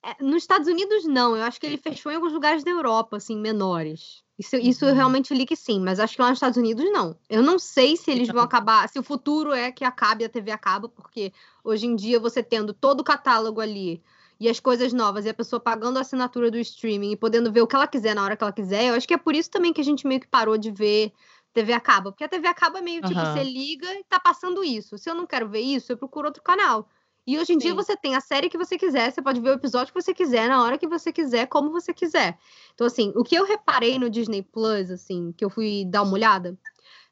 É, 0.04 0.22
nos 0.22 0.42
Estados 0.42 0.66
Unidos, 0.66 1.04
não. 1.04 1.36
Eu 1.36 1.44
acho 1.44 1.60
que 1.60 1.66
ele 1.66 1.78
fechou 1.78 2.10
em 2.10 2.16
alguns 2.16 2.32
lugares 2.32 2.64
da 2.64 2.70
Europa, 2.70 3.16
assim, 3.16 3.36
menores. 3.36 4.22
Isso, 4.38 4.56
isso 4.56 4.84
eu 4.84 4.88
Uhum. 4.90 4.94
realmente 4.94 5.34
li 5.34 5.44
que 5.44 5.54
sim, 5.54 5.78
mas 5.80 6.00
acho 6.00 6.16
que 6.16 6.22
lá 6.22 6.28
nos 6.30 6.36
Estados 6.38 6.56
Unidos 6.56 6.84
não. 6.90 7.16
Eu 7.28 7.42
não 7.42 7.58
sei 7.58 7.96
se 7.96 8.10
eles 8.10 8.28
vão 8.30 8.40
Não. 8.40 8.46
acabar, 8.46 8.88
se 8.88 8.98
o 8.98 9.02
futuro 9.02 9.52
é 9.52 9.70
que 9.70 9.84
acabe 9.84 10.24
a 10.24 10.28
TV 10.28 10.50
acaba, 10.50 10.88
porque 10.88 11.32
hoje 11.62 11.86
em 11.86 11.94
dia 11.94 12.18
você 12.18 12.42
tendo 12.42 12.72
todo 12.72 13.00
o 13.00 13.04
catálogo 13.04 13.60
ali 13.60 14.02
e 14.40 14.48
as 14.48 14.58
coisas 14.58 14.92
novas 14.92 15.26
e 15.26 15.28
a 15.28 15.34
pessoa 15.34 15.60
pagando 15.60 15.98
a 15.98 16.00
assinatura 16.00 16.50
do 16.50 16.58
streaming 16.58 17.12
e 17.12 17.16
podendo 17.16 17.52
ver 17.52 17.60
o 17.62 17.66
que 17.66 17.76
ela 17.76 17.86
quiser 17.86 18.14
na 18.14 18.24
hora 18.24 18.36
que 18.36 18.42
ela 18.42 18.52
quiser, 18.52 18.86
eu 18.86 18.94
acho 18.94 19.06
que 19.06 19.14
é 19.14 19.18
por 19.18 19.34
isso 19.34 19.50
também 19.50 19.72
que 19.72 19.80
a 19.80 19.84
gente 19.84 20.06
meio 20.06 20.20
que 20.20 20.26
parou 20.26 20.56
de 20.56 20.70
ver 20.70 21.12
TV 21.52 21.72
acaba, 21.74 22.10
porque 22.10 22.24
a 22.24 22.28
TV 22.28 22.48
acaba 22.48 22.78
é 22.78 22.82
meio 22.82 23.02
tipo, 23.02 23.20
Aham. 23.20 23.26
você 23.26 23.42
liga 23.44 23.86
e 23.94 24.02
tá 24.04 24.18
passando 24.18 24.64
isso. 24.64 24.96
Se 24.96 25.10
eu 25.10 25.14
não 25.14 25.26
quero 25.26 25.46
ver 25.48 25.60
isso, 25.60 25.92
eu 25.92 25.96
procuro 25.98 26.26
outro 26.28 26.42
canal. 26.42 26.88
E 27.26 27.38
hoje 27.38 27.52
em 27.52 27.58
dia 27.58 27.70
Sim. 27.70 27.76
você 27.76 27.96
tem 27.96 28.16
a 28.16 28.20
série 28.20 28.48
que 28.48 28.58
você 28.58 28.76
quiser, 28.76 29.12
você 29.12 29.22
pode 29.22 29.40
ver 29.40 29.50
o 29.50 29.54
episódio 29.54 29.92
que 29.92 30.00
você 30.00 30.12
quiser, 30.12 30.48
na 30.48 30.62
hora 30.62 30.76
que 30.76 30.88
você 30.88 31.12
quiser, 31.12 31.46
como 31.46 31.70
você 31.70 31.94
quiser. 31.94 32.36
Então, 32.74 32.86
assim, 32.86 33.12
o 33.14 33.22
que 33.22 33.36
eu 33.36 33.44
reparei 33.44 33.98
no 33.98 34.10
Disney 34.10 34.42
Plus, 34.42 34.90
assim, 34.90 35.32
que 35.32 35.44
eu 35.44 35.50
fui 35.50 35.84
dar 35.86 36.02
uma 36.02 36.14
olhada, 36.14 36.58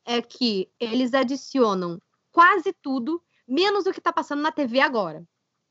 é 0.04 0.20
que 0.20 0.68
eles 0.80 1.14
adicionam 1.14 2.00
quase 2.32 2.72
tudo, 2.82 3.22
menos 3.46 3.86
o 3.86 3.92
que 3.92 4.00
tá 4.00 4.12
passando 4.12 4.42
na 4.42 4.50
TV 4.50 4.80
agora. 4.80 5.24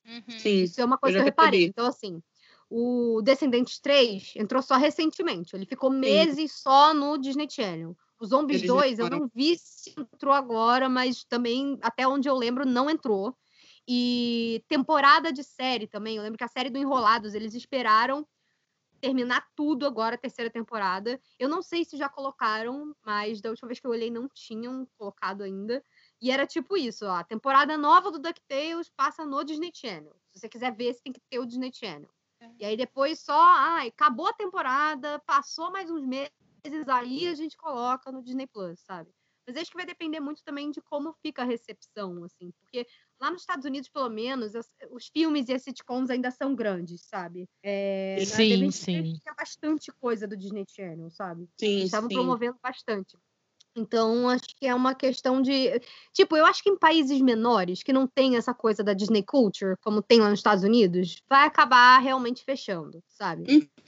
Uhum. 0.05 0.39
Sim. 0.39 0.63
Isso 0.63 0.79
é 0.79 0.85
uma 0.85 0.97
coisa 0.97 1.17
já 1.17 1.23
que 1.23 1.29
eu 1.29 1.31
reparei. 1.31 1.65
Então, 1.65 1.85
assim, 1.85 2.21
o 2.69 3.21
Descendentes 3.21 3.79
3 3.79 4.33
entrou 4.37 4.61
só 4.61 4.77
recentemente. 4.77 5.55
Ele 5.55 5.65
ficou 5.65 5.89
meses 5.89 6.53
só 6.53 6.93
no 6.93 7.17
Disney 7.17 7.47
Channel. 7.49 7.95
O 8.19 8.25
Zombies 8.25 8.61
Eles 8.61 8.67
2, 8.67 8.99
eu 8.99 9.09
não 9.09 9.29
vi 9.33 9.57
se 9.57 9.95
entrou 9.97 10.33
agora, 10.33 10.89
mas 10.89 11.23
também, 11.23 11.77
até 11.81 12.07
onde 12.07 12.29
eu 12.29 12.35
lembro, 12.35 12.65
não 12.65 12.89
entrou. 12.89 13.35
E 13.91 14.63
temporada 14.67 15.33
de 15.33 15.43
série 15.43 15.87
também. 15.87 16.15
Eu 16.15 16.21
lembro 16.21 16.37
que 16.37 16.43
a 16.43 16.47
série 16.47 16.69
do 16.69 16.77
Enrolados, 16.77 17.33
eles 17.33 17.55
esperaram 17.55 18.23
terminar 19.01 19.47
tudo 19.55 19.87
agora, 19.87 20.13
a 20.13 20.17
terceira 20.17 20.51
temporada. 20.51 21.19
Eu 21.39 21.49
não 21.49 21.63
sei 21.63 21.83
se 21.83 21.97
já 21.97 22.07
colocaram, 22.07 22.95
mas 23.03 23.41
da 23.41 23.49
última 23.49 23.67
vez 23.67 23.79
que 23.79 23.87
eu 23.87 23.91
olhei 23.91 24.11
não 24.11 24.29
tinham 24.29 24.87
colocado 24.95 25.41
ainda. 25.41 25.83
E 26.21 26.29
era 26.29 26.45
tipo 26.45 26.77
isso, 26.77 27.03
ó, 27.03 27.15
a 27.15 27.23
temporada 27.23 27.75
nova 27.79 28.11
do 28.11 28.19
DuckTales 28.19 28.91
passa 28.95 29.25
no 29.25 29.43
Disney 29.43 29.71
Channel. 29.73 30.15
Se 30.29 30.39
você 30.39 30.49
quiser 30.49 30.75
ver, 30.75 30.93
você 30.93 31.01
tem 31.01 31.13
que 31.13 31.21
ter 31.27 31.39
o 31.39 31.45
Disney 31.45 31.71
Channel. 31.73 32.09
É. 32.41 32.49
E 32.59 32.65
aí 32.65 32.77
depois 32.77 33.19
só, 33.19 33.41
ai, 33.41 33.87
acabou 33.87 34.27
a 34.27 34.33
temporada, 34.33 35.17
passou 35.25 35.71
mais 35.71 35.89
uns 35.89 36.05
meses, 36.05 36.29
aí 36.87 37.27
a 37.27 37.33
gente 37.33 37.57
coloca 37.57 38.11
no 38.11 38.21
Disney 38.21 38.45
Plus, 38.45 38.79
sabe? 38.81 39.09
Mas 39.49 39.57
acho 39.57 39.71
que 39.71 39.77
vai 39.77 39.85
depender 39.85 40.19
muito 40.19 40.43
também 40.43 40.69
de 40.69 40.79
como 40.79 41.11
fica 41.23 41.41
a 41.41 41.45
recepção, 41.45 42.23
assim, 42.23 42.51
porque 42.51 42.85
lá 43.19 43.31
nos 43.31 43.41
Estados 43.41 43.65
Unidos, 43.65 43.89
pelo 43.89 44.07
menos, 44.07 44.53
os 44.91 45.07
filmes 45.07 45.49
e 45.49 45.53
as 45.53 45.63
sitcoms 45.63 46.11
ainda 46.11 46.29
são 46.29 46.53
grandes, 46.55 47.01
sabe? 47.07 47.49
É, 47.63 48.23
Sim, 48.23 48.69
sim. 48.71 49.19
Tinha 49.23 49.33
bastante 49.35 49.91
coisa 49.99 50.27
do 50.27 50.37
Disney 50.37 50.65
Channel, 50.69 51.09
sabe? 51.09 51.49
Sim, 51.59 51.79
Eles 51.79 51.89
estavam 51.89 52.09
sim. 52.09 52.11
promovendo 52.11 52.59
bastante. 52.61 53.17
Então, 53.75 54.27
acho 54.29 54.45
que 54.57 54.67
é 54.67 54.73
uma 54.73 54.95
questão 54.95 55.41
de. 55.41 55.79
Tipo, 56.13 56.35
eu 56.35 56.45
acho 56.45 56.61
que 56.63 56.69
em 56.69 56.77
países 56.77 57.21
menores, 57.21 57.83
que 57.83 57.93
não 57.93 58.07
tem 58.07 58.35
essa 58.35 58.53
coisa 58.53 58.83
da 58.83 58.93
Disney 58.93 59.23
Culture, 59.23 59.75
como 59.81 60.01
tem 60.01 60.19
lá 60.19 60.29
nos 60.29 60.39
Estados 60.39 60.63
Unidos, 60.63 61.21
vai 61.29 61.45
acabar 61.45 61.99
realmente 61.99 62.43
fechando, 62.43 63.01
sabe? 63.07 63.43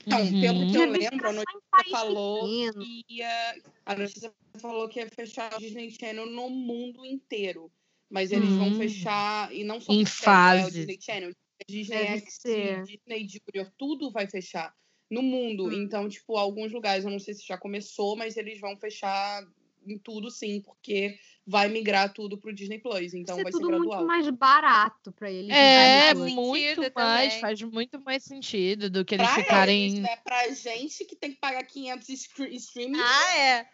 Então, 0.06 0.40
pelo 0.40 0.66
que 0.66 0.78
eu 0.78 0.92
Devia 0.92 1.10
lembro, 1.10 1.28
a 1.28 1.32
notícia 1.32 1.90
falou 1.90 2.44
pequeno. 2.44 2.84
que 2.84 3.04
ia, 3.08 3.54
a 3.86 3.94
notícia 3.96 4.32
falou 4.60 4.88
que 4.88 5.00
ia 5.00 5.08
fechar 5.14 5.54
o 5.54 5.58
Disney 5.58 5.90
Channel 5.90 6.26
no 6.26 6.48
mundo 6.48 7.04
inteiro. 7.04 7.70
Mas 8.10 8.30
eles 8.30 8.54
vão 8.56 8.68
Hum. 8.68 8.74
fechar, 8.74 9.54
e 9.54 9.64
não 9.64 9.80
só 9.80 9.90
Em 9.92 10.04
porque 10.04 10.26
é 10.26 10.66
o. 10.66 10.70
Disney 10.70 10.98
Channel, 11.00 11.32
Disney 11.68 12.18
XD, 12.18 12.30
ser. 12.30 12.82
Disney 12.82 13.26
Junior, 13.28 13.72
tudo 13.78 14.10
vai 14.10 14.28
fechar 14.28 14.74
no 15.10 15.22
mundo. 15.22 15.68
Hum. 15.68 15.72
Então, 15.72 16.08
tipo, 16.08 16.36
alguns 16.36 16.72
lugares, 16.72 17.04
eu 17.04 17.10
não 17.10 17.18
sei 17.18 17.32
se 17.34 17.46
já 17.46 17.56
começou, 17.56 18.16
mas 18.16 18.36
eles 18.36 18.60
vão 18.60 18.76
fechar 18.76 19.42
em 19.86 19.98
tudo 19.98 20.30
sim, 20.30 20.60
porque 20.60 21.16
vai 21.46 21.68
migrar 21.68 22.12
tudo 22.12 22.38
pro 22.38 22.52
Disney 22.54 22.78
Plus. 22.78 23.14
Então 23.14 23.36
vai 23.36 23.42
é 23.42 23.46
ser 23.46 23.52
tudo 23.52 23.66
gradual. 23.68 23.88
muito 23.98 24.06
mais 24.06 24.28
barato 24.30 25.12
pra 25.12 25.30
eles. 25.30 25.50
É, 25.50 26.14
tudo. 26.14 26.30
muito 26.30 26.80
mais, 26.94 27.28
também. 27.34 27.40
faz 27.40 27.62
muito 27.62 28.00
mais 28.00 28.22
sentido 28.24 28.88
do 28.88 29.04
que 29.04 29.14
eles 29.16 29.26
Pra 29.26 29.42
ficarem. 29.42 29.86
eles, 29.86 29.98
né? 29.98 30.16
Pra 30.24 30.48
gente 30.50 31.04
que 31.04 31.16
tem 31.16 31.32
que 31.32 31.38
pagar 31.40 31.62
500 31.64 32.08
stre- 32.10 32.54
streaming. 32.56 33.00
Ah, 33.00 33.36
é. 33.38 33.66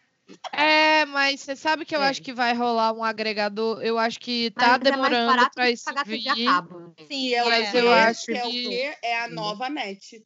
É, 0.52 1.04
mas 1.06 1.40
você 1.40 1.56
sabe 1.56 1.86
que 1.86 1.96
eu 1.96 2.02
É. 2.02 2.08
acho 2.08 2.20
que 2.20 2.34
vai 2.34 2.52
rolar 2.54 2.92
um 2.92 3.02
agregador. 3.02 3.80
Eu 3.82 3.98
acho 3.98 4.20
que 4.20 4.52
Mas 4.54 4.62
tá 4.66 4.74
é 4.74 4.78
mais 4.78 4.82
demorando 4.82 5.42
do 5.44 5.50
que 5.50 5.70
isso 5.70 5.84
pagar 5.84 6.04
vir. 6.04 6.44
cabo. 6.44 6.80
né? 6.80 6.92
Sim, 7.10 7.32
é 7.34 7.42
o 7.44 7.48
Mas 7.48 7.70
quê? 7.70 7.78
eu 7.78 7.90
acho 7.92 8.24
que 8.26 8.32
é 8.32 8.44
o 8.46 8.50
que- 8.50 8.68
quê? 8.68 8.96
É 9.02 9.20
a 9.20 9.28
nova 9.28 9.70
net. 9.70 10.22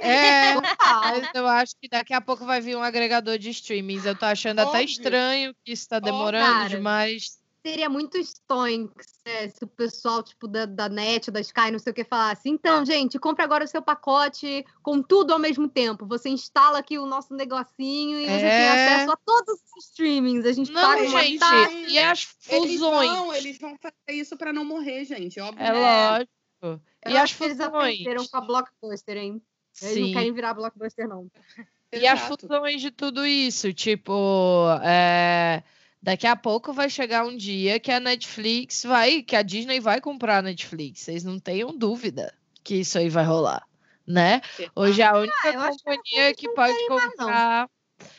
É, 0.00 0.54
mas 0.54 1.30
eu 1.34 1.46
acho 1.46 1.74
que 1.80 1.88
daqui 1.88 2.12
a 2.14 2.20
pouco 2.20 2.44
vai 2.44 2.60
vir 2.60 2.76
um 2.76 2.82
agregador 2.82 3.38
de 3.38 3.50
streamings. 3.50 4.04
Eu 4.04 4.16
tô 4.16 4.24
achando 4.26 4.58
até 4.60 4.68
Óbvio. 4.70 4.84
estranho 4.84 5.54
que 5.64 5.72
isso 5.72 5.88
tá 5.88 5.98
demorando 5.98 6.68
demais. 6.68 7.38
Seria 7.66 7.88
muito 7.90 8.16
stonks 8.18 9.06
né, 9.26 9.48
se 9.48 9.64
o 9.64 9.66
pessoal, 9.66 10.22
tipo, 10.22 10.46
da, 10.46 10.66
da 10.66 10.88
net, 10.88 11.32
da 11.32 11.40
Sky, 11.40 11.72
não 11.72 11.80
sei 11.80 11.90
o 11.90 11.94
que, 11.94 12.04
falasse. 12.04 12.48
Então, 12.48 12.84
gente, 12.84 13.18
compre 13.18 13.42
agora 13.42 13.64
o 13.64 13.66
seu 13.66 13.82
pacote 13.82 14.64
com 14.84 15.02
tudo 15.02 15.32
ao 15.32 15.38
mesmo 15.40 15.68
tempo. 15.68 16.06
Você 16.06 16.28
instala 16.28 16.78
aqui 16.78 16.96
o 16.96 17.06
nosso 17.06 17.34
negocinho 17.34 18.20
e 18.20 18.24
você 18.26 18.38
tem 18.40 18.48
É. 18.48 18.68
acesso 18.94 19.10
a 19.10 19.16
todos 19.16 19.54
os 19.76 19.84
streamings. 19.88 20.46
A 20.46 20.52
gente 20.52 20.70
Não, 20.70 20.80
paga 20.80 21.02
uma 21.08 21.22
gente, 21.24 21.40
taxa. 21.40 21.72
e 21.72 21.98
as 21.98 22.36
Eles 22.48 22.70
fusões? 22.74 23.10
vão, 23.10 23.34
eles 23.34 23.58
vão 23.58 23.76
fazer 23.82 24.16
isso 24.20 24.36
pra 24.36 24.52
não 24.52 24.64
morrer, 24.64 25.04
gente. 25.04 25.40
Óbvio. 25.40 25.64
É 25.66 25.72
né? 25.72 25.78
lógico. 25.80 26.32
Eu 26.62 27.10
E 27.10 27.16
as 27.16 27.32
que 27.32 27.42
eles 27.44 27.56
fusões? 27.56 27.74
aprenderam 27.74 28.24
com 28.28 28.36
a 28.36 28.40
Blockbuster, 28.42 29.16
hein? 29.16 29.42
Eles 29.82 29.96
não 29.96 30.06
Sim. 30.06 30.12
querem 30.12 30.32
virar 30.32 30.54
Blockbuster, 30.54 31.08
não. 31.08 31.30
E 31.92 32.06
as 32.06 32.20
Exato. 32.20 32.46
fusões 32.48 32.80
de 32.80 32.90
tudo 32.90 33.24
isso, 33.24 33.72
tipo, 33.72 34.66
é, 34.82 35.62
daqui 36.02 36.26
a 36.26 36.34
pouco 36.36 36.72
vai 36.72 36.90
chegar 36.90 37.24
um 37.24 37.36
dia 37.36 37.78
que 37.78 37.90
a 37.92 38.00
Netflix 38.00 38.82
vai, 38.84 39.22
que 39.22 39.36
a 39.36 39.42
Disney 39.42 39.80
vai 39.80 40.00
comprar 40.00 40.38
a 40.38 40.42
Netflix. 40.42 41.00
Vocês 41.00 41.24
não 41.24 41.38
tenham 41.38 41.76
dúvida 41.76 42.34
que 42.64 42.76
isso 42.76 42.98
aí 42.98 43.08
vai 43.08 43.24
rolar, 43.24 43.64
né? 44.06 44.40
Hoje 44.74 45.02
a 45.02 45.16
única 45.16 45.36
Ah, 45.44 45.68
acho 45.68 45.78
que 45.78 45.84
companhia 45.84 46.34
que 46.34 46.48
pode 46.50 46.86
comprar, 46.88 47.70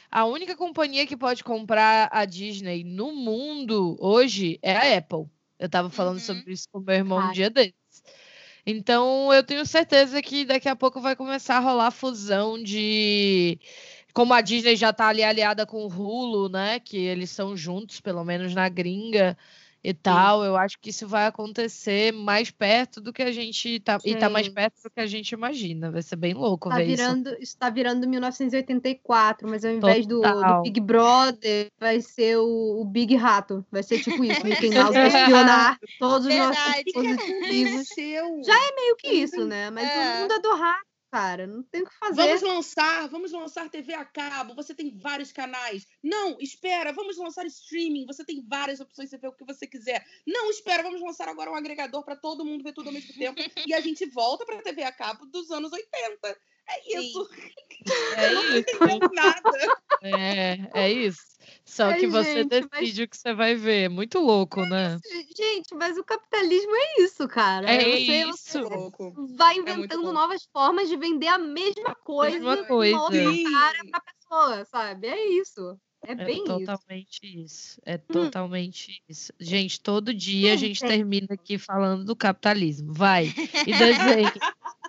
a 0.09 0.25
única 0.25 0.55
companhia 0.55 1.05
que 1.05 1.17
pode 1.17 1.43
comprar 1.43 2.09
a 2.11 2.23
Disney 2.25 2.83
no 2.83 3.11
mundo 3.13 3.97
hoje 3.99 4.57
é 4.61 4.75
a 4.75 4.97
Apple. 4.97 5.25
Eu 5.59 5.67
tava 5.69 5.89
falando 5.89 6.15
Uhum. 6.19 6.21
sobre 6.21 6.53
isso 6.53 6.67
com 6.71 6.79
meu 6.79 6.95
irmão 6.95 7.17
um 7.17 7.21
Cara. 7.21 7.33
dia 7.33 7.49
desses. 7.49 7.73
Então, 8.69 9.33
eu 9.33 9.43
tenho 9.43 9.65
certeza 9.65 10.21
que 10.21 10.43
daqui 10.43 10.67
a 10.67 10.75
pouco 10.75 10.99
vai 10.99 11.15
começar 11.15 11.55
a 11.55 11.59
rolar 11.61 11.89
fusão 11.89 12.61
de. 12.61 13.57
Como 14.13 14.33
a 14.33 14.41
Disney 14.41 14.75
já 14.75 14.91
tá 14.91 15.07
ali 15.07 15.23
aliada 15.23 15.65
com 15.65 15.85
o 15.85 15.87
Hulu, 15.87 16.49
né? 16.49 16.77
Que 16.79 16.97
eles 16.97 17.29
são 17.29 17.55
juntos, 17.55 18.01
pelo 18.01 18.25
menos 18.25 18.53
na 18.53 18.67
gringa 18.67 19.37
e 19.83 19.93
tal. 19.93 20.43
Eu 20.43 20.57
acho 20.57 20.77
que 20.79 20.89
isso 20.89 21.07
vai 21.07 21.27
acontecer 21.27 22.11
mais 22.11 22.51
perto 22.51 22.99
do 22.99 23.13
que 23.13 23.21
a 23.21 23.31
gente 23.31 23.79
tá. 23.79 23.97
E 24.03 24.15
tá 24.15 24.29
mais 24.29 24.49
perto 24.49 24.81
do 24.83 24.89
que 24.89 24.99
a 24.99 25.05
gente 25.05 25.31
imagina. 25.31 25.91
Vai 25.91 26.01
ser 26.01 26.15
bem 26.15 26.33
louco 26.33 26.69
Tá 26.69 26.75
ver 26.77 26.85
isso. 26.85 26.95
virando, 26.97 27.35
isso 27.39 27.57
tá 27.57 27.69
virando 27.69 28.07
1984, 28.07 29.47
mas 29.47 29.63
ao 29.63 29.71
invés 29.71 30.05
do, 30.05 30.21
do. 30.21 30.61
Big 30.63 30.79
Brother, 30.79 31.67
vai 31.79 32.01
ser 32.01 32.37
o, 32.37 32.81
o 32.81 32.85
Big 32.85 33.15
Rato. 33.15 33.65
Vai 33.71 33.83
ser 33.83 33.99
tipo 34.01 34.23
isso, 34.23 34.43
Mickey 34.45 34.69
Mouse 34.71 34.93
vai 34.93 35.07
espionar 35.07 35.77
todos 35.99 36.27
os 36.27 36.35
nossos 36.35 36.63
dispositivos. 36.83 38.45
Já 38.45 38.53
é 38.55 38.75
meio 38.75 38.95
que 38.97 39.07
isso, 39.09 39.45
né? 39.45 39.69
Mas 39.69 39.87
É. 39.89 40.17
o 40.17 40.21
mundo 40.21 40.33
é 40.33 40.39
do 40.39 40.55
rato, 40.55 40.85
cara. 41.11 41.47
Não 41.47 41.63
tem 41.63 41.81
o 41.81 41.85
que 41.85 41.97
fazer. 41.97 42.21
Vamos 42.21 42.41
lançar, 42.41 43.07
vamos 43.09 43.31
lançar 43.31 43.69
TV 43.69 43.93
a 43.93 44.05
cabo. 44.05 44.55
Você 44.55 44.73
tem 44.73 44.97
vários 44.97 45.31
canais. 45.31 45.87
Não, 46.03 46.37
espera, 46.39 46.91
vamos 46.91 47.17
lançar 47.17 47.45
streaming. 47.45 48.05
Você 48.05 48.23
tem 48.23 48.45
várias 48.47 48.79
opções, 48.79 49.09
você 49.09 49.17
vê 49.17 49.27
o 49.27 49.33
que 49.33 49.45
você 49.45 49.65
quiser. 49.65 50.05
Não, 50.25 50.49
espera, 50.49 50.83
vamos 50.83 51.01
lançar 51.01 51.27
agora 51.27 51.51
um 51.51 51.55
agregador 51.55 52.03
para 52.03 52.15
todo 52.15 52.45
mundo 52.45 52.63
ver 52.63 52.73
tudo 52.73 52.87
ao 52.87 52.93
mesmo 52.93 53.13
tempo. 53.13 53.37
e 53.67 53.73
a 53.73 53.81
gente 53.81 54.05
volta 54.07 54.45
para 54.45 54.61
TV 54.61 54.83
a 54.83 54.91
cabo 54.91 55.25
dos 55.25 55.51
anos 55.51 55.71
80. 55.71 56.37
É 56.69 56.99
isso. 56.99 57.29
É 58.17 58.59
isso. 58.59 58.99
nada. 59.13 59.77
É, 60.01 60.57
é 60.73 60.91
isso. 60.91 61.21
Só 61.63 61.85
Ai, 61.85 61.99
que 61.99 62.07
você 62.07 62.33
gente, 62.43 62.49
mas- 62.51 62.67
decide 62.81 63.03
o 63.03 63.07
que 63.07 63.15
você 63.17 63.33
vai 63.33 63.55
ver. 63.55 63.83
É 63.85 63.89
Muito 63.89 64.19
louco, 64.19 64.61
né? 64.65 64.97
Gente, 65.37 65.73
mas 65.73 65.97
o 65.97 66.03
capitalismo 66.03 66.71
é 66.75 67.01
isso, 67.03 67.25
cara. 67.29 67.69
É 67.71 67.79
você, 67.79 68.25
isso. 68.25 68.61
você 68.63 69.35
vai 69.37 69.55
muito 69.55 69.69
inventando 69.71 70.03
bom. 70.03 70.11
novas 70.11 70.43
formas 70.51 70.89
de 70.89 70.97
vender 70.97 71.27
a 71.27 71.37
mesma 71.37 71.95
coisa, 72.03 72.37
Mesma 72.39 72.65
coisa. 72.65 72.97
outra 72.99 73.19
cara 73.51 73.77
pra 73.89 74.01
pessoa, 74.01 74.65
sabe? 74.65 75.07
É 75.07 75.27
isso. 75.29 75.79
É 76.05 76.11
É 76.11 76.15
bem 76.15 76.43
isso. 76.43 76.51
Hum. 76.53 76.59
totalmente 76.59 77.19
isso. 77.23 77.81
É 77.85 77.97
totalmente 77.97 79.01
isso. 79.07 79.31
Gente, 79.39 79.79
todo 79.79 80.13
dia 80.13 80.53
a 80.53 80.57
gente 80.57 80.79
tem. 80.81 80.89
termina 80.89 81.27
aqui 81.31 81.57
falando 81.57 82.03
do 82.03 82.15
capitalismo. 82.17 82.91
Vai. 82.93 83.27
E 83.65 83.71
desenho. 83.71 84.31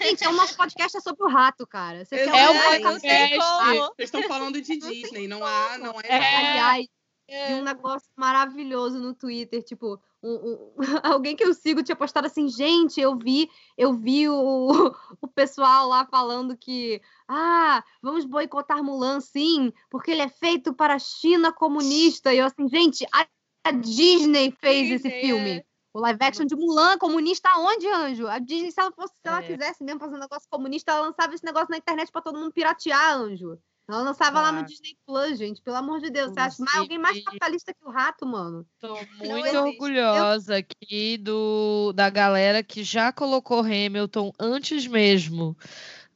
Gente, 0.00 0.24
é 0.24 0.28
o 0.28 0.32
nosso 0.32 0.56
podcast 0.56 0.96
é 0.96 1.00
sobre 1.00 1.22
o 1.24 1.28
rato, 1.28 1.66
cara. 1.66 2.04
Você 2.04 2.16
É 2.16 2.50
um 2.50 2.96
o 2.96 3.00
tem 3.00 3.38
como. 3.38 3.86
Vocês 3.96 4.08
estão 4.08 4.22
falando 4.24 4.60
de 4.60 4.76
Disney, 4.76 5.28
não 5.28 5.44
há, 5.44 5.78
não 5.78 5.94
é. 6.00 6.06
É. 6.08 6.36
Aliás, 6.50 6.86
É. 7.28 7.48
vi 7.48 7.54
um 7.54 7.62
negócio 7.64 8.08
maravilhoso 8.16 8.98
no 8.98 9.14
Twitter, 9.14 9.62
tipo, 9.62 10.00
um- 10.22 10.28
um- 10.30 10.74
alguém 11.02 11.36
que 11.36 11.44
eu 11.44 11.54
sigo 11.54 11.82
tinha 11.82 11.96
postado 11.96 12.26
assim, 12.26 12.48
gente, 12.48 13.00
eu 13.00 13.16
vi, 13.16 13.48
eu 13.78 13.92
vi 13.94 14.28
o, 14.28 14.32
o 15.22 15.28
pessoal 15.28 15.88
lá 15.88 16.04
falando 16.06 16.56
que, 16.56 17.00
ah, 17.28 17.82
vamos 18.02 18.24
boicotar 18.24 18.82
Mulan, 18.82 19.20
sim, 19.20 19.72
porque 19.88 20.10
ele 20.10 20.22
é 20.22 20.28
feito 20.28 20.74
para 20.74 20.94
a 20.94 20.98
China 20.98 21.52
comunista. 21.52 22.34
E 22.34 22.38
eu 22.38 22.46
assim, 22.46 22.68
gente, 22.68 23.06
a, 23.12 23.26
a 23.64 23.70
Disney 23.72 24.52
fez 24.60 24.90
esse 24.90 25.08
Disney, 25.08 25.20
filme. 25.20 25.50
é. 25.50 25.64
O 25.92 25.98
live 26.00 26.18
action 26.22 26.46
de 26.46 26.54
Mulan, 26.54 26.96
comunista 26.98 27.48
aonde, 27.50 27.86
Anjo? 27.88 28.28
A 28.28 28.38
Disney, 28.38 28.70
se 28.70 28.80
ela 28.80 28.92
fosse, 28.92 29.12
se 29.14 29.28
ela 29.28 29.40
É. 29.42 29.46
quisesse 29.46 29.82
mesmo 29.82 29.98
fazer 30.00 30.14
um 30.14 30.20
negócio 30.20 30.48
comunista, 30.48 30.92
ela 30.92 31.06
lançava 31.08 31.34
esse 31.34 31.44
negócio 31.44 31.68
na 31.70 31.78
internet 31.78 32.12
pra 32.12 32.22
todo 32.22 32.38
mundo 32.38 32.52
piratear, 32.52 33.16
Anjo. 33.16 33.58
Ela 33.88 34.02
lançava 34.02 34.40
lá 34.40 34.52
no 34.52 34.58
Claro. 34.58 34.68
Disney 34.68 34.96
Plus, 35.04 35.36
gente. 35.36 35.60
Pelo 35.62 35.74
amor 35.76 35.98
de 36.00 36.10
Deus. 36.10 36.32
Você 36.32 36.38
acha 36.38 36.62
mais, 36.62 36.76
alguém 36.78 36.96
mais 36.96 37.16
Inclusive- 37.16 37.24
capitalista 37.40 37.74
que 37.74 37.84
o 37.84 37.90
rato, 37.90 38.24
mano? 38.24 38.64
Tô 38.78 38.94
muito 39.18 39.56
orgulhosa 39.58 40.58
aqui 40.58 41.18
do, 41.18 41.92
da 41.92 42.08
galera 42.08 42.62
que 42.62 42.84
já 42.84 43.10
colocou 43.12 43.58
Hamilton 43.58 44.30
antes 44.38 44.86
mesmo 44.86 45.56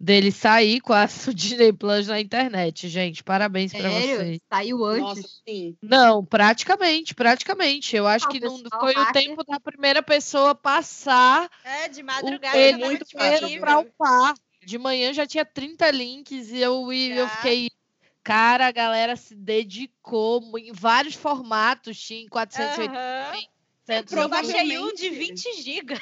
dele 0.05 0.31
sair 0.31 0.81
com 0.81 0.93
a 0.93 1.07
Disney 1.35 1.73
Plus 1.73 2.07
na 2.09 2.21
internet, 2.21 2.89
gente. 2.89 3.25
Parabéns 3.25 3.73
pra 3.73 3.89
vocês. 3.89 4.39
Saiu 4.53 4.85
antes? 4.85 5.03
Nossa, 5.03 5.29
sim. 5.49 5.77
Não, 5.83 6.25
praticamente, 6.25 7.15
praticamente. 7.15 7.97
Eu 7.97 8.07
acho 8.07 8.27
Ah, 8.27 8.29
o 8.29 8.33
que 8.33 8.41
não 8.41 8.61
foi 8.81 8.95
o 8.95 9.13
tempo 9.13 9.43
da 9.45 9.59
primeira 9.59 10.03
pessoa 10.03 10.55
passar 10.55 11.49
É, 11.65 11.89
de 11.89 12.03
o 12.03 12.05
madrugada. 12.05 12.57
ele 12.57 12.73
tava 12.79 12.85
muito 12.87 13.07
pra 13.61 13.79
upar. 13.79 14.35
De 14.65 14.79
manhã 14.79 15.13
já 15.13 15.27
tinha 15.27 15.45
30 15.45 15.91
links 15.91 16.51
e 16.51 16.59
eu, 16.59 16.93
e 16.93 17.11
eu 17.11 17.29
fiquei. 17.29 17.71
Cara, 18.23 18.67
a 18.67 18.73
galera 18.73 19.17
se 19.17 19.35
dedicou 19.35 20.43
em 20.59 20.73
vários 20.73 21.15
formatos. 21.15 22.01
Tinha 22.01 22.23
em 22.23 22.29
480. 22.29 22.93
Aham. 22.95 23.43
700, 23.85 24.13
Eu 24.15 24.29
baixei 24.31 24.79
um 24.79 24.95
de 24.95 25.11
20 25.11 25.63
GB. 25.63 26.01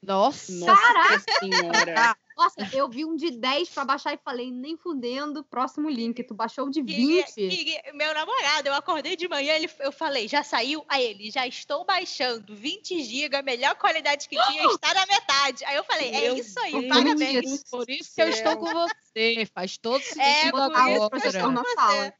Nossa! 0.00 0.52
Nossa 0.52 1.24
senhora. 1.40 2.16
Nossa, 2.36 2.68
eu 2.76 2.86
vi 2.88 3.04
um 3.04 3.16
de 3.16 3.30
10 3.30 3.70
pra 3.70 3.84
baixar 3.84 4.12
e 4.12 4.18
falei, 4.18 4.50
nem 4.50 4.76
fudendo, 4.76 5.42
próximo 5.42 5.88
link. 5.88 6.22
Tu 6.22 6.34
baixou 6.34 6.66
um 6.66 6.70
de 6.70 6.82
Kig, 6.84 7.24
20. 7.24 7.32
Kig, 7.34 7.80
meu 7.94 8.12
namorado, 8.12 8.68
eu 8.68 8.74
acordei 8.74 9.16
de 9.16 9.26
manhã, 9.26 9.54
ele, 9.54 9.70
eu 9.80 9.90
falei, 9.90 10.28
já 10.28 10.42
saiu? 10.42 10.84
Aí 10.86 11.02
ele, 11.04 11.30
já 11.30 11.46
estou 11.46 11.84
baixando 11.86 12.54
20 12.54 13.02
GB, 13.02 13.36
a 13.36 13.42
melhor 13.42 13.74
qualidade 13.76 14.28
que 14.28 14.36
tinha 14.48 14.64
está 14.66 14.92
na 14.92 15.06
metade. 15.06 15.64
Aí 15.64 15.76
eu 15.76 15.84
falei, 15.84 16.10
é 16.10 16.20
Meu 16.20 16.36
isso 16.36 16.60
aí, 16.60 16.72
Deus 16.72 16.88
parabéns. 16.88 17.64
Por 17.70 17.88
isso 17.88 18.14
que 18.14 18.20
eu 18.22 18.28
estou 18.28 18.56
com 18.58 18.66
você. 18.72 19.48
Faz 19.54 19.78
todo 19.78 20.02
sentido 20.02 20.20
É, 20.20 20.50
por 20.50 20.60
botar 20.68 20.90
isso 20.90 21.02
o 21.04 21.08
que 21.10 21.16
eu 21.16 21.20
projetor 21.20 21.38
estou 21.38 21.52
na 21.52 21.62
com 21.64 21.74
sala. 21.74 21.94
você. 22.04 22.14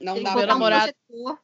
Não 0.00 0.14
Tem 0.14 0.22
dá 0.24 0.34
meu 0.34 0.44
um 0.44 0.46
namorado- 0.46 0.92
projetor. 1.08 1.38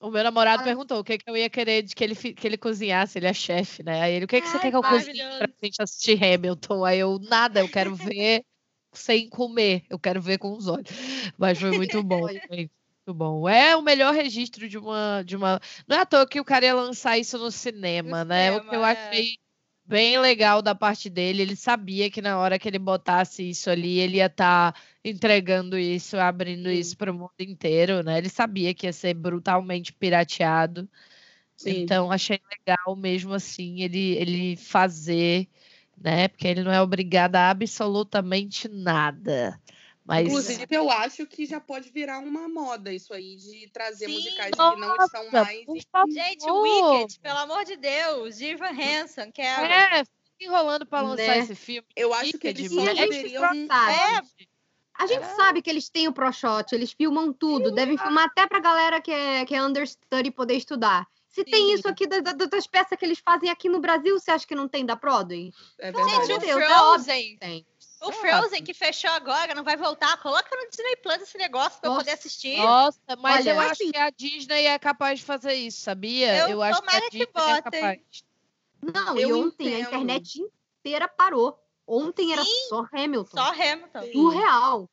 O 0.00 0.10
meu 0.10 0.24
namorado 0.24 0.62
Ah. 0.62 0.64
perguntou 0.64 0.98
o 1.00 1.04
que, 1.04 1.18
que 1.18 1.28
eu 1.30 1.36
ia 1.36 1.50
querer 1.50 1.82
de 1.82 1.94
que 1.94 2.02
ele, 2.04 2.14
que 2.16 2.46
ele 2.46 2.56
cozinhasse, 2.58 3.18
ele 3.18 3.26
é 3.26 3.32
chefe, 3.34 3.82
né? 3.82 4.00
Aí 4.02 4.14
ele, 4.14 4.24
o 4.24 4.28
que, 4.28 4.40
que 4.40 4.48
você 4.48 4.58
Ai, 4.58 4.60
quer 4.60 4.70
que 4.70 4.76
eu 4.76 4.84
cozinhe 4.84 5.22
pra 5.28 5.46
gente 5.62 5.82
assistir 5.82 6.22
Hamilton? 6.24 6.84
Aí 6.84 6.98
eu, 6.98 7.18
nada, 7.18 7.60
eu 7.60 7.68
quero 7.68 7.94
ver 7.94 8.44
sem 8.92 9.28
comer, 9.28 9.84
eu 9.90 9.98
quero 9.98 10.20
ver 10.22 10.38
com 10.38 10.52
os 10.56 10.66
olhos. 10.68 10.88
Mas 11.38 11.58
foi 11.60 11.72
muito 11.74 12.02
bom, 12.02 12.28
gente. 12.28 12.70
Muito 13.06 13.14
bom. 13.18 13.48
É 13.48 13.76
o 13.76 13.82
melhor 13.82 14.14
registro 14.14 14.68
de 14.68 14.78
uma, 14.78 15.22
de 15.24 15.36
uma. 15.36 15.60
Não 15.86 15.96
é 15.98 16.00
à 16.00 16.06
toa 16.06 16.26
que 16.28 16.40
o 16.40 16.44
cara 16.44 16.64
ia 16.66 16.74
lançar 16.74 17.18
isso 17.18 17.36
no 17.38 17.50
cinema, 17.50 18.24
No 18.24 18.24
né? 18.24 18.52
o 18.52 18.60
que 18.62 18.74
eu 18.74 18.84
cinema, 18.84 18.92
é. 18.92 19.26
Bem 19.90 20.18
legal 20.20 20.62
da 20.62 20.72
parte 20.72 21.10
dele. 21.10 21.42
Ele 21.42 21.56
sabia 21.56 22.08
que 22.08 22.22
na 22.22 22.38
hora 22.38 22.58
que 22.58 22.68
ele 22.68 22.78
botasse 22.78 23.50
isso 23.50 23.68
ali, 23.68 23.98
ele 23.98 24.18
ia 24.18 24.26
estar 24.26 24.74
entregando 25.04 25.76
isso, 25.76 26.16
abrindo 26.16 26.68
Sim. 26.68 26.78
isso 26.78 26.96
para 26.96 27.10
o 27.10 27.14
mundo 27.14 27.32
inteiro, 27.40 28.02
né? 28.02 28.18
Ele 28.18 28.28
sabia 28.28 28.72
que 28.72 28.86
ia 28.86 28.92
ser 28.92 29.14
brutalmente 29.14 29.92
pirateado. 29.92 30.88
Sim. 31.56 31.82
Então 31.82 32.10
achei 32.12 32.40
legal 32.50 32.94
mesmo 32.96 33.34
assim 33.34 33.82
ele, 33.82 34.12
ele 34.16 34.56
fazer, 34.56 35.48
né? 36.00 36.28
Porque 36.28 36.46
ele 36.46 36.62
não 36.62 36.72
é 36.72 36.80
obrigado 36.80 37.34
a 37.34 37.50
absolutamente 37.50 38.68
nada. 38.68 39.60
Mas 40.10 40.26
Inclusive, 40.26 40.66
eu 40.70 40.90
acho 40.90 41.24
que 41.24 41.46
já 41.46 41.60
pode 41.60 41.88
virar 41.88 42.18
uma 42.18 42.48
moda 42.48 42.92
isso 42.92 43.14
aí, 43.14 43.36
de 43.36 43.70
trazer 43.72 44.06
Sim. 44.06 44.14
musicais 44.14 44.50
que 44.50 44.58
não 44.58 44.96
estão 44.96 45.24
Nossa, 45.30 45.30
mais. 45.30 45.64
Gente, 46.12 46.50
o 46.50 46.62
Wicked, 46.62 47.20
pelo 47.20 47.38
amor 47.38 47.64
de 47.64 47.76
Deus, 47.76 48.36
Diva 48.36 48.70
Hanson, 48.70 49.30
quero. 49.32 49.66
É, 49.66 49.98
fica 49.98 50.08
enrolando 50.40 50.84
para 50.84 51.02
lançar 51.02 51.28
Né? 51.28 51.38
esse 51.38 51.54
filme. 51.54 51.86
Eu 51.94 52.12
acho 52.12 52.36
que 52.38 52.48
Wicked, 52.48 52.60
eles 52.60 52.72
E 52.72 52.74
só 52.74 52.80
a 52.80 52.94
gente 52.96 53.06
poderiam. 53.06 53.66
sabe. 53.68 53.92
É. 53.92 54.44
A 54.98 55.06
gente 55.06 55.26
sabe 55.36 55.62
que 55.62 55.70
eles 55.70 55.88
têm 55.88 56.08
o 56.08 56.12
ProShot, 56.12 56.74
eles 56.74 56.90
filmam 56.90 57.32
tudo, 57.32 57.70
devem 57.70 57.96
filmar 57.96 58.24
até 58.24 58.48
pra 58.48 58.58
galera 58.58 59.00
que 59.00 59.12
é, 59.12 59.44
que 59.46 59.54
é 59.54 59.62
understudy 59.62 60.32
poder 60.32 60.56
estudar. 60.56 61.06
Se 61.44 61.50
tem 61.50 61.72
isso 61.74 61.88
aqui 61.88 62.06
da- 62.06 62.20
da- 62.20 62.32
das 62.46 62.66
peças 62.66 62.98
que 62.98 63.04
eles 63.04 63.18
fazem 63.18 63.50
aqui 63.50 63.68
no 63.68 63.80
Brasil, 63.80 64.18
você 64.18 64.30
acha 64.30 64.46
que 64.46 64.54
não 64.54 64.68
tem 64.68 64.84
da 64.86 64.94
Broadway? 64.94 65.52
É 65.78 65.92
verdade. 65.92 66.26
Gente, 66.26 66.26
de 66.26 66.32
o 66.34 66.38
Deus, 66.38 66.62
é 66.62 66.66
Frozen. 66.66 67.36
tem. 67.38 67.66
O 68.02 68.12
Frozen 68.12 68.64
que 68.64 68.72
fechou 68.72 69.10
agora, 69.10 69.54
não 69.54 69.62
vai 69.62 69.76
voltar. 69.76 70.16
Coloca 70.22 70.48
no 70.56 70.70
Disney 70.70 70.96
Plus 70.96 71.20
esse 71.20 71.36
negócio 71.36 71.78
pra 71.80 71.88
eu 71.90 71.92
Nossa. 71.94 72.04
poder 72.06 72.16
assistir. 72.16 72.56
Nossa, 72.56 72.98
mas 73.18 73.40
Olha, 73.46 73.50
eu 73.54 73.60
acho 73.60 73.72
assim- 73.72 73.90
que 73.90 73.98
a 73.98 74.08
Disney 74.10 74.66
é 74.66 74.78
capaz 74.78 75.18
de 75.20 75.24
fazer 75.26 75.52
isso, 75.54 75.80
sabia? 75.82 76.48
Eu 76.48 76.62
acho 76.62 76.80
que 76.80 76.86
a 76.86 76.90
tomara 76.90 77.10
que 77.10 77.18
Disney 77.18 77.52
é 77.52 77.62
capaz. 77.62 78.00
Não, 78.82 79.18
Eu 79.18 79.28
e 79.28 79.32
ontem 79.34 79.66
a 79.74 79.80
entendo. 79.80 79.86
internet 79.88 80.42
inteira 80.80 81.06
parou. 81.08 81.58
Ontem 81.86 82.32
era 82.32 82.42
Sim, 82.42 82.68
só 82.70 82.86
Hamilton. 82.92 83.36
Só 83.36 83.50
Hamilton. 83.52 84.12
Surreal. 84.12 84.88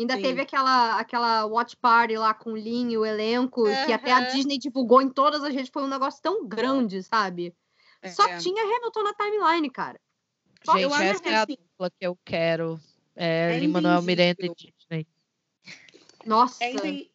Ainda 0.00 0.16
Sim. 0.16 0.22
teve 0.22 0.40
aquela, 0.40 0.98
aquela 0.98 1.44
watch 1.46 1.76
party 1.76 2.16
lá 2.16 2.32
com 2.34 2.52
o 2.52 2.56
Lin 2.56 2.90
e 2.90 2.98
o 2.98 3.04
elenco, 3.04 3.64
que 3.86 3.92
até 3.92 4.12
a. 4.12 4.20
Disney 4.30 4.58
divulgou 4.58 5.00
em 5.02 5.08
todas 5.10 5.42
as 5.44 5.52
redes. 5.54 5.70
Foi 5.72 5.82
um 5.82 5.88
negócio 5.88 6.20
tão 6.22 6.46
grande, 6.46 7.02
sabe? 7.02 7.54
Só 8.14 8.26
É. 8.26 8.38
tinha 8.38 8.62
Hamilton 8.64 9.02
na 9.02 9.12
timeline, 9.14 9.70
cara. 9.70 10.00
Só 10.64 10.72
Gente, 10.78 10.92
essa 10.94 11.28
é 11.28 11.34
a 11.34 11.42
assim- 11.42 11.56
dupla 11.56 11.90
que 11.90 12.06
eu 12.06 12.18
quero. 12.24 12.80
É, 13.14 13.56
É 13.56 13.58
Lin-Manuel 13.58 14.02
Miranda 14.02 14.36
e. 14.46 14.54
Disney. 14.54 15.06
Nossa. 16.24 16.62
É, 16.64 16.72
enten- 16.72 17.10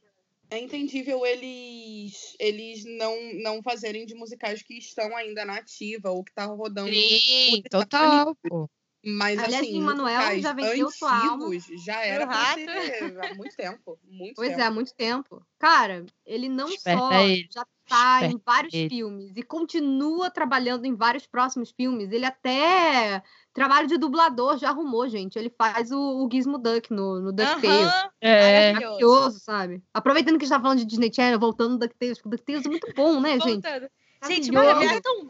é 0.52 0.60
entendível 0.60 1.26
eles, 1.26 2.36
eles 2.40 2.86
não, 2.86 3.16
não 3.42 3.64
fazerem 3.64 4.06
de 4.06 4.14
musicais 4.14 4.62
que 4.62 4.78
estão 4.78 5.16
ainda 5.16 5.44
na 5.46 5.58
ativa 5.58 6.12
ou 6.12 6.24
que 6.24 6.34
tá 6.34 6.46
rodando. 6.46 6.90
Sim, 6.94 7.64
total, 7.70 8.36
pô. 8.48 8.70
Mas 9.08 9.38
Aliás, 9.38 9.64
assim, 9.64 9.74
Lin-Manuel 9.74 10.16
musicais 10.16 10.42
já 10.42 10.54
vendeu 10.54 10.90
sua 10.90 11.12
alma. 11.30 11.46
antigos 11.46 11.84
já 11.86 12.04
era 12.04 12.26
pra 12.26 12.36
rato. 12.36 12.56
ter 12.56 12.66
há 13.32 13.36
muito 13.36 13.56
tempo. 13.56 14.00
Muito 14.04 14.34
Pois 14.36 14.50
tempo. 14.50 14.62
é, 14.62 14.64
há 14.66 14.72
muito 14.72 14.96
tempo. 14.96 15.46
Cara, 15.60 16.06
ele 16.26 16.50
não 16.50 16.68
Esperta 16.70 17.00
só 17.02 17.12
ele, 17.20 17.48
já 17.54 17.66
tá 17.88 18.26
em 18.26 18.42
vários 18.44 18.74
ele. 18.74 18.90
filmes 18.90 19.32
e 19.38 19.44
continua 19.44 20.32
trabalhando 20.32 20.86
em 20.86 20.96
vários 20.96 21.28
próximos 21.28 21.70
filmes. 21.70 22.12
Ele 22.12 22.26
até 22.26 23.22
trabalho 23.54 23.88
de 23.88 23.96
dublador 24.00 24.58
já 24.58 24.70
arrumou, 24.70 25.08
gente. 25.08 25.38
Ele 25.38 25.52
faz 25.56 25.92
o, 25.92 26.26
o 26.26 26.30
Gizmo 26.32 26.58
Duck 26.58 26.92
no, 26.92 27.20
no 27.22 27.32
DuckTales. 27.32 27.88
Aham, 27.94 28.10
É, 28.20 28.74
maravilhoso. 28.74 29.40
Sabe? 29.40 29.84
Aproveitando 29.94 30.40
que 30.40 30.46
a 30.46 30.48
gente 30.48 30.56
tá 30.58 30.60
falando 30.62 30.80
de 30.80 30.86
Disney 30.86 31.12
Channel, 31.14 31.40
voltando 31.40 31.74
no 31.74 31.78
DuckTales, 31.78 32.18
porque 32.18 32.28
o 32.28 32.32
DuckTales 32.32 32.66
é 32.66 32.70
muito 32.70 32.92
bom, 32.96 33.22
né, 33.22 33.34
gente? 33.40 33.62
Voltando. 33.62 33.88
Gente, 34.28 34.52
Maravilhoso. 34.52 34.52
maravilhoso, 34.52 34.96
é 34.96 35.02
tão 35.02 35.28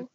bom. 0.00 0.08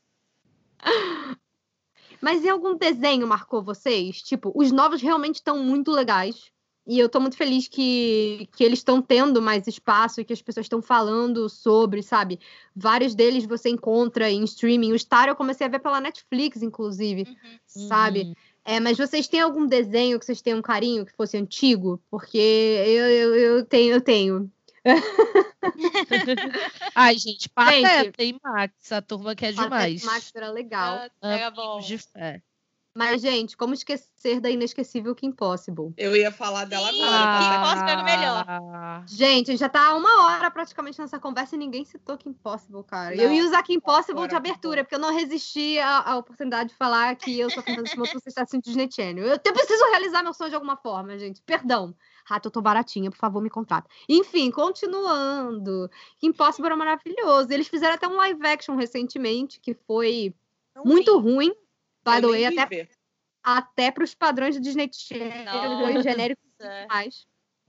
Mas 2.22 2.44
e 2.44 2.50
algum 2.50 2.76
desenho 2.76 3.28
marcou 3.28 3.62
vocês? 3.62 4.22
Tipo, 4.22 4.52
os 4.56 4.72
novos 4.72 5.02
realmente 5.02 5.36
estão 5.36 5.60
muito 5.64 5.92
legais. 5.92 6.52
E 6.90 6.98
eu 6.98 7.10
tô 7.10 7.20
muito 7.20 7.36
feliz 7.36 7.68
que, 7.68 8.48
que 8.56 8.64
eles 8.64 8.80
estão 8.80 9.02
tendo 9.02 9.42
mais 9.42 9.68
espaço 9.68 10.22
e 10.22 10.24
que 10.24 10.32
as 10.32 10.42
pessoas 10.42 10.66
estão 10.66 10.82
falando 10.82 11.50
sobre, 11.50 12.02
sabe? 12.02 12.40
Vários 12.74 13.14
deles 13.14 13.46
você 13.46 13.68
encontra 13.68 14.32
em 14.32 14.42
streaming. 14.46 14.94
O 14.94 15.00
Star 15.00 15.28
eu 15.28 15.36
comecei 15.36 15.68
a 15.68 15.70
ver 15.70 15.80
pela 15.80 16.00
Netflix, 16.00 16.62
inclusive, 16.62 17.24
Uhum. 17.28 17.60
sabe? 17.90 18.22
Uhum. 18.22 18.34
É, 18.64 18.80
mas 18.80 18.98
vocês 18.98 19.28
têm 19.28 19.42
algum 19.42 19.66
desenho 19.66 20.18
que 20.18 20.26
vocês 20.26 20.42
tenham 20.42 20.60
um 20.60 20.62
carinho 20.62 21.06
que 21.06 21.16
fosse 21.16 21.38
antigo? 21.38 22.02
Porque 22.10 22.38
eu, 22.38 23.06
eu, 23.06 23.36
eu 23.36 23.66
tenho, 23.66 23.94
eu 23.94 24.02
tenho. 24.02 24.52
Ai, 26.96 27.18
gente, 27.18 27.50
Pateta 27.50 28.24
e 28.24 28.38
Max, 28.44 28.92
a 28.92 29.02
turma 29.02 29.36
que 29.36 29.46
é 29.46 29.54
Pateta 29.54 29.64
demais. 29.70 30.04
Max 30.04 30.32
era 30.36 30.52
legal. 30.52 31.10
Ah, 31.22 31.30
Era 31.30 31.52
bom. 31.52 31.80
De 31.80 31.98
fé. 31.98 32.42
Mas, 32.98 33.22
gente, 33.22 33.56
como 33.56 33.76
esquecer 33.76 34.42
da 34.42 34.50
inesquecível 34.50 35.14
Kim 35.14 35.32
Possible? 35.32 35.94
Eu 35.96 36.16
ia 36.16 36.32
falar 36.32 36.66
dela 36.66 36.92
Sim. 36.92 37.04
agora. 37.04 37.60
Posso 37.60 37.86
pegar 37.86 38.02
o 38.02 38.04
melhor. 38.04 38.46
Ah, 38.48 39.04
Gente, 39.08 39.56
já 39.56 39.70
tá 39.70 39.94
uma 39.94 40.26
hora 40.26 40.50
praticamente 40.50 41.00
nessa 41.00 41.20
conversa 41.20 41.54
e 41.54 41.60
ninguém 41.60 41.86
citou 41.86 42.18
Kim 42.18 42.34
Possible, 42.34 42.84
cara. 42.84 43.16
eu 43.16 43.30
Não, 43.30 43.36
ia 43.36 43.46
usar 43.46 43.62
Kim 43.62 43.80
Possible 43.80 44.14
agora 44.14 44.30
de 44.30 44.36
abertura, 44.36 44.84
porque 44.84 44.96
eu 44.96 45.00
não 45.00 45.14
resisti 45.14 45.78
à, 45.78 46.10
à 46.10 46.18
oportunidade 46.18 46.70
de 46.70 46.76
falar 46.76 47.16
que 47.16 47.40
eu 47.40 47.52
sou 47.52 47.62
Fernanda 47.62 47.88
Simão 47.88 48.08
você 48.08 48.30
está 48.30 48.42
assistindo 48.42 48.64
Disney 48.64 48.90
Channel. 48.92 49.26
Eu, 49.26 49.40
eu 49.46 49.54
preciso 49.54 49.86
realizar 49.92 50.24
meu 50.24 50.34
sonho 50.34 50.50
de 50.50 50.56
alguma 50.56 50.76
forma, 50.76 51.20
gente. 51.20 51.40
Perdão. 51.44 51.94
Rato, 52.28 52.48
eu 52.48 52.52
tô 52.52 52.62
baratinha, 52.62 53.10
por 53.10 53.18
favor, 53.18 53.42
me 53.42 53.50
contrata. 53.50 53.90
Enfim, 54.10 54.52
continuando. 54.52 55.90
Kim 56.20 56.34
Possible 56.34 56.66
era 56.68 56.76
maravilhoso. 56.76 57.52
Eles 57.52 57.70
fizeram 57.70 57.96
até 57.96 58.06
um 58.08 58.18
live 58.18 58.46
action 58.46 58.76
recentemente, 58.76 59.62
que 59.62 59.74
foi 59.74 60.36
Não 60.76 60.84
muito 60.84 61.22
vi. 61.22 61.30
ruim. 61.32 61.50
By 62.06 62.22
the 62.22 62.28
way, 62.28 62.46
até, 62.46 62.66
ver. 62.66 62.90
até 63.44 63.92
pros 63.92 64.14
padrões 64.14 64.56
do 64.56 64.62
Disney 64.62 64.90
Channel, 64.94 65.80
foi 65.94 66.04
genérico 66.04 66.42
mais. 66.90 67.26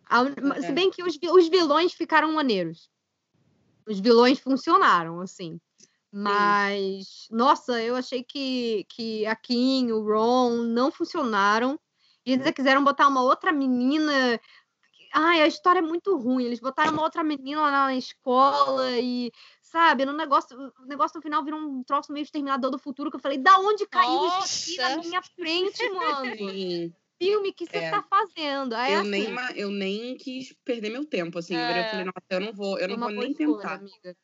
A 0.09 0.23
un- 0.23 0.35
É. 0.57 0.63
Se 0.63 0.73
bem 0.73 0.91
que 0.91 1.03
os, 1.05 1.17
os 1.33 1.49
vilões 1.49 1.93
ficaram 1.93 2.33
maneiros. 2.33 2.91
Os 3.87 4.01
vilões 4.01 4.41
funcionaram, 4.41 5.21
assim. 5.21 5.61
Mas, 6.11 7.29
nossa, 7.31 7.81
eu 7.83 7.95
achei 7.95 8.25
que, 8.25 8.85
que 8.89 9.25
a 9.27 9.37
Kim, 9.37 9.93
o 9.93 10.03
Ron 10.03 10.57
não 10.65 10.91
funcionaram. 10.91 11.79
E 12.29 12.33
eles 12.33 12.51
quiseram 12.51 12.85
botar 12.85 13.09
uma 13.09 13.23
outra 13.23 13.51
menina. 13.51 14.13
Ai, 15.15 15.41
a 15.41 15.47
história 15.47 15.79
é 15.79 15.83
muito 15.83 16.15
ruim. 16.19 16.45
Eles 16.45 16.61
botaram 16.61 16.93
uma 16.93 17.03
outra 17.03 17.25
menina 17.25 17.63
lá 17.63 17.71
na 17.71 17.97
escola 17.97 18.91
e, 18.99 19.33
sabe, 19.63 20.05
no 20.05 20.13
negócio, 20.13 20.55
o 20.79 20.87
negócio 20.87 21.17
no 21.17 21.23
final 21.23 21.43
virou 21.43 21.59
um 21.59 21.83
troço 21.83 22.13
meio 22.13 22.25
exterminador 22.25 22.71
do 22.71 22.79
futuro 22.79 23.11
que 23.11 23.17
eu 23.17 23.21
falei, 23.21 23.39
da 23.39 23.59
onde 23.59 23.87
caiu 23.87 24.27
isso 24.27 24.37
aqui 24.39 24.77
na 24.77 24.97
Nossa. 24.97 25.09
minha 25.09 25.23
frente, 25.23 25.89
mano? 25.95 26.37
Sim. 26.37 26.93
Filme 27.21 27.53
que 27.53 27.67
você 27.67 27.79
É. 27.79 27.91
tá 27.91 28.05
fazendo. 28.09 28.75
Aí, 28.75 28.93
eu, 28.93 29.01
assim, 29.01 29.11
nem, 29.11 29.37
eu 29.57 29.71
nem 29.71 30.17
quis 30.17 30.55
perder 30.65 30.91
meu 30.91 31.05
tempo, 31.05 31.39
assim. 31.39 31.57
É. 31.57 31.81
Eu 31.81 31.85
falei, 31.91 32.05
nossa, 32.05 32.27
eu 32.31 32.41
não 32.41 32.53
vou, 32.53 32.79
eu 32.79 32.89
Foi 32.89 32.97
não 32.97 33.09
vou 33.09 33.17
nem 33.23 33.31
escolha, 33.33 33.57
tentar. 33.57 33.75
amiga. 33.77 34.17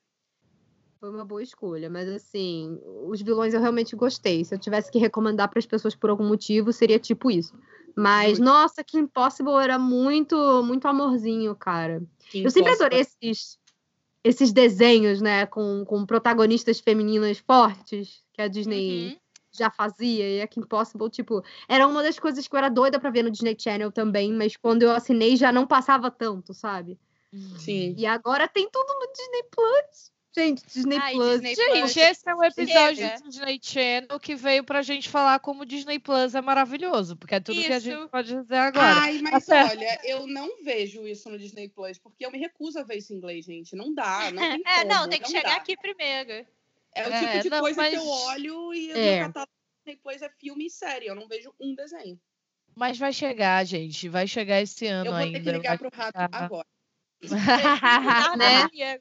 Foi 1.01 1.11
uma 1.11 1.25
boa 1.25 1.43
escolha, 1.43 1.91
mas 1.91 2.09
assim, 2.09 2.81
os 3.07 3.21
vilões 3.21 3.53
eu 3.53 3.61
realmente 3.61 3.95
gostei. 3.95 4.43
Se 4.45 4.55
eu 4.55 4.59
tivesse 4.59 4.91
que 4.91 4.99
recomendar 4.99 5.51
para 5.51 5.59
as 5.59 5.67
pessoas 5.67 5.95
por 5.95 6.09
algum 6.09 6.27
motivo, 6.27 6.73
seria 6.73 6.99
tipo 6.99 7.31
isso. 7.31 7.55
Mas, 7.97 8.39
Muito. 8.39 8.45
nossa, 8.45 8.83
que 8.83 8.99
Impossible 8.99 9.63
era 9.63 9.79
muito, 9.79 10.37
muito 10.65 10.87
amorzinho, 10.89 11.55
cara. 11.55 12.03
Eu 12.35 12.51
sempre 12.51 12.73
adorei 12.73 13.01
esses, 13.01 13.59
esses 14.25 14.53
desenhos, 14.53 15.21
né, 15.21 15.47
com, 15.47 15.85
com 15.85 16.05
protagonistas 16.05 16.81
femininas 16.81 17.39
fortes, 17.39 18.23
que 18.33 18.43
a 18.43 18.49
Disney 18.49 19.13
Uhum. 19.13 19.17
já 19.53 19.71
fazia, 19.71 20.29
e 20.29 20.43
a 20.43 20.49
Kim 20.49 20.63
Possible, 20.63 21.09
tipo, 21.09 21.45
era 21.69 21.87
uma 21.87 22.03
das 22.03 22.19
coisas 22.19 22.49
que 22.49 22.55
eu 22.55 22.59
era 22.59 22.69
doida 22.69 22.99
pra 22.99 23.11
ver 23.11 23.23
no 23.23 23.31
Disney 23.31 23.57
Channel 23.59 23.93
também, 23.93 24.33
mas 24.33 24.57
quando 24.57 24.83
eu 24.83 24.91
assinei 24.91 25.37
já 25.37 25.53
não 25.53 25.67
passava 25.67 26.11
tanto, 26.11 26.53
sabe? 26.53 26.99
Sim. 27.59 27.95
E 27.97 28.07
agora 28.07 28.49
tem 28.49 28.69
tudo 28.71 28.87
no 28.89 29.13
Disney 29.13 29.43
Plus. 29.51 30.14
Gente, 30.37 30.66
Disney 30.66 30.97
Ai, 30.97 31.12
Plus. 31.14 31.41
Disney 31.41 31.55
Gente, 31.55 31.78
Plus. 31.80 31.97
esse 31.97 32.28
é 32.28 32.35
um 32.35 32.43
episódio 32.43 32.97
Chega. 32.97 33.20
do 33.20 33.28
Disney 33.28 33.61
Channel 33.62 34.20
que 34.20 34.35
veio 34.35 34.64
pra 34.64 34.82
gente 34.82 35.09
falar 35.09 35.39
como 35.39 35.62
o 35.62 35.66
Disney 35.66 35.99
Plus 36.01 36.35
é 36.35 36.41
maravilhoso, 36.41 37.16
porque 37.16 37.37
é 37.37 37.41
tudo 37.41 37.61
que 37.61 37.72
a 37.72 37.76
Isso. 37.76 37.87
gente 37.89 38.09
pode 38.11 38.35
dizer 38.35 38.57
agora. 38.57 38.95
Ai, 39.01 39.20
mas 39.22 39.47
Tá 39.47 39.64
olha, 39.70 40.01
eu 40.03 40.26
não 40.26 40.62
vejo 40.64 41.07
isso 41.07 41.28
no 41.30 41.39
Disney 41.39 41.68
Plus, 41.68 41.99
porque 41.99 42.26
eu 42.26 42.32
me 42.32 42.39
recuso 42.39 42.80
a 42.80 42.82
ver 42.82 42.97
isso 42.97 43.12
em 43.12 43.16
inglês, 43.16 43.45
gente. 43.45 43.76
Não 43.76 43.95
dá, 43.95 44.30
não 44.32 44.43
tem 44.43 44.62
É, 44.66 44.85
não, 44.85 45.09
tem 45.09 45.20
que 45.20 45.24
não 45.32 45.37
chegar 45.37 45.51
dá. 45.51 45.57
aqui 45.57 45.76
primeiro. 45.76 46.32
É 46.97 47.09
o 47.09 47.12
É, 47.12 47.20
tipo 47.30 47.43
de 47.45 47.51
não, 47.51 47.61
coisa 47.61 47.89
que 47.89 47.95
eu 47.97 48.05
mas- 48.05 48.24
olho 48.26 48.74
e 48.74 48.93
o 48.93 48.97
É. 48.97 49.16
meu 49.18 49.26
catálogo 49.26 49.53
do 49.53 49.85
Disney 49.87 50.01
Plus 50.03 50.22
é 50.22 50.30
filme 50.41 50.66
e 50.66 50.70
série. 50.70 51.07
Eu 51.07 51.14
não 51.14 51.28
vejo 51.28 51.55
um 51.61 51.74
desenho. 51.76 52.18
Mas 52.74 52.99
vai 52.99 53.12
chegar, 53.12 53.64
gente. 53.64 54.09
Vai 54.09 54.26
chegar 54.26 54.61
esse 54.61 54.85
ano 54.87 55.07
Eu 55.11 55.12
vou 55.12 55.20
ainda. 55.20 55.39
ter 55.39 55.45
que 55.45 55.53
ligar 55.53 55.68
vai 55.70 55.78
pro 55.78 55.97
rato 55.97 56.20
chegar. 56.20 56.43
agora. 56.45 56.66
Ah, 58.32 58.37
Né? 58.37 58.99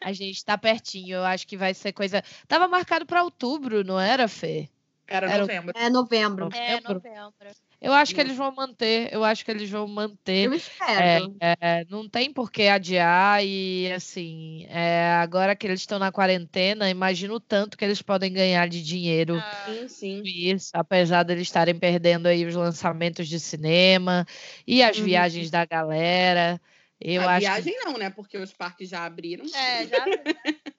A 0.00 0.12
gente 0.12 0.44
tá 0.44 0.56
pertinho. 0.58 1.16
Eu 1.16 1.24
acho 1.24 1.46
que 1.46 1.56
vai 1.56 1.74
ser 1.74 1.92
coisa. 1.92 2.22
Tava 2.46 2.68
marcado 2.68 3.06
pra 3.06 3.22
outubro, 3.24 3.84
não 3.84 3.98
era, 4.00 4.28
Fê? 4.28 4.68
Era, 5.06 5.26
Era 5.26 5.42
novembro. 5.42 5.72
É 5.76 5.90
novembro. 5.90 6.44
É, 6.54 6.80
Novembro? 6.80 6.94
novembro. 6.94 7.56
Eu 7.80 7.92
acho 7.92 8.14
que 8.14 8.20
eles 8.20 8.36
vão 8.36 8.52
manter. 8.54 9.12
Eu 9.12 9.24
acho 9.24 9.44
que 9.44 9.50
eles 9.50 9.70
vão 9.70 9.86
manter. 9.88 10.46
Eu 10.46 10.52
É, 10.96 11.18
espero. 11.18 11.34
é, 11.40 11.84
não 11.86 12.08
tem 12.08 12.32
por 12.32 12.50
que 12.50 12.64
adiar 12.68 13.44
e 13.44 13.90
assim, 13.92 14.64
é, 14.68 15.12
agora 15.14 15.54
que 15.56 15.66
eles 15.66 15.80
estão 15.80 15.98
na 15.98 16.10
quarentena, 16.12 16.90
imagino 16.90 17.34
o 17.34 17.40
tanto 17.40 17.76
que 17.78 17.84
eles 17.84 18.02
podem 18.02 18.32
ganhar 18.32 18.68
de 18.68 18.82
dinheiro 18.82 19.34
Ah, 19.40 19.64
Sim, 19.66 19.88
sim. 19.88 20.22
com 20.22 20.28
isso, 20.28 20.70
apesar 20.74 21.22
de 21.24 21.32
eles 21.34 21.44
estarem 21.48 21.78
perdendo 21.78 22.26
aí 22.26 22.44
os 22.46 22.54
lançamentos 22.54 23.28
de 23.28 23.38
cinema 23.40 24.26
e 24.66 24.82
as 24.82 24.98
Uhum. 24.98 25.04
viagens 25.04 25.50
da 25.50 25.64
galera. 25.64 26.60
Eu 27.00 27.22
a 27.22 27.32
acho 27.32 27.40
viagem 27.40 27.76
não, 27.84 27.96
né? 27.96 28.10
Porque 28.10 28.36
os 28.38 28.52
parques 28.52 28.88
já 28.88 29.04
abriram. 29.04 29.44
é, 29.44 29.86
já. 29.86 30.04
que 30.04 30.12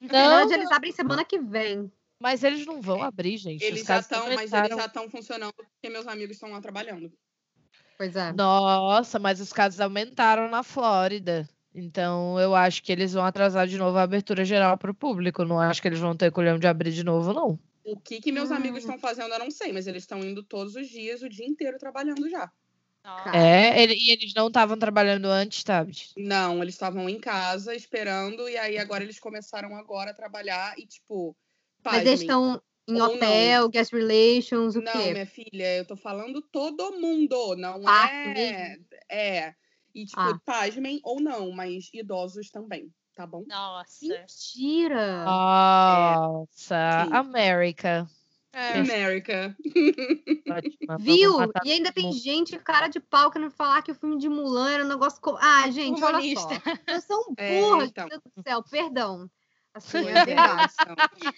verdade, 0.00 0.50
não, 0.50 0.52
eles 0.52 0.70
abrem 0.70 0.92
semana 0.92 1.24
que 1.24 1.38
vem. 1.38 1.90
mas 2.20 2.44
eles 2.44 2.66
não 2.66 2.80
vão 2.80 3.02
abrir, 3.02 3.36
gente. 3.36 3.64
Eles 3.64 3.82
Os 3.82 3.86
já 3.88 3.98
estão, 3.98 4.26
mas 4.34 4.52
eles 4.52 4.68
já 4.76 4.86
estão 4.86 5.08
funcionando 5.08 5.52
porque 5.54 5.88
meus 5.88 6.06
amigos 6.06 6.36
estão 6.36 6.50
lá 6.50 6.60
trabalhando. 6.60 7.12
Pois 7.96 8.16
é. 8.16 8.32
Nossa, 8.32 9.18
mas 9.18 9.40
os 9.40 9.52
casos 9.52 9.80
aumentaram 9.80 10.48
na 10.48 10.62
Flórida. 10.62 11.48
Então, 11.74 12.38
eu 12.40 12.54
acho 12.54 12.82
que 12.82 12.90
eles 12.90 13.12
vão 13.12 13.24
atrasar 13.24 13.66
de 13.66 13.78
novo 13.78 13.96
a 13.96 14.02
abertura 14.02 14.44
geral 14.44 14.76
para 14.76 14.90
o 14.90 14.94
público. 14.94 15.44
Não 15.44 15.60
acho 15.60 15.80
que 15.80 15.88
eles 15.88 16.00
vão 16.00 16.16
ter 16.16 16.32
colhão 16.32 16.58
de 16.58 16.66
abrir 16.66 16.92
de 16.92 17.04
novo, 17.04 17.32
não. 17.32 17.58
O 17.84 17.98
que, 17.98 18.20
que 18.20 18.32
meus 18.32 18.50
Hum. 18.50 18.56
amigos 18.56 18.80
estão 18.80 18.98
fazendo, 18.98 19.32
eu 19.32 19.38
não 19.38 19.50
sei, 19.50 19.72
mas 19.72 19.86
eles 19.86 20.02
estão 20.02 20.18
indo 20.20 20.42
todos 20.42 20.74
os 20.76 20.88
dias, 20.88 21.22
o 21.22 21.28
dia 21.28 21.46
inteiro 21.46 21.78
trabalhando 21.78 22.28
já. 22.28 22.50
Nossa. 23.04 23.36
É, 23.36 23.82
ele- 23.82 23.94
e 23.94 24.10
eles 24.10 24.34
não 24.34 24.48
estavam 24.48 24.78
trabalhando 24.78 25.26
antes, 25.26 25.64
Tabs? 25.64 26.12
Não, 26.16 26.62
eles 26.62 26.74
estavam 26.74 27.08
em 27.08 27.18
casa 27.18 27.74
esperando, 27.74 28.48
e 28.48 28.56
aí 28.56 28.78
agora 28.78 29.02
eles 29.02 29.18
começaram 29.18 29.74
agora 29.74 30.10
a 30.10 30.14
trabalhar 30.14 30.78
e, 30.78 30.86
tipo, 30.86 31.36
Mas 31.84 32.06
eles 32.06 32.20
estão 32.20 32.60
em 32.86 32.94
Ou 32.94 32.98
não. 32.98 33.14
hotel, 33.16 33.68
guest 33.68 33.92
relations, 33.92 34.76
o 34.76 34.82
Não, 34.82 34.92
quê? 34.92 35.12
minha 35.12 35.26
filha, 35.26 35.76
eu 35.78 35.86
tô 35.86 35.96
falando 35.96 36.42
todo 36.42 36.98
mundo, 37.00 37.56
não 37.56 37.82
Parque 37.82 38.28
é. 38.28 38.68
mesmo? 38.68 38.86
É. 39.10 39.54
E, 39.94 40.04
tipo, 40.04 40.20
Ah. 40.20 40.40
pasmem 40.44 41.00
ou 41.02 41.20
não, 41.20 41.50
mas 41.52 41.88
idosos 41.92 42.50
também, 42.50 42.92
tá 43.14 43.26
bom? 43.26 43.44
Nossa. 43.46 44.06
Mentira! 44.06 45.24
Nossa, 45.24 47.04
Sim. 47.06 47.12
América. 47.14 48.06
É. 48.52 48.78
América. 48.80 49.56
Ótima, 50.50 50.96
vamos 50.98 51.04
Viu? 51.04 51.36
E 51.64 51.72
ainda 51.72 51.92
tem 51.92 52.12
gente, 52.12 52.58
cara 52.58 52.88
de 52.88 52.98
pau, 52.98 53.30
querendo 53.30 53.50
falar 53.52 53.82
que 53.82 53.92
o 53.92 53.94
filme 53.94 54.18
de 54.18 54.28
Mulan 54.28 54.70
era 54.70 54.84
um 54.84 54.88
negócio. 54.88 55.20
Co... 55.20 55.36
Ah, 55.40 55.70
gente, 55.70 56.02
olha 56.02 56.20
só. 56.36 56.48
Vocês 56.48 57.04
são 57.06 57.24
É, 57.36 57.60
burras, 57.60 57.88
então. 57.90 58.08
meu 58.08 58.18
Deus 58.20 58.34
do 58.36 58.42
céu, 58.42 58.62
perdão. 58.62 59.30
Assim, 59.72 59.98
é 59.98 60.10
é, 60.10 60.24
verdade. 60.24 60.72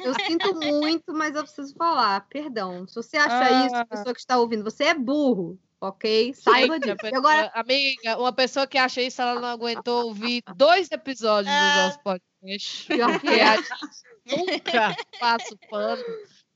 Eu 0.01 0.15
sinto 0.15 0.55
muito, 0.55 1.13
mas 1.13 1.37
eu 1.37 1.43
preciso 1.43 1.75
falar. 1.77 2.27
Perdão. 2.31 2.87
Se 2.89 2.95
você 2.95 3.19
acha 3.19 3.67
isso, 3.67 3.77
Ah. 3.77 3.85
pessoa 3.85 4.15
que 4.15 4.21
está 4.21 4.39
ouvindo, 4.39 4.65
você 4.65 4.85
é 4.85 4.95
burro, 4.95 5.59
ok? 5.79 6.33
Saiba 6.33 6.81
disso. 6.81 6.93
E 6.95 6.97
pessoa- 6.97 7.19
agora, 7.19 7.53
Amiga, 7.55 8.19
uma 8.19 8.33
pessoa 8.33 8.67
que 8.67 8.79
acha 8.79 9.03
isso, 9.03 9.21
ela 9.21 9.39
não 9.39 9.49
aguentou 9.49 10.07
ouvir 10.07 10.43
dois 10.57 10.91
episódios 10.91 11.53
do 11.55 11.59
Ah. 11.59 11.85
nosso 11.89 11.99
podcast. 12.03 12.87
pior 12.87 13.21
que 13.21 13.29
é. 13.29 13.43
a 13.49 13.57
gente 13.57 13.69
nunca 14.27 14.97
passa 15.21 15.55
o 15.55 15.59
pano, 15.69 16.03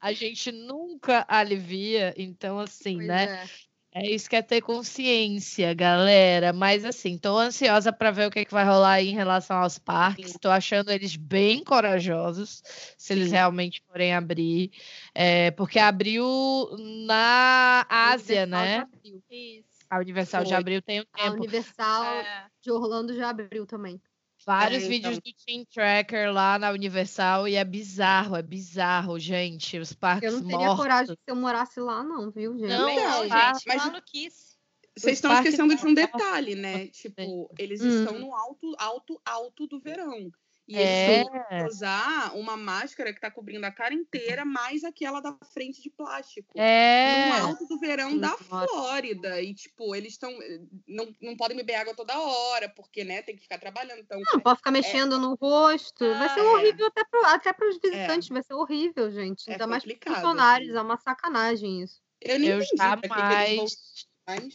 a 0.00 0.12
gente 0.12 0.52
nunca 0.52 1.24
alivia. 1.28 2.14
Então, 2.16 2.58
assim, 2.58 2.96
Pois 2.96 3.08
né? 3.08 3.24
é. 3.44 3.66
É 3.98 4.10
isso 4.10 4.28
que 4.28 4.36
é 4.36 4.42
ter 4.42 4.60
consciência, 4.60 5.72
galera. 5.72 6.52
Mas 6.52 6.84
assim, 6.84 7.16
tô 7.16 7.38
ansiosa 7.38 7.90
para 7.90 8.10
ver 8.10 8.28
o 8.28 8.30
que, 8.30 8.44
que 8.44 8.52
vai 8.52 8.62
rolar 8.62 8.92
aí 8.92 9.08
em 9.08 9.14
relação 9.14 9.56
aos 9.56 9.78
parques. 9.78 10.32
Sim. 10.32 10.38
Tô 10.38 10.50
achando 10.50 10.90
eles 10.92 11.16
bem 11.16 11.64
corajosos, 11.64 12.62
se 12.98 13.14
eles 13.14 13.28
Sim. 13.28 13.32
realmente 13.32 13.82
forem 13.88 14.14
abrir. 14.14 14.70
É, 15.14 15.50
porque 15.52 15.78
abriu 15.78 16.24
na 17.06 17.86
Ásia, 17.88 18.42
Universal 18.42 18.66
já 18.66 18.80
né? 18.82 18.88
Isso. 19.30 19.66
A 19.88 19.98
Universal 19.98 20.44
já 20.44 20.48
Foi. 20.48 20.58
abriu 20.58 20.82
tem 20.82 21.00
um 21.00 21.04
A 21.14 21.30
tempo. 21.30 21.32
Universal 21.32 22.04
É. 22.16 22.50
de 22.60 22.70
Orlando 22.70 23.14
já 23.14 23.30
abriu 23.30 23.64
também. 23.66 24.00
Vários 24.46 24.84
É, 24.84 24.88
vídeos 24.88 25.16
então. 25.18 25.32
do 25.32 25.44
Team 25.44 25.64
Tracker 25.74 26.32
lá 26.32 26.56
na 26.56 26.70
Universal 26.70 27.48
e 27.48 27.56
é 27.56 27.64
bizarro, 27.64 28.36
é 28.36 28.42
bizarro, 28.42 29.18
gente. 29.18 29.76
Os 29.76 29.92
parques 29.92 30.32
Eu 30.32 30.38
não 30.40 30.42
teria 30.46 30.58
mortos. 30.66 30.76
coragem 30.76 31.14
se 31.16 31.20
eu 31.26 31.34
morasse 31.36 31.80
lá, 31.80 32.04
não, 32.04 32.30
viu, 32.30 32.56
gente? 32.56 32.68
Não, 32.68 32.94
Não, 32.94 33.22
gente, 33.22 33.64
Mas- 33.66 33.84
maluquice. 33.84 34.56
Vocês 34.98 35.12
Os 35.12 35.16
estão 35.18 35.34
esquecendo 35.34 35.74
de 35.76 35.82
um 35.84 35.88
mortos. 35.88 35.94
detalhe, 35.94 36.54
né? 36.54 36.86
Tipo, 36.86 37.50
eles 37.58 37.82
Hum. 37.82 38.02
estão 38.04 38.18
no 38.18 38.34
alto, 38.34 38.74
alto, 38.78 39.20
alto 39.26 39.66
do 39.66 39.78
verão. 39.78 40.30
E 40.68 40.76
É. 40.76 41.20
eles 41.52 41.74
usar 41.76 42.32
uma 42.34 42.56
máscara 42.56 43.12
que 43.14 43.20
tá 43.20 43.30
cobrindo 43.30 43.64
a 43.64 43.70
cara 43.70 43.94
inteira, 43.94 44.44
mais 44.44 44.82
aquela 44.82 45.20
da 45.20 45.36
frente 45.52 45.80
de 45.80 45.88
plástico. 45.90 46.58
É. 46.60 47.28
No 47.38 47.46
alto 47.48 47.66
do 47.68 47.78
verão 47.78 48.18
da 48.18 48.30
Nossa. 48.30 48.44
Flórida. 48.44 49.40
E, 49.40 49.54
tipo, 49.54 49.94
eles 49.94 50.14
estão. 50.14 50.36
Não, 50.88 51.14
não 51.22 51.36
podem 51.36 51.56
beber 51.56 51.74
água 51.76 51.94
toda 51.94 52.18
hora, 52.18 52.68
porque, 52.68 53.04
né, 53.04 53.22
tem 53.22 53.36
que 53.36 53.42
ficar 53.42 53.58
trabalhando. 53.58 54.00
Então, 54.00 54.20
Não, 54.20 54.40
pode 54.40 54.56
ficar 54.56 54.72
mexendo 54.72 55.18
no 55.20 55.36
rosto. 55.36 56.04
Vai 56.04 56.28
ser 56.30 56.40
Ah, 56.40 56.44
é. 56.44 56.48
horrível 56.48 56.86
até, 56.86 57.04
pro, 57.04 57.24
até 57.26 57.52
pros 57.52 57.78
visitantes. 57.80 58.28
Vai 58.28 58.42
ser 58.42 58.54
horrível, 58.54 59.10
gente. 59.12 59.48
É 59.48 59.52
Ainda 59.52 59.66
mais 59.68 59.84
pros 59.84 59.94
complicado, 59.94 60.14
funcionários. 60.16 60.70
assim. 60.70 60.78
É 60.78 60.82
uma 60.82 60.96
sacanagem 60.96 61.82
isso. 61.82 62.00
eu 62.20 62.38
nem 62.40 62.48
Eu 62.50 62.56
entendi 62.58 62.76
pra 62.76 62.96
que 62.96 63.08
que 63.08 63.14
eles 63.14 63.16
jamais. 63.16 63.56
vão 63.56 63.66
mais. 64.26 64.54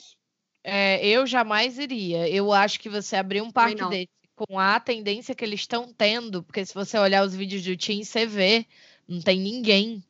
É, 0.64 1.08
eu 1.08 1.26
jamais 1.26 1.80
iria. 1.80 2.28
Eu 2.30 2.52
acho 2.52 2.80
que 2.80 2.90
você 2.90 3.16
abrir 3.16 3.42
um 3.42 3.50
parque 3.52 3.84
desse 3.88 4.10
com 4.48 4.60
a 4.60 4.80
tendência 4.80 5.36
que 5.36 5.46
eles 5.46 5.62
estão 5.62 5.94
tendo, 5.94 6.42
porque 6.42 6.66
se 6.66 6.74
você 6.74 6.98
olhar 6.98 7.24
os 7.24 7.36
vídeos 7.36 7.64
do 7.64 7.78
Team, 7.78 8.04
você 8.04 8.26
vê, 8.26 8.66
não 9.08 9.22
tem 9.22 9.40
ninguém. 9.40 10.04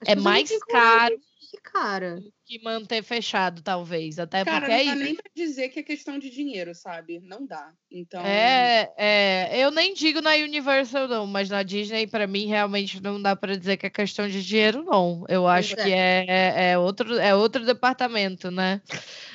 As 0.00 0.08
É 0.08 0.14
não 0.14 0.22
mais 0.22 0.50
caro 0.64 1.16
de 1.16 1.56
ir, 1.56 1.60
cara. 1.62 2.22
Que 2.52 2.62
manter 2.62 3.02
fechado, 3.02 3.62
talvez. 3.62 4.18
Até 4.18 4.44
Cara, 4.44 4.66
porque 4.66 4.72
não 4.72 4.80
é 4.80 4.84
dá 4.84 4.92
isso. 4.94 5.04
nem 5.04 5.14
pra 5.14 5.30
dizer 5.34 5.68
que 5.70 5.80
é 5.80 5.82
questão 5.82 6.18
de 6.18 6.28
dinheiro, 6.28 6.74
sabe? 6.74 7.20
Não 7.20 7.46
dá. 7.46 7.72
Então. 7.90 8.20
É, 8.24 8.90
é, 8.96 9.64
eu 9.64 9.70
nem 9.70 9.94
digo 9.94 10.20
na 10.20 10.32
Universal 10.32 11.08
não, 11.08 11.26
mas 11.26 11.48
na 11.48 11.62
Disney 11.62 12.06
pra 12.06 12.26
mim 12.26 12.46
realmente 12.46 13.02
não 13.02 13.20
dá 13.20 13.34
pra 13.36 13.56
dizer 13.56 13.76
que 13.76 13.86
é 13.86 13.90
questão 13.90 14.28
de 14.28 14.42
dinheiro 14.42 14.82
não. 14.82 15.24
Eu 15.28 15.46
acho 15.46 15.74
é. 15.74 15.82
que 15.82 15.92
é, 15.92 16.70
é 16.72 16.78
outro 16.78 17.18
é 17.18 17.34
outro 17.34 17.64
departamento, 17.64 18.50
né? 18.50 18.80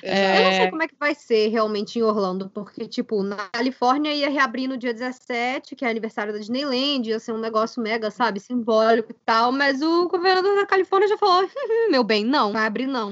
Eu 0.03 0.13
exato. 0.13 0.43
não 0.43 0.51
sei 0.51 0.69
como 0.69 0.83
é 0.83 0.87
que 0.87 0.95
vai 0.99 1.15
ser 1.15 1.47
realmente 1.49 1.99
em 1.99 2.03
Orlando, 2.03 2.49
porque, 2.49 2.87
tipo, 2.87 3.23
na 3.23 3.49
Califórnia 3.49 4.13
ia 4.13 4.29
reabrir 4.29 4.67
no 4.67 4.77
dia 4.77 4.93
17, 4.93 5.75
que 5.75 5.85
é 5.85 5.89
aniversário 5.89 6.33
da 6.33 6.39
Disneyland, 6.39 7.09
ia 7.09 7.19
ser 7.19 7.31
um 7.31 7.39
negócio 7.39 7.81
mega, 7.81 8.11
sabe, 8.11 8.39
simbólico 8.39 9.11
e 9.11 9.15
tal, 9.25 9.51
mas 9.51 9.81
o 9.81 10.07
governador 10.07 10.55
da 10.55 10.65
Califórnia 10.65 11.07
já 11.07 11.17
falou, 11.17 11.47
meu 11.89 12.03
bem, 12.03 12.23
não, 12.23 12.53
vai 12.53 12.65
abrir 12.65 12.87
não. 12.87 13.06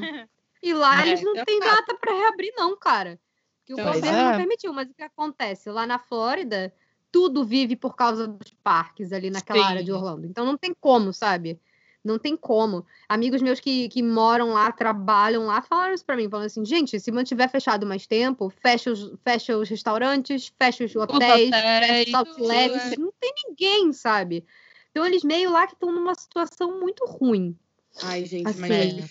E 0.64 0.74
lá 0.74 1.02
É, 1.02 1.08
eles 1.08 1.22
não 1.22 1.34
então 1.34 1.46
têm 1.46 1.60
tá. 1.60 1.76
data 1.76 1.96
para 1.96 2.14
reabrir 2.14 2.52
não, 2.56 2.76
cara. 2.78 3.20
Que 3.66 3.74
o 3.74 3.78
Pois 3.78 3.96
governo 3.96 4.18
é. 4.20 4.24
não 4.32 4.38
permitiu, 4.38 4.74
mas 4.74 4.90
o 4.90 4.94
que 4.94 5.04
acontece? 5.04 5.70
Lá 5.70 5.86
na 5.88 6.00
Flórida, 6.00 6.74
tudo 7.12 7.44
vive 7.44 7.76
por 7.76 7.96
causa 7.96 8.28
dos 8.28 8.54
parques 8.64 9.12
ali 9.12 9.30
naquela 9.30 9.66
área 9.66 9.84
de 9.84 9.92
Sim. 9.92 9.98
Orlando. 9.98 10.26
Então 10.26 10.46
não 10.46 10.58
tem 10.58 10.74
como, 10.80 11.12
sabe? 11.14 11.60
Não 12.04 12.20
tem 12.20 12.38
como. 12.38 12.86
Amigos 13.10 13.42
meus 13.42 13.60
que, 13.60 13.90
que 13.90 14.04
moram 14.04 14.54
lá, 14.54 14.72
trabalham 14.72 15.48
lá, 15.48 15.62
falaram 15.64 15.96
isso 15.96 16.06
pra 16.06 16.16
mim. 16.16 16.30
Falando 16.30 16.46
assim, 16.46 16.64
gente, 16.64 17.00
se 17.00 17.12
mantiver 17.12 17.50
fechado 17.50 17.84
mais 17.86 18.06
tempo, 18.06 18.52
fecha 18.62 18.92
os, 18.92 19.12
fecha 19.24 19.58
os 19.58 19.68
restaurantes, 19.68 20.54
fecha 20.56 20.86
os 20.86 20.96
hotéis, 20.96 21.48
hotéis, 21.48 21.50
fecha 21.50 22.08
os 22.10 22.14
outlets. 22.14 22.92
é. 22.92 23.00
Não 23.00 23.12
tem 23.20 23.34
ninguém, 23.48 23.92
sabe? 23.92 24.46
Então 24.92 25.04
eles 25.06 25.24
meio 25.24 25.52
lá 25.52 25.66
que 25.66 25.74
estão 25.74 25.92
numa 25.92 26.14
situação 26.14 26.80
muito 26.80 27.04
ruim. 27.06 27.58
Ai, 28.04 28.24
gente, 28.26 28.44
mas 28.44 28.62
Assim, 28.62 29.02
é 29.02 29.10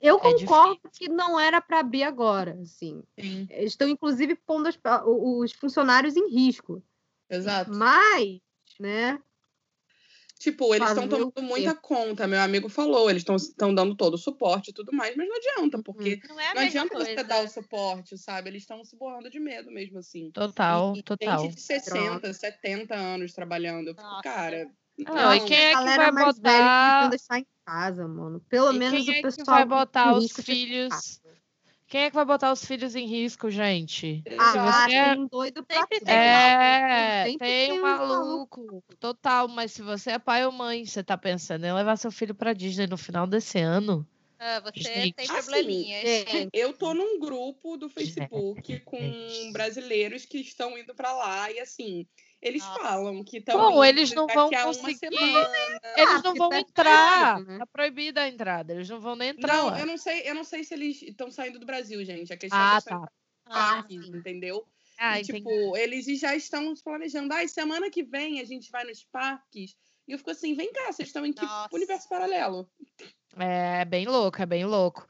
é. 0.00 0.10
Eu 0.10 0.16
É 0.16 0.20
concordo 0.20 0.80
que 0.92 1.08
não 1.08 1.38
era 1.38 1.60
para 1.60 1.80
abrir 1.80 2.02
agora, 2.02 2.58
assim. 2.62 3.02
Sim, 3.18 3.46
Eles 3.50 3.72
estão, 3.72 3.88
inclusive, 3.88 4.34
pondo 4.34 4.68
as- 4.68 4.78
os 5.04 5.52
funcionários 5.52 6.16
em 6.16 6.28
risco. 6.30 6.82
exato. 7.28 7.70
Mas, 7.72 8.40
né? 8.78 9.20
Tipo, 10.38 10.74
eles 10.74 10.88
estão 10.88 11.06
tomando 11.06 11.42
muita 11.42 11.74
conta. 11.74 12.26
Meu 12.26 12.40
amigo 12.40 12.70
falou, 12.70 13.10
eles 13.10 13.22
estão 13.28 13.74
dando 13.74 13.94
todo 13.94 14.14
o 14.14 14.18
suporte 14.18 14.70
e 14.70 14.72
tudo 14.72 14.90
mais, 14.90 15.14
mas 15.14 15.28
não 15.28 15.36
adianta, 15.36 15.82
porque 15.82 16.18
Não 16.26 16.40
é 16.40 16.54
não 16.54 16.62
adianta 16.62 16.94
coisa. 16.94 17.10
você 17.10 17.22
dar 17.22 17.44
o 17.44 17.48
suporte, 17.48 18.16
sabe? 18.16 18.48
Eles 18.48 18.62
estão 18.62 18.82
se 18.82 18.96
borrando 18.96 19.28
de 19.28 19.38
medo 19.38 19.70
mesmo, 19.70 19.98
assim. 19.98 20.30
Total, 20.30 20.96
E 20.96 21.02
total. 21.02 21.40
Gente 21.42 21.56
de 21.56 21.60
60, 21.60 22.32
70 22.32 22.94
anos 22.94 23.34
trabalhando. 23.34 23.88
Eu 23.88 23.94
fico, 23.94 24.20
cara. 24.22 24.70
Não, 25.04 25.34
e 25.34 25.38
não. 25.40 25.46
quem 25.46 25.56
é 25.56 25.68
que 25.76 25.84
vai 25.96 26.10
mais 26.12 26.36
botar- 26.38 27.08
deixar 27.08 27.38
em 27.38 27.46
casa, 27.64 28.06
mano. 28.08 28.40
Pelo 28.48 28.72
E 28.72 28.78
menos 28.78 29.04
quem 29.04 29.08
o 29.08 29.12
é 29.12 29.14
que 29.16 29.22
pessoal. 29.22 29.44
vai 29.56 29.64
botar 29.64 30.12
os 30.14 30.30
filhos? 30.32 31.20
Quem 31.86 32.02
é 32.02 32.10
que 32.10 32.14
vai 32.14 32.24
botar 32.24 32.52
os 32.52 32.64
filhos 32.64 32.94
em 32.94 33.04
risco, 33.04 33.50
gente? 33.50 34.22
Ah, 34.38 34.52
Se 34.52 34.58
você 34.88 34.94
é- 34.94 35.14
tem 35.16 35.26
doido 35.26 35.64
pra 35.64 35.76
Sempre 35.80 36.00
tem 36.00 36.14
É, 36.14 37.24
Sempre 37.26 37.38
tem 37.48 37.72
um 37.72 37.76
uns 37.76 37.80
maluco, 37.82 38.84
total, 39.00 39.48
mas 39.48 39.72
se 39.72 39.82
você 39.82 40.10
é 40.12 40.18
pai 40.20 40.46
ou 40.46 40.52
mãe, 40.52 40.86
você 40.86 41.02
tá 41.02 41.18
pensando 41.18 41.64
em 41.64 41.72
levar 41.72 41.96
seu 41.96 42.12
filho 42.12 42.32
pra 42.34 42.52
Disney 42.52 42.86
no 42.86 42.96
final 42.96 43.26
desse 43.26 43.58
ano? 43.58 44.06
Ah, 44.38 44.60
você 44.60 44.80
Gente. 44.82 45.14
tem 45.14 45.24
Assim, 45.30 45.34
probleminhas. 45.50 46.02
Gente, 46.02 46.48
Eu 46.54 46.72
tô 46.72 46.94
num 46.94 47.18
grupo 47.18 47.76
do 47.76 47.88
Facebook 48.70 48.80
com 48.84 49.52
brasileiros 49.52 50.24
que 50.24 50.38
estão 50.38 50.78
indo 50.78 50.94
pra 50.94 51.12
lá 51.12 51.50
e 51.50 51.58
assim, 51.58 52.06
eles 52.42 52.64
Nossa. 52.64 52.80
falam 52.80 53.22
que 53.24 53.38
estão 53.38 53.58
Bom, 53.58 53.84
eles 53.84 54.12
não 54.12 54.26
vão 54.26 54.50
conseguir-. 54.50 55.10
Eles 55.96 56.22
não 56.22 56.34
porque 56.34 56.38
vão 56.38 56.48
tá 56.50 56.58
entrar, 56.58 57.40
né? 57.40 57.58
tá 57.58 57.66
proibida 57.66 58.22
a 58.22 58.28
entrada, 58.28 58.72
eles 58.72 58.88
não 58.88 59.00
vão 59.00 59.14
nem 59.14 59.30
entrar 59.30 59.56
Não, 59.56 59.66
lá. 59.66 59.80
eu 59.80 59.86
não 59.86 59.98
sei, 59.98 60.22
eu 60.28 60.34
não 60.34 60.44
sei 60.44 60.64
se 60.64 60.74
eles 60.74 61.02
estão 61.02 61.30
saindo 61.30 61.58
do 61.58 61.66
Brasil, 61.66 62.02
gente. 62.04 62.32
A 62.32 62.36
questão 62.36 62.58
Ah, 62.58 62.68
é 62.68 62.72
eles 62.72 62.84
estão 62.84 63.00
tá. 63.02 63.12
Ah, 63.46 63.52
parques, 63.52 64.08
entendeu? 64.08 64.66
Ah, 64.98 65.18
e, 65.18 65.22
entendi. 65.22 65.38
tipo, 65.38 65.76
eles 65.76 66.06
já 66.18 66.34
estão 66.34 66.74
se 66.74 66.82
planejando. 66.82 67.32
Ai, 67.34 67.48
semana 67.48 67.90
que 67.90 68.02
vem 68.02 68.40
a 68.40 68.44
gente 68.44 68.70
vai 68.70 68.84
nos 68.84 69.04
parques. 69.04 69.76
E 70.06 70.12
eu 70.12 70.18
fico 70.18 70.30
assim, 70.30 70.54
vem 70.54 70.72
cá, 70.72 70.92
vocês 70.92 71.08
estão 71.08 71.24
em 71.24 71.32
que 71.32 71.44
Nossa. 71.44 71.68
universo 71.72 72.08
paralelo? 72.08 72.68
É 73.36 73.84
bem 73.84 74.06
louco, 74.06 74.42
é 74.42 74.46
bem 74.46 74.64
louco. 74.64 75.06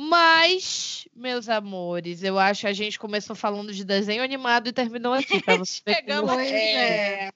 Mas, 0.00 1.08
meus 1.12 1.48
amores, 1.48 2.22
eu 2.22 2.38
acho 2.38 2.60
que 2.60 2.66
a 2.68 2.72
gente 2.72 2.96
começou 2.96 3.34
falando 3.34 3.72
de 3.72 3.84
desenho 3.84 4.22
animado 4.22 4.68
e 4.68 4.72
terminou 4.72 5.12
aqui, 5.12 5.42
pra 5.42 5.56
você 5.58 5.82
ver 5.84 5.96
como 5.96 6.06
Chegamos 6.06 6.34
Pois 6.34 6.52
É, 6.52 7.32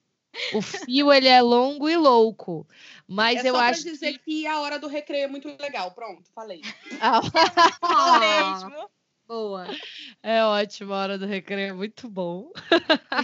o 0.54 0.62
fio 0.62 1.12
ele 1.12 1.26
é 1.26 1.42
longo 1.42 1.88
e 1.90 1.96
louco. 1.96 2.64
Mas 3.04 3.44
é 3.44 3.50
eu 3.50 3.56
só 3.56 3.62
acho 3.62 3.82
pra 3.82 3.90
dizer 3.90 4.18
que... 4.20 4.46
a 4.46 4.60
hora 4.60 4.78
do 4.78 4.86
recreio 4.86 5.24
é 5.24 5.26
muito 5.26 5.48
legal. 5.60 5.90
Pronto, 5.90 6.30
falei. 6.32 6.60
Ah, 7.00 7.20
Ah, 7.82 8.20
mesmo. 8.20 8.88
boa. 9.26 9.66
é 10.22 10.44
ótimo, 10.44 10.92
a 10.92 10.98
hora 10.98 11.18
do 11.18 11.26
recreio 11.26 11.70
é 11.70 11.72
muito 11.72 12.08
bom. 12.08 12.52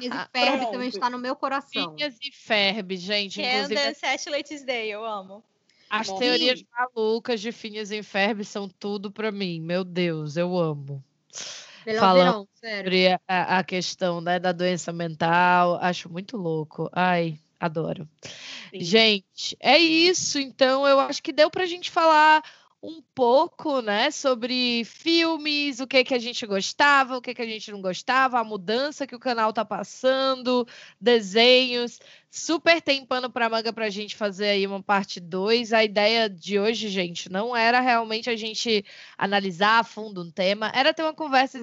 Phineas 0.01 0.27
e 0.27 0.31
Ferb 0.33 0.59
Pronto. 0.59 0.73
também 0.73 0.89
está 0.89 1.09
no 1.09 1.19
meu 1.19 1.37
coração. 1.37 1.95
Phineas 1.95 2.19
e 2.21 2.33
Ferb, 2.33 2.97
gente, 2.97 3.41
inclusive 3.41 3.77
Candace 3.77 4.05
Ashley's 4.05 4.65
Day, 4.65 4.91
eu 4.91 5.05
amo. 5.05 5.45
As 5.91 6.11
teorias 6.13 6.63
malucas 6.71 7.41
de 7.41 7.53
Phineas 7.53 7.91
e 7.91 8.03
Ferb 8.03 8.45
são 8.45 8.69
tudo 8.69 9.11
pra 9.11 9.33
mim. 9.33 9.61
Meu 9.61 9.85
Deus, 9.85 10.37
eu 10.37 10.57
amo. 10.57 11.03
Melhor 11.87 12.01
Falando 12.01 12.49
verão. 12.61 12.79
Sobre 12.85 13.09
a, 13.27 13.59
a 13.59 13.65
questão 13.65 14.21
né, 14.21 14.39
da 14.39 14.53
doença 14.53 14.93
mental, 14.93 15.79
acho 15.81 16.11
muito 16.11 16.37
louco. 16.37 16.91
Ai, 16.93 17.39
adoro. 17.59 18.07
Sim. 18.71 18.81
Gente, 18.81 19.57
é 19.61 19.79
isso. 19.79 20.39
Então, 20.39 20.87
eu 20.87 21.01
acho 21.01 21.23
que 21.23 21.33
deu 21.33 21.51
pra 21.51 21.67
gente 21.67 21.91
falar 21.91 22.43
um 22.83 23.03
pouco, 23.15 23.81
né, 23.83 24.11
sobre 24.11 24.85
filmes, 24.85 25.81
o 25.81 25.87
que 25.87 26.05
que 26.05 26.15
a 26.15 26.19
gente 26.19 26.47
gostava, 26.47 27.17
o 27.17 27.21
que 27.21 27.35
que 27.35 27.43
a 27.43 27.47
gente 27.47 27.73
não 27.73 27.81
gostava, 27.83 28.39
a 28.39 28.45
mudança 28.45 29.07
que 29.07 29.17
o 29.17 29.19
canal 29.19 29.53
tá 29.53 29.65
passando, 29.65 30.67
desenhos. 31.01 31.99
Super 32.31 32.81
tem 32.81 33.05
pano 33.05 33.31
pra 33.31 33.49
manga 33.49 33.73
pra 33.73 33.91
gente 33.91 34.15
fazer 34.17 34.49
aí 34.51 34.67
uma 34.67 34.83
parte 34.83 35.19
2. 35.21 35.73
A 35.73 35.83
ideia 35.85 36.29
de 36.31 36.59
hoje, 36.59 36.89
gente, 36.89 37.31
não 37.31 37.57
era 37.57 37.81
realmente 37.81 38.31
a 38.31 38.37
gente 38.37 38.85
analisar 39.17 39.81
a 39.81 39.85
fundo 39.85 40.23
um 40.23 40.31
tema, 40.31 40.71
era 40.75 40.95
ter 40.95 41.03
uma 41.03 41.15
conversa 41.15 41.59
É. 41.59 41.63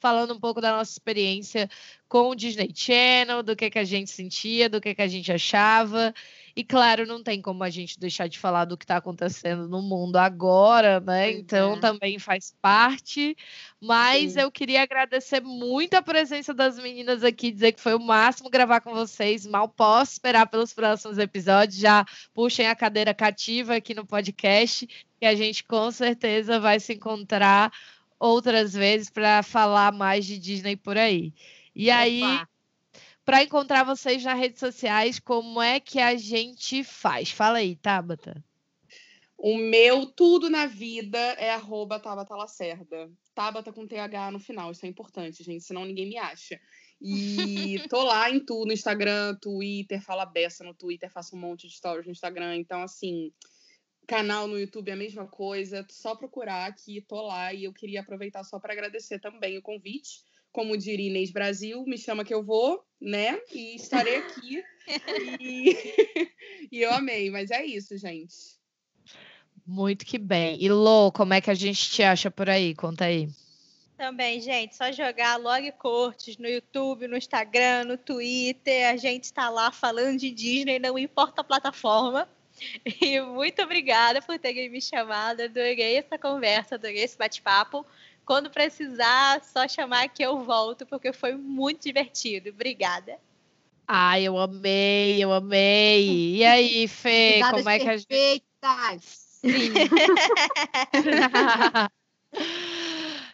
falando 0.00 0.34
um 0.34 0.40
pouco 0.40 0.60
da 0.60 0.76
nossa 0.76 0.92
experiência 0.92 1.68
com 2.08 2.30
o 2.30 2.34
Disney 2.34 2.70
Channel, 2.74 3.42
do 3.42 3.54
que, 3.54 3.70
que 3.70 3.78
a 3.78 3.84
gente 3.84 4.10
sentia, 4.10 4.68
do 4.68 4.80
que, 4.80 4.94
que 4.94 5.02
a 5.02 5.08
gente 5.08 5.30
achava. 5.30 6.14
E 6.56 6.64
claro, 6.64 7.06
não 7.06 7.22
tem 7.22 7.40
como 7.40 7.62
a 7.62 7.70
gente 7.70 8.00
deixar 8.00 8.26
de 8.28 8.36
falar 8.36 8.64
do 8.64 8.76
que 8.76 8.84
está 8.84 8.96
acontecendo 8.96 9.68
no 9.68 9.80
mundo 9.80 10.16
agora, 10.16 10.98
né? 10.98 11.26
Pois 11.26 11.38
então 11.38 11.74
é. 11.74 11.80
também 11.80 12.18
faz 12.18 12.52
parte. 12.60 13.36
Mas 13.80 14.32
Sim. 14.32 14.40
eu 14.40 14.50
queria 14.50 14.82
agradecer 14.82 15.40
muito 15.40 15.94
a 15.94 16.02
presença 16.02 16.52
das 16.52 16.76
meninas 16.78 17.22
aqui, 17.22 17.52
dizer 17.52 17.72
que 17.72 17.80
foi 17.80 17.94
o 17.94 18.00
máximo 18.00 18.50
gravar 18.50 18.80
com 18.80 18.92
vocês. 18.92 19.46
Mal 19.46 19.68
posso 19.68 20.14
esperar 20.14 20.46
pelos 20.46 20.72
próximos 20.72 21.18
episódios. 21.18 21.78
Já 21.78 22.04
puxem 22.34 22.66
a 22.66 22.74
cadeira 22.74 23.14
cativa 23.14 23.76
aqui 23.76 23.94
no 23.94 24.04
podcast, 24.04 24.84
que 25.20 25.26
a 25.26 25.36
gente 25.36 25.62
com 25.62 25.90
certeza 25.92 26.58
vai 26.58 26.80
se 26.80 26.94
encontrar 26.94 27.70
outras 28.18 28.72
vezes 28.72 29.10
para 29.10 29.42
falar 29.42 29.92
mais 29.92 30.26
de 30.26 30.38
Disney 30.38 30.76
por 30.76 30.96
aí. 30.96 31.32
E 31.74 31.90
aí, 31.90 32.22
Opa. 32.22 32.48
para 33.24 33.42
encontrar 33.42 33.84
vocês 33.84 34.24
nas 34.24 34.38
redes 34.38 34.58
sociais, 34.58 35.18
como 35.18 35.62
é 35.62 35.78
que 35.78 36.00
a 36.00 36.16
gente 36.16 36.82
faz? 36.82 37.30
Fala 37.30 37.58
aí, 37.58 37.76
Tabata. 37.76 38.44
O 39.36 39.56
meu 39.56 40.04
tudo 40.06 40.50
na 40.50 40.66
vida 40.66 41.16
é 41.16 41.50
arroba 41.50 42.00
Tabata 42.00 42.34
Lacerda. 42.34 43.08
Tabata 43.36 43.72
com 43.72 43.86
TH 43.86 44.32
no 44.32 44.40
final, 44.40 44.72
isso 44.72 44.84
é 44.84 44.88
importante, 44.88 45.44
gente, 45.44 45.62
senão 45.62 45.84
ninguém 45.84 46.08
me 46.08 46.18
acha. 46.18 46.60
E 47.00 47.78
tô 47.88 48.02
lá 48.02 48.28
em 48.28 48.44
tudo, 48.44 48.66
no 48.66 48.72
Instagram, 48.72 49.36
Twitter, 49.40 50.02
fala 50.02 50.26
beça 50.26 50.64
no 50.64 50.74
Twitter, 50.74 51.08
faço 51.08 51.36
um 51.36 51.38
monte 51.38 51.68
de 51.68 51.76
stories 51.76 52.04
no 52.04 52.10
Instagram. 52.10 52.56
Então, 52.56 52.82
assim, 52.82 53.32
canal 54.08 54.48
no 54.48 54.58
YouTube 54.58 54.88
é 54.88 54.94
a 54.94 54.96
mesma 54.96 55.26
coisa, 55.26 55.86
só 55.90 56.16
procurar 56.16 56.74
que 56.74 57.02
tô 57.02 57.20
lá. 57.20 57.52
E 57.52 57.64
eu 57.64 57.72
queria 57.72 58.00
aproveitar 58.00 58.42
só 58.42 58.58
para 58.58 58.72
agradecer 58.72 59.20
também 59.20 59.58
o 59.58 59.62
convite. 59.62 60.22
Como 60.50 60.78
diria 60.78 61.08
Inês 61.08 61.30
Brasil, 61.30 61.84
me 61.86 61.98
chama 61.98 62.24
que 62.24 62.32
eu 62.32 62.42
vou, 62.42 62.82
né? 62.98 63.38
E 63.52 63.76
estarei 63.76 64.16
aqui. 64.16 64.64
e... 65.38 65.76
e 66.72 66.80
eu 66.80 66.90
amei, 66.90 67.30
mas 67.30 67.50
é 67.50 67.64
isso, 67.64 67.96
gente. 67.98 68.34
Muito 69.66 70.06
que 70.06 70.16
bem. 70.16 70.56
E 70.58 70.70
Lô, 70.70 71.12
como 71.12 71.34
é 71.34 71.40
que 71.42 71.50
a 71.50 71.54
gente 71.54 71.90
te 71.90 72.02
acha 72.02 72.30
por 72.30 72.48
aí? 72.48 72.74
Conta 72.74 73.04
aí. 73.04 73.28
Também, 73.98 74.40
gente, 74.40 74.74
só 74.74 74.90
jogar 74.90 75.36
Log 75.36 75.70
Cortes 75.72 76.38
no 76.38 76.48
YouTube, 76.48 77.06
no 77.08 77.16
Instagram, 77.16 77.84
no 77.84 77.98
Twitter. 77.98 78.88
A 78.88 78.96
gente 78.96 79.24
está 79.24 79.50
lá 79.50 79.70
falando 79.70 80.18
de 80.18 80.30
Disney, 80.30 80.78
não 80.78 80.98
importa 80.98 81.42
a 81.42 81.44
plataforma. 81.44 82.26
E 83.00 83.20
muito 83.20 83.62
obrigada 83.62 84.20
por 84.22 84.38
terem 84.38 84.68
me 84.68 84.80
chamado. 84.80 85.42
Adorei 85.42 85.96
essa 85.96 86.18
conversa, 86.18 86.74
adorei 86.74 87.02
esse 87.02 87.16
bate-papo. 87.16 87.86
Quando 88.24 88.50
precisar, 88.50 89.42
só 89.42 89.66
chamar 89.66 90.08
que 90.08 90.22
eu 90.22 90.40
volto, 90.40 90.84
porque 90.84 91.12
foi 91.12 91.34
muito 91.34 91.82
divertido. 91.82 92.50
Obrigada. 92.50 93.18
Ai, 93.86 94.24
eu 94.24 94.38
amei, 94.38 95.22
eu 95.22 95.32
amei. 95.32 96.36
E 96.36 96.44
aí, 96.44 96.86
Fê, 96.86 97.40
como 97.50 97.70
é 97.70 97.78
que 97.78 97.88
a 97.88 97.96
gente. 97.96 98.44
Sim. 99.00 99.72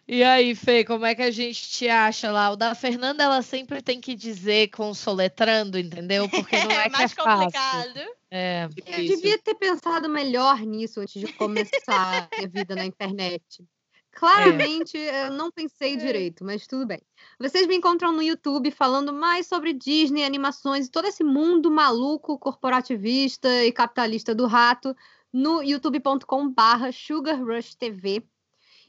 E 0.07 0.23
aí, 0.23 0.55
Fê, 0.55 0.85
como 0.85 1.07
é 1.07 1.15
que 1.15 1.23
a 1.23 1.31
gente 1.31 1.71
te 1.71 1.89
acha 1.89 2.31
lá? 2.31 2.51
O 2.51 2.57
da 2.57 2.75
Fernanda, 2.75 3.25
ela 3.25 3.41
sempre 3.41 3.81
tem 3.81 4.01
que 4.01 4.15
dizer 4.15 4.69
com 4.69 4.93
soletrando, 4.93 5.79
entendeu? 5.79 6.29
Porque 6.29 6.63
não 6.63 6.71
é 6.79 6.83
que 6.83 6.89
é 6.89 6.91
mais 6.91 7.15
fácil. 7.15 7.25
complicado. 7.25 8.01
É. 8.37 8.69
Eu 8.85 9.07
devia 9.07 9.39
ter 9.39 9.55
pensado 9.55 10.09
melhor 10.09 10.61
nisso 10.63 11.01
antes 11.01 11.21
de 11.21 11.33
começar 11.35 12.29
a 12.33 12.37
minha 12.37 12.49
vida 12.49 12.75
na 12.75 12.85
internet. 12.85 13.65
Claramente, 14.11 14.97
eu 14.97 15.31
não 15.31 15.53
pensei 15.53 15.97
direito, 15.97 16.45
mas 16.45 16.67
tudo 16.67 16.85
bem. 16.85 17.01
Vocês 17.39 17.65
me 17.69 17.77
encontram 17.77 18.13
no 18.13 18.21
YouTube 18.21 18.73
falando 18.73 19.13
mais 19.13 19.47
sobre 19.47 19.73
Disney, 19.73 20.25
animações 20.25 20.87
e 20.87 20.91
todo 20.91 21.07
esse 21.07 21.23
mundo 21.23 21.71
maluco, 21.71 22.37
corporativista 22.37 23.65
e 23.65 23.71
capitalista 23.71 24.35
do 24.35 24.47
rato 24.49 24.97
no 25.33 25.63
youtube.com/barra 25.63 26.91
Sugar 26.91 27.41
Rush 27.41 27.77
TV. 27.77 28.25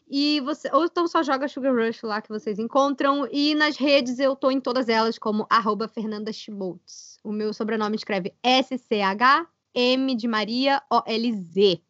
E 0.08 0.40
você, 0.42 0.70
ou 0.72 0.86
então 0.86 1.08
só 1.08 1.24
joga 1.24 1.48
Sugar 1.48 1.74
Rush 1.76 2.04
lá 2.04 2.22
que 2.22 2.30
vocês 2.30 2.60
encontram. 2.60 3.28
E 3.32 3.56
nas 3.56 3.78
redes 3.78 4.20
eu 4.20 4.36
tô 4.36 4.52
em 4.52 4.62
todas 4.62 4.88
elas 4.88 5.18
como 5.18 5.48
arroba 5.50 5.88
Fernanda 5.88 6.32
Schboltz. 6.32 7.18
O 7.24 7.32
meu 7.32 7.54
sobrenome 7.54 7.96
escreve 7.96 8.34
S-C-H-M 8.44 10.16
de 10.16 10.28
Maria 10.28 10.82
O-L-Z. 10.92 11.82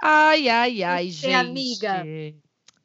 Ai, 0.00 0.48
ai, 0.48 0.82
ai, 0.82 1.10
Você, 1.10 1.30
gente. 1.30 1.34
amiga? 1.34 2.04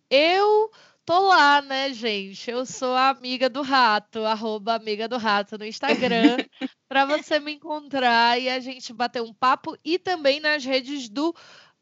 Eu 0.09 0.72
tô 1.05 1.20
lá, 1.28 1.61
né, 1.61 1.93
gente? 1.93 2.51
Eu 2.51 2.65
sou 2.65 2.93
a 2.93 3.09
amiga 3.09 3.49
do 3.49 3.61
rato, 3.61 4.20
arroba 4.26 4.76
amiga 4.76 5.07
do 5.07 5.18
rato 5.18 5.57
no 5.57 5.65
Instagram, 5.65 6.38
para 6.89 7.05
você 7.05 7.39
me 7.39 7.53
encontrar 7.53 8.39
e 8.39 8.49
a 8.49 8.59
gente 8.59 8.93
bater 8.93 9.22
um 9.22 9.34
papo 9.34 9.78
e 9.86 9.97
também 9.97 10.39
nas 10.39 10.65
redes 10.65 11.07
do 11.07 11.34